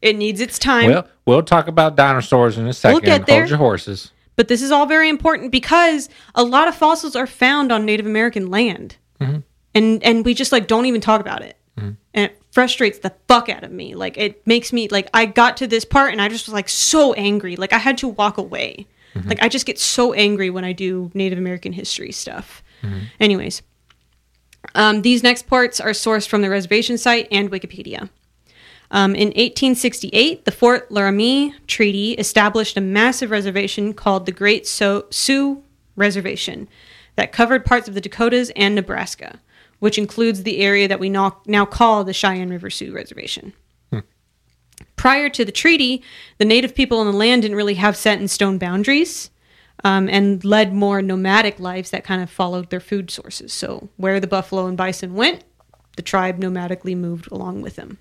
It 0.02 0.16
needs 0.16 0.42
its 0.42 0.58
time. 0.58 0.90
Well, 0.90 1.08
we'll 1.24 1.42
talk 1.42 1.66
about 1.66 1.96
dinosaurs 1.96 2.58
in 2.58 2.66
a 2.66 2.70
2nd 2.70 3.02
get 3.02 3.26
there. 3.26 3.40
Hold 3.40 3.48
your 3.48 3.58
horses. 3.58 4.12
But 4.36 4.48
this 4.48 4.60
is 4.60 4.70
all 4.70 4.84
very 4.84 5.08
important 5.08 5.50
because 5.50 6.10
a 6.34 6.44
lot 6.44 6.68
of 6.68 6.74
fossils 6.74 7.16
are 7.16 7.26
found 7.26 7.72
on 7.72 7.86
Native 7.86 8.04
American 8.04 8.50
land, 8.50 8.98
mm-hmm. 9.18 9.38
and 9.74 10.02
and 10.04 10.26
we 10.26 10.34
just 10.34 10.52
like 10.52 10.66
don't 10.66 10.84
even 10.84 11.00
talk 11.00 11.22
about 11.22 11.40
it, 11.40 11.56
mm-hmm. 11.76 11.92
and 12.12 12.30
it 12.30 12.40
frustrates 12.52 12.98
the 12.98 13.14
fuck 13.26 13.48
out 13.48 13.64
of 13.64 13.72
me. 13.72 13.94
Like 13.94 14.18
it 14.18 14.46
makes 14.46 14.74
me 14.74 14.88
like 14.88 15.08
I 15.14 15.24
got 15.24 15.56
to 15.56 15.66
this 15.66 15.86
part 15.86 16.12
and 16.12 16.20
I 16.20 16.28
just 16.28 16.46
was 16.46 16.52
like 16.52 16.68
so 16.68 17.14
angry, 17.14 17.56
like 17.56 17.72
I 17.72 17.78
had 17.78 17.96
to 17.98 18.08
walk 18.08 18.36
away. 18.36 18.86
Like 19.24 19.42
I 19.42 19.48
just 19.48 19.66
get 19.66 19.80
so 19.80 20.12
angry 20.12 20.50
when 20.50 20.64
I 20.64 20.72
do 20.72 21.10
Native 21.14 21.38
American 21.38 21.72
history 21.72 22.12
stuff. 22.12 22.62
Anyways, 23.18 23.62
um, 24.74 25.02
these 25.02 25.22
next 25.22 25.46
parts 25.46 25.80
are 25.80 25.90
sourced 25.90 26.28
from 26.28 26.42
the 26.42 26.50
reservation 26.50 26.98
site 26.98 27.28
and 27.30 27.50
Wikipedia. 27.50 28.08
Um, 28.90 29.14
in 29.14 29.28
1868, 29.28 30.44
the 30.44 30.50
Fort 30.50 30.90
Laramie 30.90 31.54
Treaty 31.66 32.12
established 32.12 32.76
a 32.76 32.80
massive 32.80 33.30
reservation 33.30 33.92
called 33.92 34.24
the 34.24 34.32
Great 34.32 34.66
so- 34.66 35.06
Sioux 35.10 35.62
Reservation 35.94 36.68
that 37.16 37.32
covered 37.32 37.66
parts 37.66 37.88
of 37.88 37.94
the 37.94 38.00
Dakotas 38.00 38.50
and 38.56 38.74
Nebraska, 38.74 39.40
which 39.78 39.98
includes 39.98 40.42
the 40.42 40.58
area 40.58 40.88
that 40.88 41.00
we 41.00 41.10
now, 41.10 41.40
now 41.46 41.66
call 41.66 42.04
the 42.04 42.12
Cheyenne 42.12 42.50
River 42.50 42.70
Sioux 42.70 42.92
Reservation. 42.92 43.52
Prior 44.96 45.28
to 45.28 45.44
the 45.44 45.52
treaty, 45.52 46.02
the 46.38 46.44
native 46.44 46.74
people 46.74 46.98
on 46.98 47.06
the 47.06 47.12
land 47.12 47.42
didn't 47.42 47.56
really 47.56 47.74
have 47.74 47.96
set 47.96 48.20
in 48.20 48.28
stone 48.28 48.58
boundaries 48.58 49.30
um, 49.84 50.08
and 50.08 50.44
led 50.44 50.72
more 50.72 51.00
nomadic 51.02 51.60
lives 51.60 51.90
that 51.90 52.04
kind 52.04 52.22
of 52.22 52.30
followed 52.30 52.70
their 52.70 52.80
food 52.80 53.10
sources. 53.10 53.52
So, 53.52 53.88
where 53.96 54.20
the 54.20 54.26
buffalo 54.26 54.66
and 54.66 54.76
bison 54.76 55.14
went, 55.14 55.44
the 55.96 56.02
tribe 56.02 56.38
nomadically 56.40 56.96
moved 56.96 57.30
along 57.30 57.62
with 57.62 57.76
them. 57.76 57.98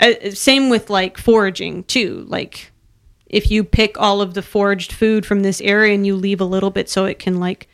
Uh, 0.00 0.30
same 0.30 0.70
with 0.70 0.88
like 0.88 1.18
foraging 1.18 1.84
too. 1.84 2.24
Like 2.28 2.72
if 3.26 3.50
you 3.50 3.62
pick 3.62 4.00
all 4.00 4.20
of 4.20 4.34
the 4.34 4.42
foraged 4.42 4.92
food 4.92 5.26
from 5.26 5.40
this 5.40 5.60
area 5.60 5.94
and 5.94 6.06
you 6.06 6.16
leave 6.16 6.40
a 6.40 6.44
little 6.44 6.70
bit 6.70 6.88
so 6.88 7.04
it 7.04 7.18
can 7.18 7.38
like 7.38 7.68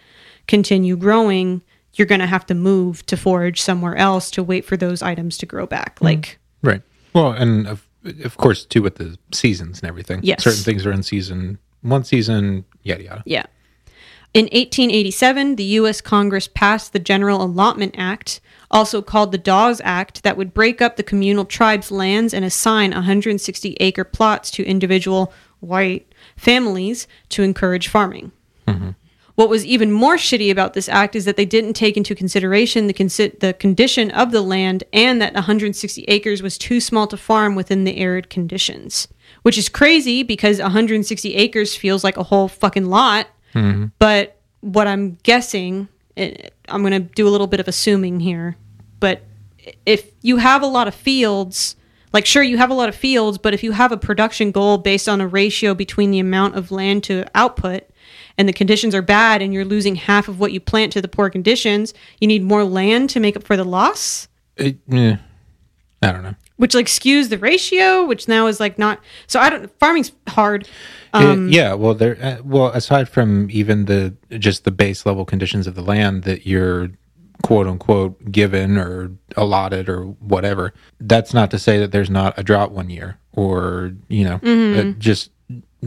continue 0.48 0.96
growing, 0.96 1.62
you're 1.94 2.06
going 2.06 2.20
to 2.20 2.26
have 2.26 2.44
to 2.46 2.54
move 2.54 3.06
to 3.06 3.16
forage 3.16 3.60
somewhere 3.60 3.96
else 3.96 4.30
to 4.32 4.42
wait 4.42 4.64
for 4.64 4.76
those 4.76 5.02
items 5.02 5.38
to 5.38 5.46
grow 5.46 5.66
back. 5.66 5.98
Like 6.00 6.38
Right. 6.62 6.82
Well, 7.14 7.32
and 7.32 7.66
of, 7.66 7.86
of 8.24 8.36
course, 8.36 8.64
too, 8.64 8.82
with 8.82 8.96
the 8.96 9.16
seasons 9.32 9.80
and 9.80 9.88
everything. 9.88 10.20
Yes. 10.22 10.42
Certain 10.42 10.62
things 10.62 10.84
are 10.84 10.92
in 10.92 11.02
season, 11.02 11.58
one 11.86 12.04
season, 12.04 12.64
yada, 12.82 13.02
yada. 13.02 13.22
Yeah. 13.26 13.46
In 14.34 14.44
1887, 14.46 15.56
the 15.56 15.64
U.S. 15.64 16.00
Congress 16.00 16.46
passed 16.46 16.92
the 16.92 16.98
General 16.98 17.42
Allotment 17.42 17.94
Act, 17.96 18.40
also 18.70 19.00
called 19.00 19.32
the 19.32 19.38
Dawes 19.38 19.80
Act, 19.82 20.22
that 20.24 20.36
would 20.36 20.52
break 20.52 20.82
up 20.82 20.96
the 20.96 21.02
communal 21.02 21.46
tribes' 21.46 21.90
lands 21.90 22.34
and 22.34 22.44
assign 22.44 22.90
160 22.90 23.76
acre 23.80 24.04
plots 24.04 24.50
to 24.50 24.64
individual 24.64 25.32
white 25.60 26.12
families 26.36 27.08
to 27.30 27.42
encourage 27.42 27.88
farming. 27.88 28.32
Mm-hmm. 28.66 28.90
What 29.36 29.48
was 29.50 29.66
even 29.66 29.92
more 29.92 30.16
shitty 30.16 30.50
about 30.50 30.72
this 30.72 30.88
act 30.88 31.14
is 31.14 31.26
that 31.26 31.36
they 31.36 31.44
didn't 31.44 31.74
take 31.74 31.96
into 31.96 32.14
consideration 32.14 32.86
the, 32.86 32.94
consi- 32.94 33.38
the 33.40 33.52
condition 33.52 34.10
of 34.10 34.32
the 34.32 34.40
land 34.40 34.82
and 34.92 35.20
that 35.20 35.34
160 35.34 36.04
acres 36.08 36.42
was 36.42 36.56
too 36.56 36.80
small 36.80 37.06
to 37.06 37.18
farm 37.18 37.54
within 37.54 37.84
the 37.84 37.98
arid 37.98 38.30
conditions. 38.30 39.08
Which 39.46 39.58
is 39.58 39.68
crazy 39.68 40.24
because 40.24 40.58
160 40.58 41.34
acres 41.36 41.76
feels 41.76 42.02
like 42.02 42.16
a 42.16 42.24
whole 42.24 42.48
fucking 42.48 42.86
lot. 42.86 43.28
But 44.00 44.40
what 44.60 44.88
I'm 44.88 45.18
guessing, 45.22 45.86
eh, 46.16 46.48
I'm 46.68 46.82
going 46.82 46.92
to 46.92 47.14
do 47.14 47.28
a 47.28 47.30
little 47.30 47.46
bit 47.46 47.60
of 47.60 47.68
assuming 47.68 48.18
here, 48.18 48.56
but 48.98 49.22
if 49.84 50.10
you 50.22 50.38
have 50.38 50.62
a 50.62 50.66
lot 50.66 50.88
of 50.88 50.94
fields, 50.96 51.76
like 52.12 52.26
sure 52.26 52.42
you 52.42 52.58
have 52.58 52.70
a 52.70 52.74
lot 52.74 52.88
of 52.88 52.96
fields, 52.96 53.38
but 53.38 53.54
if 53.54 53.62
you 53.62 53.70
have 53.72 53.92
a 53.92 53.96
production 53.96 54.50
goal 54.50 54.78
based 54.78 55.08
on 55.08 55.20
a 55.20 55.28
ratio 55.28 55.74
between 55.74 56.10
the 56.10 56.18
amount 56.18 56.56
of 56.56 56.72
land 56.72 57.04
to 57.04 57.24
output 57.34 57.84
and 58.36 58.48
the 58.48 58.52
conditions 58.52 58.94
are 58.94 59.02
bad 59.02 59.42
and 59.42 59.54
you're 59.54 59.64
losing 59.64 59.94
half 59.94 60.26
of 60.28 60.40
what 60.40 60.52
you 60.52 60.60
plant 60.60 60.92
to 60.92 61.00
the 61.00 61.08
poor 61.08 61.30
conditions, 61.30 61.94
you 62.20 62.26
need 62.26 62.42
more 62.42 62.64
land 62.64 63.10
to 63.10 63.20
make 63.20 63.36
up 63.36 63.44
for 63.44 63.56
the 63.56 63.64
loss, 63.64 64.28
It, 64.56 64.78
eh, 64.90 65.16
I 66.02 66.12
don't 66.12 66.24
know. 66.24 66.34
Which 66.56 66.74
like 66.74 66.86
skews 66.86 67.28
the 67.28 67.38
ratio, 67.38 68.04
which 68.06 68.28
now 68.28 68.46
is 68.46 68.60
like 68.60 68.78
not 68.78 69.00
so 69.26 69.40
I 69.40 69.50
don't 69.50 69.70
farming's 69.78 70.12
hard. 70.28 70.68
Uh, 71.12 71.32
Um, 71.32 71.48
yeah, 71.48 71.74
well, 71.74 71.94
there. 71.94 72.16
Uh, 72.20 72.38
well, 72.44 72.68
aside 72.68 73.08
from 73.08 73.48
even 73.50 73.84
the 73.86 74.14
just 74.38 74.64
the 74.64 74.70
base 74.70 75.06
level 75.06 75.24
conditions 75.24 75.66
of 75.66 75.74
the 75.74 75.82
land 75.82 76.22
that 76.24 76.46
you're 76.46 76.90
quote 77.42 77.66
unquote 77.66 78.32
given 78.32 78.78
or 78.78 79.10
allotted 79.36 79.88
or 79.88 80.04
whatever, 80.20 80.72
that's 81.00 81.34
not 81.34 81.50
to 81.50 81.58
say 81.58 81.78
that 81.78 81.92
there's 81.92 82.10
not 82.10 82.38
a 82.38 82.42
drought 82.42 82.72
one 82.72 82.88
year 82.90 83.18
or 83.32 83.92
you 84.08 84.24
know 84.24 84.38
Mm-hmm. 84.38 84.90
uh, 84.90 84.92
just 84.98 85.30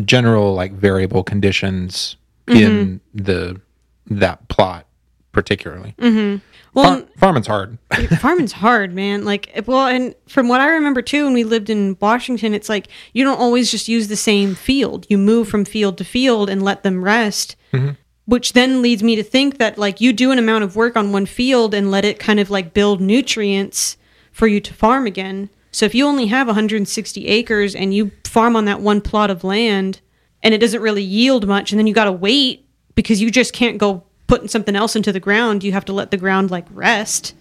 general 0.05 0.53
like 0.53 0.71
variable 0.73 1.23
conditions 1.23 2.15
Mm-hmm. 2.47 2.63
in 2.63 3.01
the 3.13 3.61
that 4.07 4.47
plot 4.47 4.87
particularly. 5.31 5.93
Mm. 5.99 6.41
Well, 6.73 6.99
Far- 6.99 7.07
farming's 7.17 7.47
hard. 7.47 7.77
farming's 8.19 8.51
hard, 8.51 8.93
man. 8.93 9.25
Like, 9.25 9.63
well, 9.65 9.87
and 9.87 10.15
from 10.27 10.47
what 10.47 10.61
I 10.61 10.67
remember 10.67 11.01
too, 11.01 11.25
when 11.25 11.33
we 11.33 11.43
lived 11.43 11.69
in 11.69 11.97
Washington, 11.99 12.53
it's 12.53 12.69
like 12.69 12.87
you 13.13 13.23
don't 13.23 13.39
always 13.39 13.71
just 13.71 13.87
use 13.87 14.07
the 14.07 14.15
same 14.15 14.55
field. 14.55 15.05
You 15.09 15.17
move 15.17 15.47
from 15.49 15.65
field 15.65 15.97
to 15.97 16.03
field 16.03 16.49
and 16.49 16.61
let 16.61 16.83
them 16.83 17.03
rest. 17.03 17.55
Mm-hmm. 17.73 17.91
Which 18.25 18.53
then 18.53 18.83
leads 18.83 19.01
me 19.01 19.15
to 19.15 19.23
think 19.23 19.57
that 19.57 19.79
like 19.79 19.99
you 19.99 20.13
do 20.13 20.31
an 20.31 20.37
amount 20.37 20.63
of 20.63 20.75
work 20.75 20.95
on 20.95 21.11
one 21.11 21.25
field 21.25 21.73
and 21.73 21.89
let 21.89 22.05
it 22.05 22.19
kind 22.19 22.39
of 22.39 22.51
like 22.51 22.75
build 22.75 23.01
nutrients 23.01 23.97
for 24.31 24.45
you 24.45 24.59
to 24.59 24.73
farm 24.73 25.07
again. 25.07 25.49
So 25.71 25.85
if 25.85 25.95
you 25.95 26.05
only 26.05 26.27
have 26.27 26.47
160 26.47 27.27
acres 27.27 27.73
and 27.73 27.93
you 27.93 28.11
farm 28.23 28.55
on 28.55 28.65
that 28.65 28.81
one 28.81 29.01
plot 29.01 29.31
of 29.31 29.43
land 29.43 30.01
and 30.43 30.53
it 30.53 30.59
doesn't 30.59 30.81
really 30.81 31.03
yield 31.03 31.47
much 31.47 31.71
and 31.71 31.79
then 31.79 31.87
you 31.87 31.93
got 31.93 32.05
to 32.05 32.11
wait 32.11 32.67
because 32.95 33.21
you 33.21 33.31
just 33.31 33.53
can't 33.53 33.77
go 33.77 34.03
putting 34.29 34.47
something 34.47 34.75
else 34.75 34.95
into 34.95 35.11
the 35.11 35.19
ground, 35.19 35.63
you 35.63 35.73
have 35.73 35.83
to 35.85 35.93
let 35.93 36.11
the 36.11 36.17
ground 36.17 36.49
like 36.51 36.65
rest. 36.71 37.35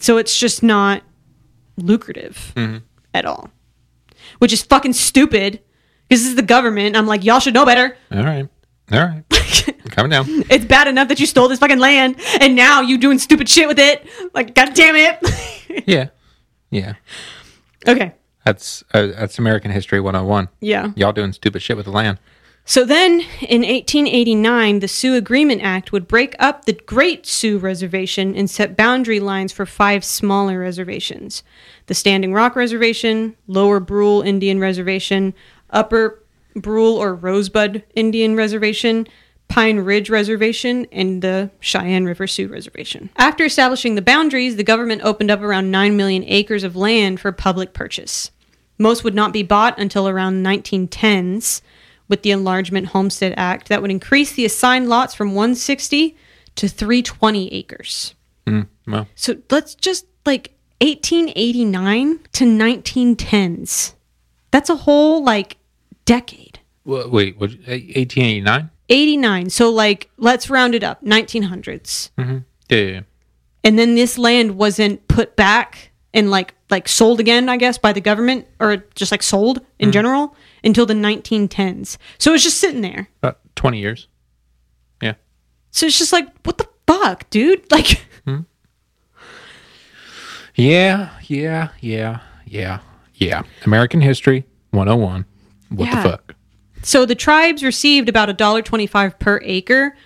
So 0.00 0.16
it's 0.18 0.38
just 0.38 0.62
not 0.62 1.02
lucrative 1.76 2.52
at 3.12 3.24
all, 3.24 3.50
which 4.38 4.52
is 4.52 4.62
fucking 4.62 4.92
stupid 4.92 5.60
because 6.08 6.22
this 6.22 6.28
is 6.30 6.36
the 6.36 6.42
government. 6.42 6.96
I'm 6.96 7.06
like, 7.06 7.24
y'all 7.24 7.40
should 7.40 7.54
know 7.54 7.66
better. 7.66 7.96
All 8.12 8.22
right. 8.22 8.48
All 8.92 9.00
right. 9.00 9.24
Coming 9.90 10.10
down. 10.10 10.24
It's 10.50 10.64
bad 10.64 10.88
enough 10.88 11.08
that 11.08 11.20
you 11.20 11.26
stole 11.26 11.48
this 11.48 11.58
fucking 11.58 11.78
land 11.78 12.16
and 12.40 12.54
now 12.54 12.80
you 12.80 12.96
doing 12.98 13.18
stupid 13.18 13.48
shit 13.48 13.68
with 13.68 13.78
it. 13.78 14.06
Like, 14.34 14.54
god 14.54 14.74
damn 14.74 14.94
it. 14.96 15.18
Yeah. 15.88 16.10
Yeah. 16.70 16.94
okay. 17.88 18.14
That's 18.44 18.84
uh, 18.92 19.06
that's 19.08 19.38
American 19.40 19.72
history 19.72 20.00
101. 20.00 20.48
Yeah. 20.60 20.92
Y'all 20.94 21.12
doing 21.12 21.32
stupid 21.32 21.62
shit 21.62 21.76
with 21.76 21.86
the 21.86 21.92
land. 21.92 22.18
So 22.66 22.84
then, 22.86 23.20
in 23.42 23.60
1889, 23.60 24.78
the 24.78 24.88
Sioux 24.88 25.14
Agreement 25.14 25.60
Act 25.62 25.92
would 25.92 26.08
break 26.08 26.34
up 26.38 26.64
the 26.64 26.72
Great 26.72 27.26
Sioux 27.26 27.58
Reservation 27.58 28.34
and 28.34 28.48
set 28.48 28.76
boundary 28.76 29.20
lines 29.20 29.52
for 29.52 29.66
five 29.66 30.04
smaller 30.04 30.58
reservations 30.58 31.42
the 31.86 31.94
Standing 31.94 32.32
Rock 32.32 32.56
Reservation, 32.56 33.36
Lower 33.46 33.80
Brule 33.80 34.22
Indian 34.22 34.58
Reservation, 34.58 35.34
Upper 35.68 36.22
Brule 36.56 36.96
or 36.96 37.14
Rosebud 37.14 37.82
Indian 37.94 38.34
Reservation, 38.34 39.06
Pine 39.48 39.80
Ridge 39.80 40.08
Reservation, 40.08 40.86
and 40.90 41.20
the 41.20 41.50
Cheyenne 41.60 42.06
River 42.06 42.26
Sioux 42.26 42.48
Reservation. 42.48 43.10
After 43.16 43.44
establishing 43.44 43.94
the 43.94 44.00
boundaries, 44.02 44.56
the 44.56 44.64
government 44.64 45.02
opened 45.04 45.30
up 45.30 45.42
around 45.42 45.70
9 45.70 45.94
million 45.98 46.24
acres 46.26 46.64
of 46.64 46.74
land 46.74 47.20
for 47.20 47.30
public 47.30 47.74
purchase. 47.74 48.30
Most 48.78 49.04
would 49.04 49.14
not 49.14 49.34
be 49.34 49.42
bought 49.42 49.78
until 49.78 50.08
around 50.08 50.42
1910s 50.42 51.60
with 52.08 52.22
the 52.22 52.30
Enlargement 52.30 52.88
Homestead 52.88 53.34
Act 53.36 53.68
that 53.68 53.82
would 53.82 53.90
increase 53.90 54.32
the 54.32 54.44
assigned 54.44 54.88
lots 54.88 55.14
from 55.14 55.34
160 55.34 56.16
to 56.56 56.68
320 56.68 57.52
acres. 57.52 58.14
Mm, 58.46 58.68
well, 58.86 59.08
So 59.14 59.36
let's 59.50 59.74
just 59.74 60.06
like 60.26 60.52
1889 60.80 62.20
to 62.32 62.44
1910s. 62.44 63.94
That's 64.50 64.70
a 64.70 64.76
whole 64.76 65.24
like 65.24 65.56
decade. 66.04 66.60
wait, 66.84 67.38
what, 67.38 67.50
1889? 67.50 68.70
89. 68.88 69.50
So 69.50 69.70
like 69.70 70.10
let's 70.18 70.50
round 70.50 70.74
it 70.74 70.82
up 70.82 71.02
1900s. 71.02 72.10
Mm-hmm. 72.18 72.38
Yeah, 72.68 72.78
yeah, 72.78 72.86
yeah. 72.92 73.00
And 73.64 73.78
then 73.78 73.94
this 73.94 74.18
land 74.18 74.56
wasn't 74.58 75.08
put 75.08 75.36
back 75.36 75.90
and 76.12 76.30
like 76.30 76.54
like 76.70 76.86
sold 76.88 77.18
again, 77.18 77.48
I 77.48 77.56
guess, 77.56 77.78
by 77.78 77.92
the 77.92 78.00
government 78.00 78.46
or 78.60 78.84
just 78.94 79.10
like 79.10 79.22
sold 79.22 79.64
in 79.78 79.90
general 79.90 80.36
until 80.64 80.86
the 80.86 80.94
1910s. 80.94 81.96
So 82.18 82.32
it's 82.34 82.42
just 82.44 82.58
sitting 82.58 82.80
there. 82.80 83.08
About 83.22 83.38
20 83.56 83.78
years. 83.78 84.08
Yeah. 85.02 85.14
So 85.70 85.86
it's 85.86 85.98
just 85.98 86.12
like, 86.12 86.26
what 86.44 86.58
the 86.58 86.68
fuck, 86.86 87.28
dude? 87.30 87.64
Like, 87.70 88.00
Yeah, 90.56 91.10
yeah, 91.26 91.70
yeah, 91.80 92.20
yeah, 92.46 92.78
yeah. 93.14 93.42
American 93.64 94.00
history 94.00 94.44
101. 94.70 95.24
What 95.70 95.86
Yeah. 95.86 96.02
the 96.02 96.08
fuck? 96.10 96.34
so 96.82 97.06
the 97.06 97.14
tribes 97.14 97.64
received 97.64 98.08
about 98.10 98.28
a 98.28 98.32
dollar 98.34 98.60
twenty-five 98.62 99.18
per 99.18 99.40
acre 99.42 99.96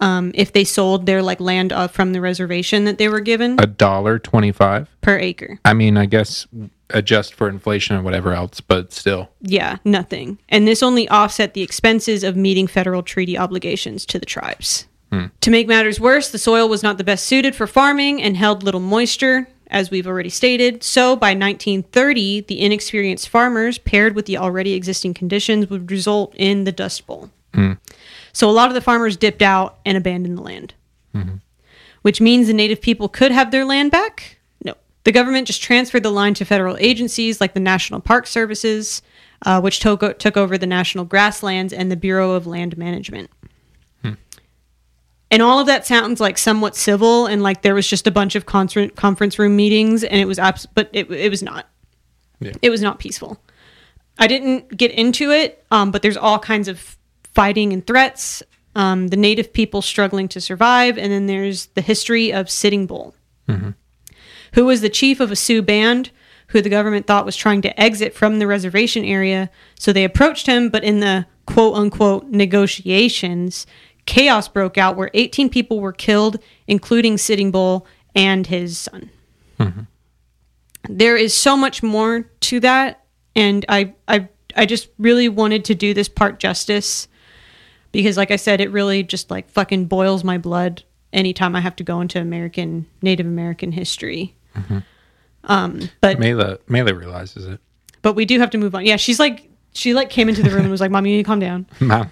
um, 0.00 0.32
if 0.34 0.52
they 0.52 0.64
sold 0.64 1.06
their 1.06 1.22
like 1.22 1.40
land 1.40 1.72
uh, 1.72 1.86
from 1.88 2.12
the 2.12 2.20
reservation 2.20 2.84
that 2.84 2.98
they 2.98 3.08
were 3.08 3.20
given 3.20 3.56
A 3.60 3.66
dollar 3.66 4.18
25. 4.18 4.88
per 5.02 5.16
acre. 5.18 5.58
I 5.64 5.72
mean, 5.74 5.96
I 5.96 6.06
guess 6.06 6.46
adjust 6.92 7.34
for 7.34 7.48
inflation 7.48 7.96
and 7.96 8.04
whatever 8.04 8.32
else, 8.32 8.60
but 8.60 8.92
still. 8.92 9.30
Yeah, 9.40 9.78
nothing. 9.84 10.38
And 10.48 10.66
this 10.66 10.82
only 10.82 11.08
offset 11.08 11.54
the 11.54 11.62
expenses 11.62 12.24
of 12.24 12.36
meeting 12.36 12.66
federal 12.66 13.02
treaty 13.02 13.36
obligations 13.36 14.04
to 14.06 14.18
the 14.18 14.26
tribes. 14.26 14.86
Hmm. 15.12 15.26
To 15.40 15.50
make 15.50 15.66
matters 15.66 15.98
worse, 15.98 16.30
the 16.30 16.38
soil 16.38 16.68
was 16.68 16.82
not 16.82 16.98
the 16.98 17.04
best 17.04 17.26
suited 17.26 17.54
for 17.54 17.66
farming 17.66 18.22
and 18.22 18.36
held 18.36 18.62
little 18.62 18.80
moisture, 18.80 19.48
as 19.66 19.90
we've 19.90 20.06
already 20.06 20.28
stated. 20.28 20.82
So 20.82 21.16
by 21.16 21.30
1930, 21.30 22.42
the 22.42 22.60
inexperienced 22.60 23.28
farmers, 23.28 23.78
paired 23.78 24.14
with 24.14 24.26
the 24.26 24.38
already 24.38 24.74
existing 24.74 25.14
conditions, 25.14 25.68
would 25.70 25.90
result 25.90 26.34
in 26.36 26.64
the 26.64 26.72
Dust 26.72 27.06
Bowl. 27.06 27.30
Hmm. 27.54 27.74
So 28.32 28.48
a 28.48 28.52
lot 28.52 28.68
of 28.68 28.74
the 28.74 28.80
farmers 28.80 29.16
dipped 29.16 29.42
out 29.42 29.78
and 29.84 29.96
abandoned 29.96 30.38
the 30.38 30.42
land, 30.42 30.74
mm-hmm. 31.14 31.36
which 32.02 32.20
means 32.20 32.46
the 32.46 32.54
native 32.54 32.80
people 32.80 33.08
could 33.08 33.32
have 33.32 33.50
their 33.50 33.64
land 33.64 33.90
back. 33.90 34.38
The 35.04 35.12
government 35.12 35.46
just 35.46 35.62
transferred 35.62 36.02
the 36.02 36.10
line 36.10 36.34
to 36.34 36.44
federal 36.44 36.76
agencies 36.78 37.40
like 37.40 37.54
the 37.54 37.60
National 37.60 38.00
Park 38.00 38.26
Services, 38.26 39.02
uh, 39.46 39.60
which 39.60 39.80
took 39.80 40.18
took 40.18 40.36
over 40.36 40.58
the 40.58 40.66
National 40.66 41.04
Grasslands 41.04 41.72
and 41.72 41.90
the 41.90 41.96
Bureau 41.96 42.32
of 42.32 42.46
Land 42.46 42.76
Management. 42.76 43.30
And 45.32 45.42
all 45.42 45.60
of 45.60 45.66
that 45.68 45.86
sounds 45.86 46.20
like 46.20 46.36
somewhat 46.36 46.74
civil, 46.74 47.26
and 47.26 47.40
like 47.42 47.62
there 47.62 47.74
was 47.74 47.86
just 47.86 48.06
a 48.06 48.10
bunch 48.10 48.34
of 48.34 48.46
conference 48.46 48.92
conference 48.96 49.38
room 49.38 49.54
meetings, 49.54 50.02
and 50.02 50.20
it 50.20 50.26
was 50.26 50.38
abs- 50.38 50.66
but 50.74 50.90
it 50.92 51.10
it 51.10 51.30
was 51.30 51.42
not. 51.42 51.68
Yeah. 52.40 52.52
It 52.62 52.70
was 52.70 52.82
not 52.82 52.98
peaceful. 52.98 53.40
I 54.18 54.26
didn't 54.26 54.76
get 54.76 54.90
into 54.90 55.30
it, 55.30 55.64
um, 55.70 55.92
but 55.92 56.02
there's 56.02 56.16
all 56.16 56.38
kinds 56.38 56.68
of 56.68 56.96
fighting 57.32 57.72
and 57.72 57.86
threats. 57.86 58.42
Um, 58.74 59.08
the 59.08 59.16
native 59.16 59.52
people 59.52 59.82
struggling 59.82 60.28
to 60.28 60.40
survive, 60.40 60.98
and 60.98 61.12
then 61.12 61.26
there's 61.26 61.66
the 61.74 61.80
history 61.80 62.32
of 62.32 62.50
Sitting 62.50 62.86
Bull, 62.86 63.14
who 64.54 64.64
was 64.64 64.80
the 64.80 64.88
chief 64.88 65.20
of 65.20 65.30
a 65.30 65.36
Sioux 65.36 65.62
band 65.62 66.10
who 66.50 66.60
the 66.60 66.68
government 66.68 67.06
thought 67.06 67.24
was 67.24 67.36
trying 67.36 67.62
to 67.62 67.80
exit 67.80 68.14
from 68.14 68.38
the 68.38 68.46
reservation 68.46 69.04
area. 69.04 69.50
So 69.78 69.92
they 69.92 70.04
approached 70.04 70.46
him, 70.46 70.68
but 70.68 70.82
in 70.84 71.00
the 71.00 71.26
quote 71.46 71.74
unquote 71.74 72.26
negotiations, 72.28 73.66
chaos 74.06 74.48
broke 74.48 74.76
out 74.76 74.96
where 74.96 75.10
18 75.14 75.48
people 75.48 75.80
were 75.80 75.92
killed, 75.92 76.38
including 76.66 77.18
Sitting 77.18 77.50
Bull 77.50 77.86
and 78.14 78.46
his 78.46 78.78
son. 78.78 79.10
Mm-hmm. 79.58 79.82
There 80.88 81.16
is 81.16 81.34
so 81.34 81.56
much 81.56 81.82
more 81.82 82.22
to 82.40 82.60
that, 82.60 83.04
and 83.36 83.64
I, 83.68 83.94
I, 84.08 84.28
I 84.56 84.66
just 84.66 84.88
really 84.98 85.28
wanted 85.28 85.64
to 85.66 85.74
do 85.74 85.94
this 85.94 86.08
part 86.08 86.40
justice 86.40 87.06
because, 87.92 88.16
like 88.16 88.30
I 88.30 88.36
said, 88.36 88.60
it 88.60 88.72
really 88.72 89.02
just 89.02 89.30
like 89.30 89.50
fucking 89.50 89.86
boils 89.86 90.24
my 90.24 90.38
blood 90.38 90.82
anytime 91.12 91.54
I 91.54 91.60
have 91.60 91.76
to 91.76 91.84
go 91.84 92.00
into 92.00 92.20
American 92.20 92.86
Native 93.02 93.26
American 93.26 93.72
history. 93.72 94.34
Um, 95.44 95.88
but 96.00 96.18
Mela, 96.18 96.58
Mela 96.68 96.94
realizes 96.94 97.46
it. 97.46 97.60
but 98.02 98.14
we 98.14 98.24
do 98.24 98.38
have 98.38 98.50
to 98.50 98.58
move 98.58 98.74
on. 98.74 98.84
Yeah, 98.84 98.96
she's 98.96 99.18
like 99.18 99.48
she 99.72 99.94
like 99.94 100.10
came 100.10 100.28
into 100.28 100.42
the 100.42 100.50
room 100.50 100.62
and 100.62 100.70
was 100.70 100.80
like, 100.80 100.90
"Mom, 100.90 101.06
you 101.06 101.16
need 101.16 101.22
to 101.22 101.26
calm 101.26 101.40
down." 101.40 101.66
Mom, 101.80 102.08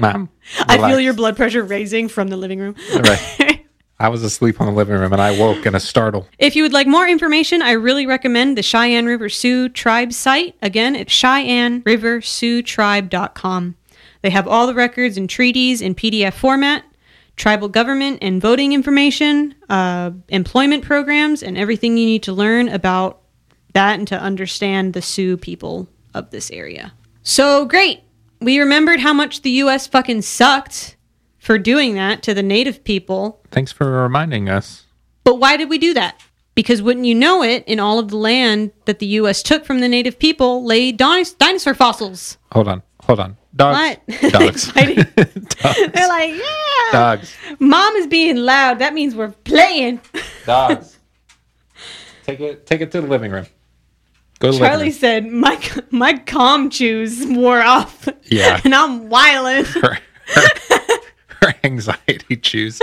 mom. 0.00 0.28
I 0.68 0.78
feel 0.78 1.00
your 1.00 1.14
blood 1.14 1.36
pressure 1.36 1.62
raising 1.62 2.08
from 2.08 2.28
the 2.28 2.36
living 2.36 2.58
room. 2.58 2.74
Right. 2.94 3.64
I 3.98 4.10
was 4.10 4.22
asleep 4.22 4.60
on 4.60 4.66
the 4.66 4.74
living 4.74 4.98
room 4.98 5.14
and 5.14 5.22
I 5.22 5.38
woke 5.38 5.64
in 5.64 5.74
a 5.74 5.80
startle. 5.80 6.28
If 6.38 6.54
you 6.54 6.62
would 6.64 6.74
like 6.74 6.86
more 6.86 7.08
information, 7.08 7.62
I 7.62 7.70
really 7.72 8.06
recommend 8.06 8.58
the 8.58 8.62
Cheyenne 8.62 9.06
River 9.06 9.30
Sioux 9.30 9.70
Tribe 9.70 10.12
site. 10.12 10.54
Again, 10.60 10.94
it's 10.94 11.14
CheyenneRiverSiouxTribe.com. 11.14 13.74
They 14.20 14.28
have 14.30 14.46
all 14.46 14.66
the 14.66 14.74
records 14.74 15.16
and 15.16 15.30
treaties 15.30 15.80
in 15.80 15.94
PDF 15.94 16.34
format, 16.34 16.84
tribal 17.36 17.68
government 17.68 18.18
and 18.22 18.40
voting 18.40 18.72
information, 18.72 19.54
uh, 19.68 20.10
employment 20.28 20.84
programs, 20.84 21.42
and 21.42 21.56
everything 21.56 21.96
you 21.96 22.06
need 22.06 22.22
to 22.24 22.32
learn 22.32 22.68
about 22.68 23.20
that 23.74 23.98
and 23.98 24.08
to 24.08 24.18
understand 24.18 24.94
the 24.94 25.02
Sioux 25.02 25.36
people 25.36 25.88
of 26.14 26.30
this 26.30 26.50
area. 26.50 26.92
So 27.22 27.66
great. 27.66 28.02
We 28.40 28.58
remembered 28.58 29.00
how 29.00 29.12
much 29.12 29.42
the 29.42 29.50
U.S. 29.50 29.86
fucking 29.86 30.22
sucked 30.22 30.96
for 31.38 31.58
doing 31.58 31.94
that 31.94 32.22
to 32.24 32.34
the 32.34 32.42
native 32.42 32.84
people. 32.84 33.40
Thanks 33.50 33.72
for 33.72 34.02
reminding 34.02 34.48
us. 34.48 34.84
But 35.24 35.36
why 35.36 35.56
did 35.56 35.68
we 35.68 35.78
do 35.78 35.94
that? 35.94 36.20
Because 36.54 36.80
wouldn't 36.80 37.04
you 37.04 37.14
know 37.14 37.42
it, 37.42 37.64
in 37.66 37.78
all 37.78 37.98
of 37.98 38.08
the 38.08 38.16
land 38.16 38.72
that 38.86 38.98
the 38.98 39.06
U.S. 39.06 39.42
took 39.42 39.64
from 39.64 39.80
the 39.80 39.88
native 39.88 40.18
people 40.18 40.64
lay 40.64 40.92
dinos- 40.92 41.36
dinosaur 41.36 41.74
fossils. 41.74 42.38
Hold 42.52 42.68
on. 42.68 42.82
Hold 43.02 43.20
on. 43.20 43.36
Dogs. 43.56 43.98
What? 44.06 44.32
Dogs. 44.32 44.66
Dogs. 44.72 45.92
They're 45.94 46.08
like, 46.08 46.34
yeah, 46.34 46.92
Dogs. 46.92 47.34
mom 47.58 47.94
is 47.96 48.06
being 48.06 48.36
loud. 48.36 48.78
That 48.78 48.92
means 48.94 49.14
we're 49.14 49.30
playing. 49.30 50.00
Dogs. 50.44 50.98
Take 52.24 52.40
it 52.40 52.66
take 52.66 52.80
it 52.80 52.90
to 52.90 53.00
the 53.00 53.06
living 53.06 53.30
room. 53.30 53.46
Go 54.40 54.50
to 54.50 54.58
Charlie 54.58 54.90
said 54.90 55.28
my 55.28 55.62
my 55.90 56.14
calm 56.18 56.70
chews 56.70 57.24
wore 57.24 57.62
off. 57.62 58.08
Yeah. 58.24 58.60
and 58.64 58.74
I'm 58.74 59.08
wiling. 59.08 59.64
her, 59.64 59.98
her, 60.26 60.78
her 61.40 61.54
anxiety 61.62 62.36
chews. 62.36 62.80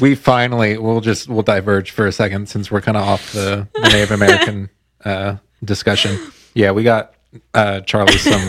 we 0.00 0.14
finally 0.14 0.78
we'll 0.78 1.00
just 1.00 1.28
we'll 1.28 1.42
diverge 1.42 1.90
for 1.90 2.06
a 2.06 2.12
second 2.12 2.48
since 2.48 2.70
we're 2.70 2.80
kind 2.80 2.96
of 2.96 3.02
off 3.02 3.32
the, 3.32 3.66
the 3.74 3.88
Native 3.88 4.12
American 4.12 4.70
uh, 5.04 5.38
discussion. 5.64 6.16
Yeah, 6.54 6.70
we 6.70 6.84
got 6.84 7.14
uh, 7.54 7.80
Charlie 7.80 8.18
some 8.18 8.48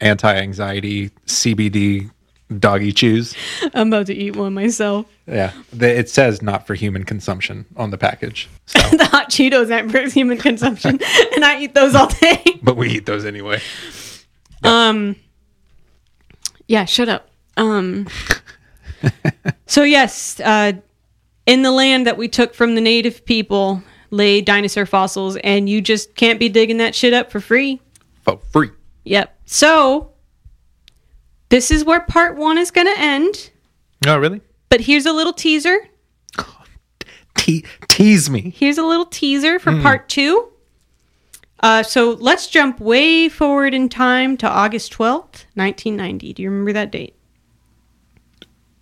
anti-anxiety 0.00 1.10
CBD 1.26 2.10
doggy 2.58 2.92
chews. 2.92 3.34
I'm 3.74 3.88
about 3.88 4.06
to 4.06 4.14
eat 4.14 4.36
one 4.36 4.54
myself. 4.54 5.06
Yeah, 5.26 5.52
it 5.72 6.08
says 6.08 6.42
not 6.42 6.66
for 6.66 6.74
human 6.74 7.04
consumption 7.04 7.66
on 7.76 7.90
the 7.90 7.98
package. 7.98 8.48
So, 8.66 8.78
The 8.96 9.06
hot 9.06 9.30
Cheetos 9.30 9.74
aren't 9.74 9.90
for 9.90 10.00
human 10.08 10.38
consumption, 10.38 10.90
and 11.34 11.44
I 11.44 11.60
eat 11.60 11.74
those 11.74 11.94
all 11.94 12.08
day. 12.08 12.60
but 12.62 12.76
we 12.76 12.90
eat 12.90 13.06
those 13.06 13.24
anyway. 13.24 13.60
Um, 14.62 15.16
yeah, 16.68 16.84
shut 16.84 17.08
up. 17.08 17.28
Um, 17.56 18.06
so 19.66 19.82
yes, 19.82 20.40
uh, 20.40 20.72
in 21.46 21.62
the 21.62 21.70
land 21.70 22.06
that 22.06 22.16
we 22.16 22.28
took 22.28 22.54
from 22.54 22.74
the 22.74 22.80
native 22.80 23.24
people 23.24 23.82
lay 24.10 24.40
dinosaur 24.40 24.86
fossils, 24.86 25.36
and 25.36 25.68
you 25.68 25.80
just 25.80 26.14
can't 26.14 26.38
be 26.38 26.48
digging 26.48 26.78
that 26.78 26.94
shit 26.94 27.12
up 27.12 27.30
for 27.30 27.40
free. 27.40 27.80
For 28.22 28.38
free. 28.52 28.70
Yep. 29.04 29.35
So 29.46 30.12
this 31.48 31.70
is 31.70 31.84
where 31.84 32.00
part 32.00 32.36
one 32.36 32.58
is 32.58 32.70
going 32.70 32.86
to 32.86 33.00
end. 33.00 33.50
Oh, 34.06 34.18
really? 34.18 34.40
But 34.68 34.82
here's 34.82 35.06
a 35.06 35.12
little 35.12 35.32
teaser. 35.32 35.78
Te- 37.36 37.64
tease 37.88 38.28
me. 38.28 38.52
Here's 38.54 38.78
a 38.78 38.84
little 38.84 39.06
teaser 39.06 39.58
for 39.58 39.80
part 39.80 40.08
two. 40.08 40.48
Uh, 41.60 41.82
so 41.82 42.12
let's 42.12 42.48
jump 42.48 42.80
way 42.80 43.28
forward 43.28 43.72
in 43.72 43.88
time 43.88 44.36
to 44.38 44.48
August 44.48 44.92
12th, 44.92 45.44
1990. 45.54 46.32
Do 46.32 46.42
you 46.42 46.50
remember 46.50 46.72
that 46.72 46.90
date? 46.90 47.14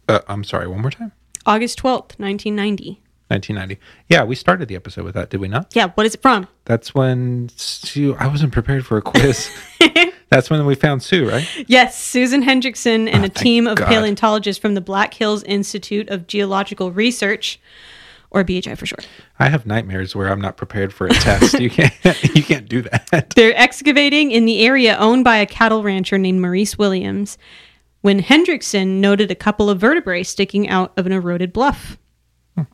Uh, 0.08 0.20
I'm 0.28 0.44
sorry. 0.44 0.66
One 0.66 0.80
more 0.80 0.90
time. 0.90 1.12
August 1.46 1.78
12th, 1.78 2.18
1990. 2.18 3.00
1990. 3.28 3.80
Yeah, 4.08 4.24
we 4.24 4.34
started 4.34 4.68
the 4.68 4.76
episode 4.76 5.04
with 5.04 5.14
that, 5.14 5.30
did 5.30 5.40
we 5.40 5.48
not? 5.48 5.74
Yeah, 5.74 5.90
what 5.94 6.06
is 6.06 6.14
it 6.14 6.22
from? 6.22 6.46
That's 6.64 6.94
when 6.94 7.48
Sue. 7.56 8.14
I 8.16 8.26
wasn't 8.26 8.52
prepared 8.52 8.84
for 8.86 8.96
a 8.98 9.02
quiz. 9.02 9.50
That's 10.34 10.50
when 10.50 10.66
we 10.66 10.74
found 10.74 11.02
Sue, 11.02 11.28
right? 11.28 11.46
Yes, 11.68 11.96
Susan 12.02 12.42
Hendrickson 12.42 13.08
and 13.12 13.22
Oh, 13.22 13.26
a 13.26 13.28
team 13.28 13.66
of 13.68 13.76
God. 13.76 13.86
paleontologists 13.88 14.60
from 14.60 14.74
the 14.74 14.80
Black 14.80 15.14
Hills 15.14 15.42
Institute 15.44 16.08
of 16.10 16.26
Geological 16.26 16.90
Research, 16.90 17.60
or 18.30 18.42
BHI 18.42 18.74
for 18.74 18.84
short. 18.84 19.06
I 19.38 19.48
have 19.48 19.64
nightmares 19.64 20.16
where 20.16 20.28
I'm 20.28 20.40
not 20.40 20.56
prepared 20.56 20.92
for 20.92 21.06
a 21.06 21.10
test. 21.10 21.60
you 21.60 21.70
can't. 21.70 21.92
You 22.34 22.42
can't 22.42 22.68
do 22.68 22.82
that. 22.82 23.32
They're 23.36 23.56
excavating 23.56 24.32
in 24.32 24.44
the 24.44 24.66
area 24.66 24.96
owned 24.98 25.22
by 25.22 25.36
a 25.36 25.46
cattle 25.46 25.84
rancher 25.84 26.18
named 26.18 26.40
Maurice 26.40 26.76
Williams 26.76 27.38
when 28.00 28.20
Hendrickson 28.20 28.98
noted 29.00 29.30
a 29.30 29.34
couple 29.36 29.70
of 29.70 29.78
vertebrae 29.80 30.24
sticking 30.24 30.68
out 30.68 30.92
of 30.96 31.06
an 31.06 31.12
eroded 31.12 31.52
bluff. 31.52 31.96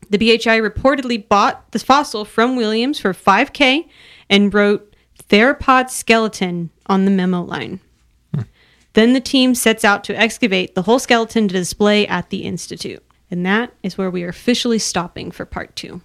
The 0.09 0.19
BHI 0.19 0.61
reportedly 0.61 1.29
bought 1.29 1.71
the 1.73 1.79
fossil 1.79 2.25
from 2.25 2.57
Williams 2.57 2.99
for 2.99 3.13
5K 3.13 3.87
and 4.31 4.53
wrote 4.53 4.95
theropod 5.29 5.91
skeleton 5.91 6.71
on 6.91 7.07
the 7.07 7.11
memo 7.11 7.41
line. 7.43 7.81
Then 8.95 9.13
the 9.13 9.21
team 9.21 9.55
sets 9.55 9.85
out 9.85 10.03
to 10.05 10.19
excavate 10.19 10.75
the 10.75 10.83
whole 10.83 10.99
skeleton 10.99 11.47
to 11.49 11.55
display 11.55 12.07
at 12.09 12.31
the 12.31 12.43
Institute. 12.43 13.05
And 13.31 13.47
that 13.47 13.73
is 13.85 13.97
where 13.97 14.11
we 14.11 14.25
are 14.25 14.29
officially 14.29 14.81
stopping 14.81 15.31
for 15.31 15.45
part 15.45 15.77
two. 15.77 16.01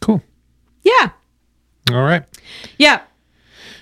Cool. 0.00 0.20
Yeah. 0.82 1.10
All 1.92 2.02
right. 2.02 2.24
Yeah. 2.78 3.02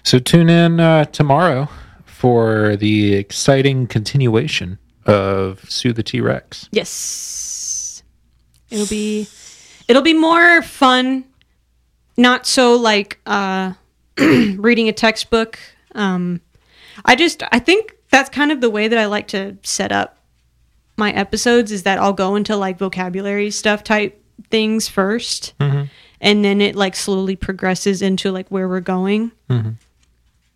So 0.03 0.19
tune 0.19 0.51
in 0.51 0.79
uh, 0.79 1.07
tomorrow 1.07 1.69
for 2.05 2.77
the 2.77 3.15
exciting 3.15 3.87
continuation 3.87 4.79
of 5.07 5.65
Sue 5.71 5.95
the 5.95 6.03
T 6.03 6.21
Rex. 6.21 6.69
Yes. 6.71 8.03
It'll 8.71 8.87
be 8.87 9.27
it'll 9.89 10.03
be 10.03 10.13
more 10.13 10.61
fun, 10.61 11.25
not 12.19 12.47
so 12.47 12.77
like 12.77 13.19
uh 13.25 13.73
reading 14.19 14.91
a 14.91 14.93
textbook. 14.93 15.59
Um 15.99 16.41
I 17.05 17.15
just 17.15 17.43
I 17.53 17.59
think 17.59 17.95
that's 18.11 18.31
kind 18.31 18.51
of 18.51 18.61
the 18.61 18.71
way 18.71 18.89
that 18.89 18.99
I 18.99 19.07
like 19.07 19.29
to 19.29 19.57
set 19.63 19.93
up 19.93 20.19
my 20.97 21.13
episodes 21.13 21.71
is 21.71 21.83
that 21.83 21.99
I'll 21.99 22.13
go 22.15 22.35
into 22.37 22.57
like 22.57 22.79
vocabulary 22.79 23.51
stuff 23.51 23.85
type 23.85 24.21
things 24.51 24.89
1st 24.89 25.53
and 26.21 26.45
then 26.45 26.61
it 26.61 26.75
like 26.75 26.97
slowly 26.97 27.37
progresses 27.37 28.03
into 28.03 28.33
like 28.33 28.49
where 28.49 28.67
we're 28.69 28.81
going. 28.81 29.31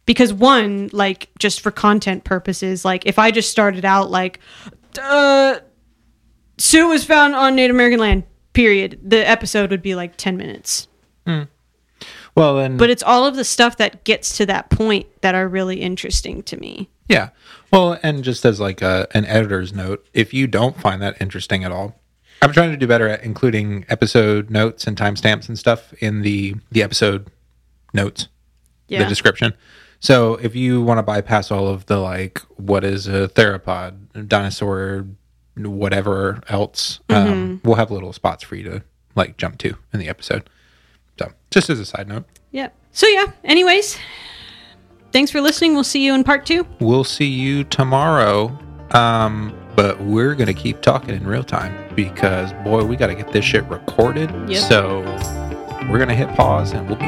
Because 0.07 0.33
one, 0.33 0.89
like 0.93 1.29
just 1.39 1.61
for 1.61 1.71
content 1.71 2.25
purposes, 2.25 2.85
like 2.85 3.07
if 3.07 3.19
I 3.21 3.31
just 3.31 3.51
started 3.51 3.85
out 3.85 4.11
like 4.11 4.41
uh 4.99 5.59
Sue 6.59 6.89
was 6.89 7.05
found 7.05 7.35
on 7.35 7.55
Native 7.57 7.75
American 7.77 8.01
land. 8.01 8.25
Period. 8.53 8.99
The 9.03 9.27
episode 9.29 9.71
would 9.71 9.83
be 9.83 9.95
like 9.95 10.17
ten 10.17 10.37
minutes. 10.37 10.89
Well, 12.35 12.59
and 12.59 12.79
But 12.79 12.91
it's 12.91 13.03
all 13.03 13.27
of 13.27 13.37
the 13.37 13.45
stuff 13.45 13.77
that 13.77 14.05
gets 14.05 14.37
to 14.39 14.47
that 14.47 14.71
point 14.71 15.07
that 15.23 15.35
are 15.35 15.49
really 15.49 15.81
interesting 15.81 16.43
to 16.45 16.57
me. 16.57 16.89
yeah. 17.09 17.31
Well, 17.73 17.99
and 18.03 18.23
just 18.23 18.45
as 18.45 18.61
like 18.61 18.83
a, 18.83 19.09
an 19.13 19.25
editor's 19.25 19.73
note, 19.73 20.07
if 20.13 20.35
you 20.35 20.47
don't 20.47 20.79
find 20.79 21.01
that 21.01 21.17
interesting 21.21 21.65
at 21.65 21.73
all, 21.73 21.99
I'm 22.43 22.53
trying 22.53 22.71
to 22.73 22.77
do 22.77 22.87
better 22.87 23.09
at 23.09 23.23
including 23.25 23.87
episode 23.89 24.51
notes 24.51 24.87
and 24.87 24.97
timestamps 24.97 25.49
and 25.49 25.59
stuff 25.59 25.93
in 25.95 26.21
the 26.23 26.57
the 26.71 26.83
episode 26.83 27.29
notes. 27.95 28.29
the 29.05 29.09
description. 29.09 29.55
So 30.01 30.35
if 30.35 30.55
you 30.55 30.83
want 30.83 30.99
to 30.99 31.03
bypass 31.03 31.51
all 31.51 31.69
of 31.69 31.87
the 31.87 31.99
like, 31.99 32.41
what 32.57 32.83
is 32.85 33.07
a 33.07 33.29
theropod, 33.29 34.29
dinosaur, 34.29 35.07
whatever 35.57 36.41
else, 36.49 37.01
um, 37.09 37.61
we'll 37.65 37.77
have 37.77 37.91
little 37.91 38.13
spots 38.13 38.43
for 38.43 38.57
you 38.57 38.65
to 38.65 38.83
like 39.15 39.37
jump 39.37 39.59
to 39.59 39.77
in 39.93 40.01
the 40.01 40.09
episode. 40.09 40.51
So 41.19 41.31
just 41.51 41.71
as 41.71 41.79
a 41.81 41.85
side 41.87 42.09
note, 42.09 42.25
Yeah. 42.51 42.69
So 42.93 43.07
yeah. 43.07 43.27
Anyways, 43.45 43.99
thanks 45.13 45.31
for 45.31 45.41
listening. 45.41 45.75
We'll 45.75 45.85
see 45.85 46.05
you 46.05 46.15
in 46.15 46.25
part 46.25 46.45
two. 46.47 46.67
we'll 46.81 47.05
see 47.05 47.27
you 47.27 47.65
tomorrow. 47.65 48.57
Um, 48.93 49.57
but 49.75 49.99
we're 50.03 50.35
gonna 50.35 50.53
keep 50.53 50.83
talking 50.83 51.15
in 51.15 51.27
real 51.27 51.45
time 51.45 51.75
because 51.95 52.53
boy, 52.65 52.85
we 52.85 52.97
got 52.97 53.07
to 53.07 53.15
get 53.15 53.33
this 53.33 53.45
shit 53.45 53.65
recorded. 53.65 54.31
Yep. 54.49 54.69
So 54.69 55.01
we're 55.91 55.99
gonna 55.99 56.15
hit 56.15 56.29
pause 56.37 56.73
and 56.73 56.87
we'll 56.87 56.97
be 56.99 57.07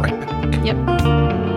right 0.00 0.18
back. 0.20 0.64
Yep. 0.64 1.49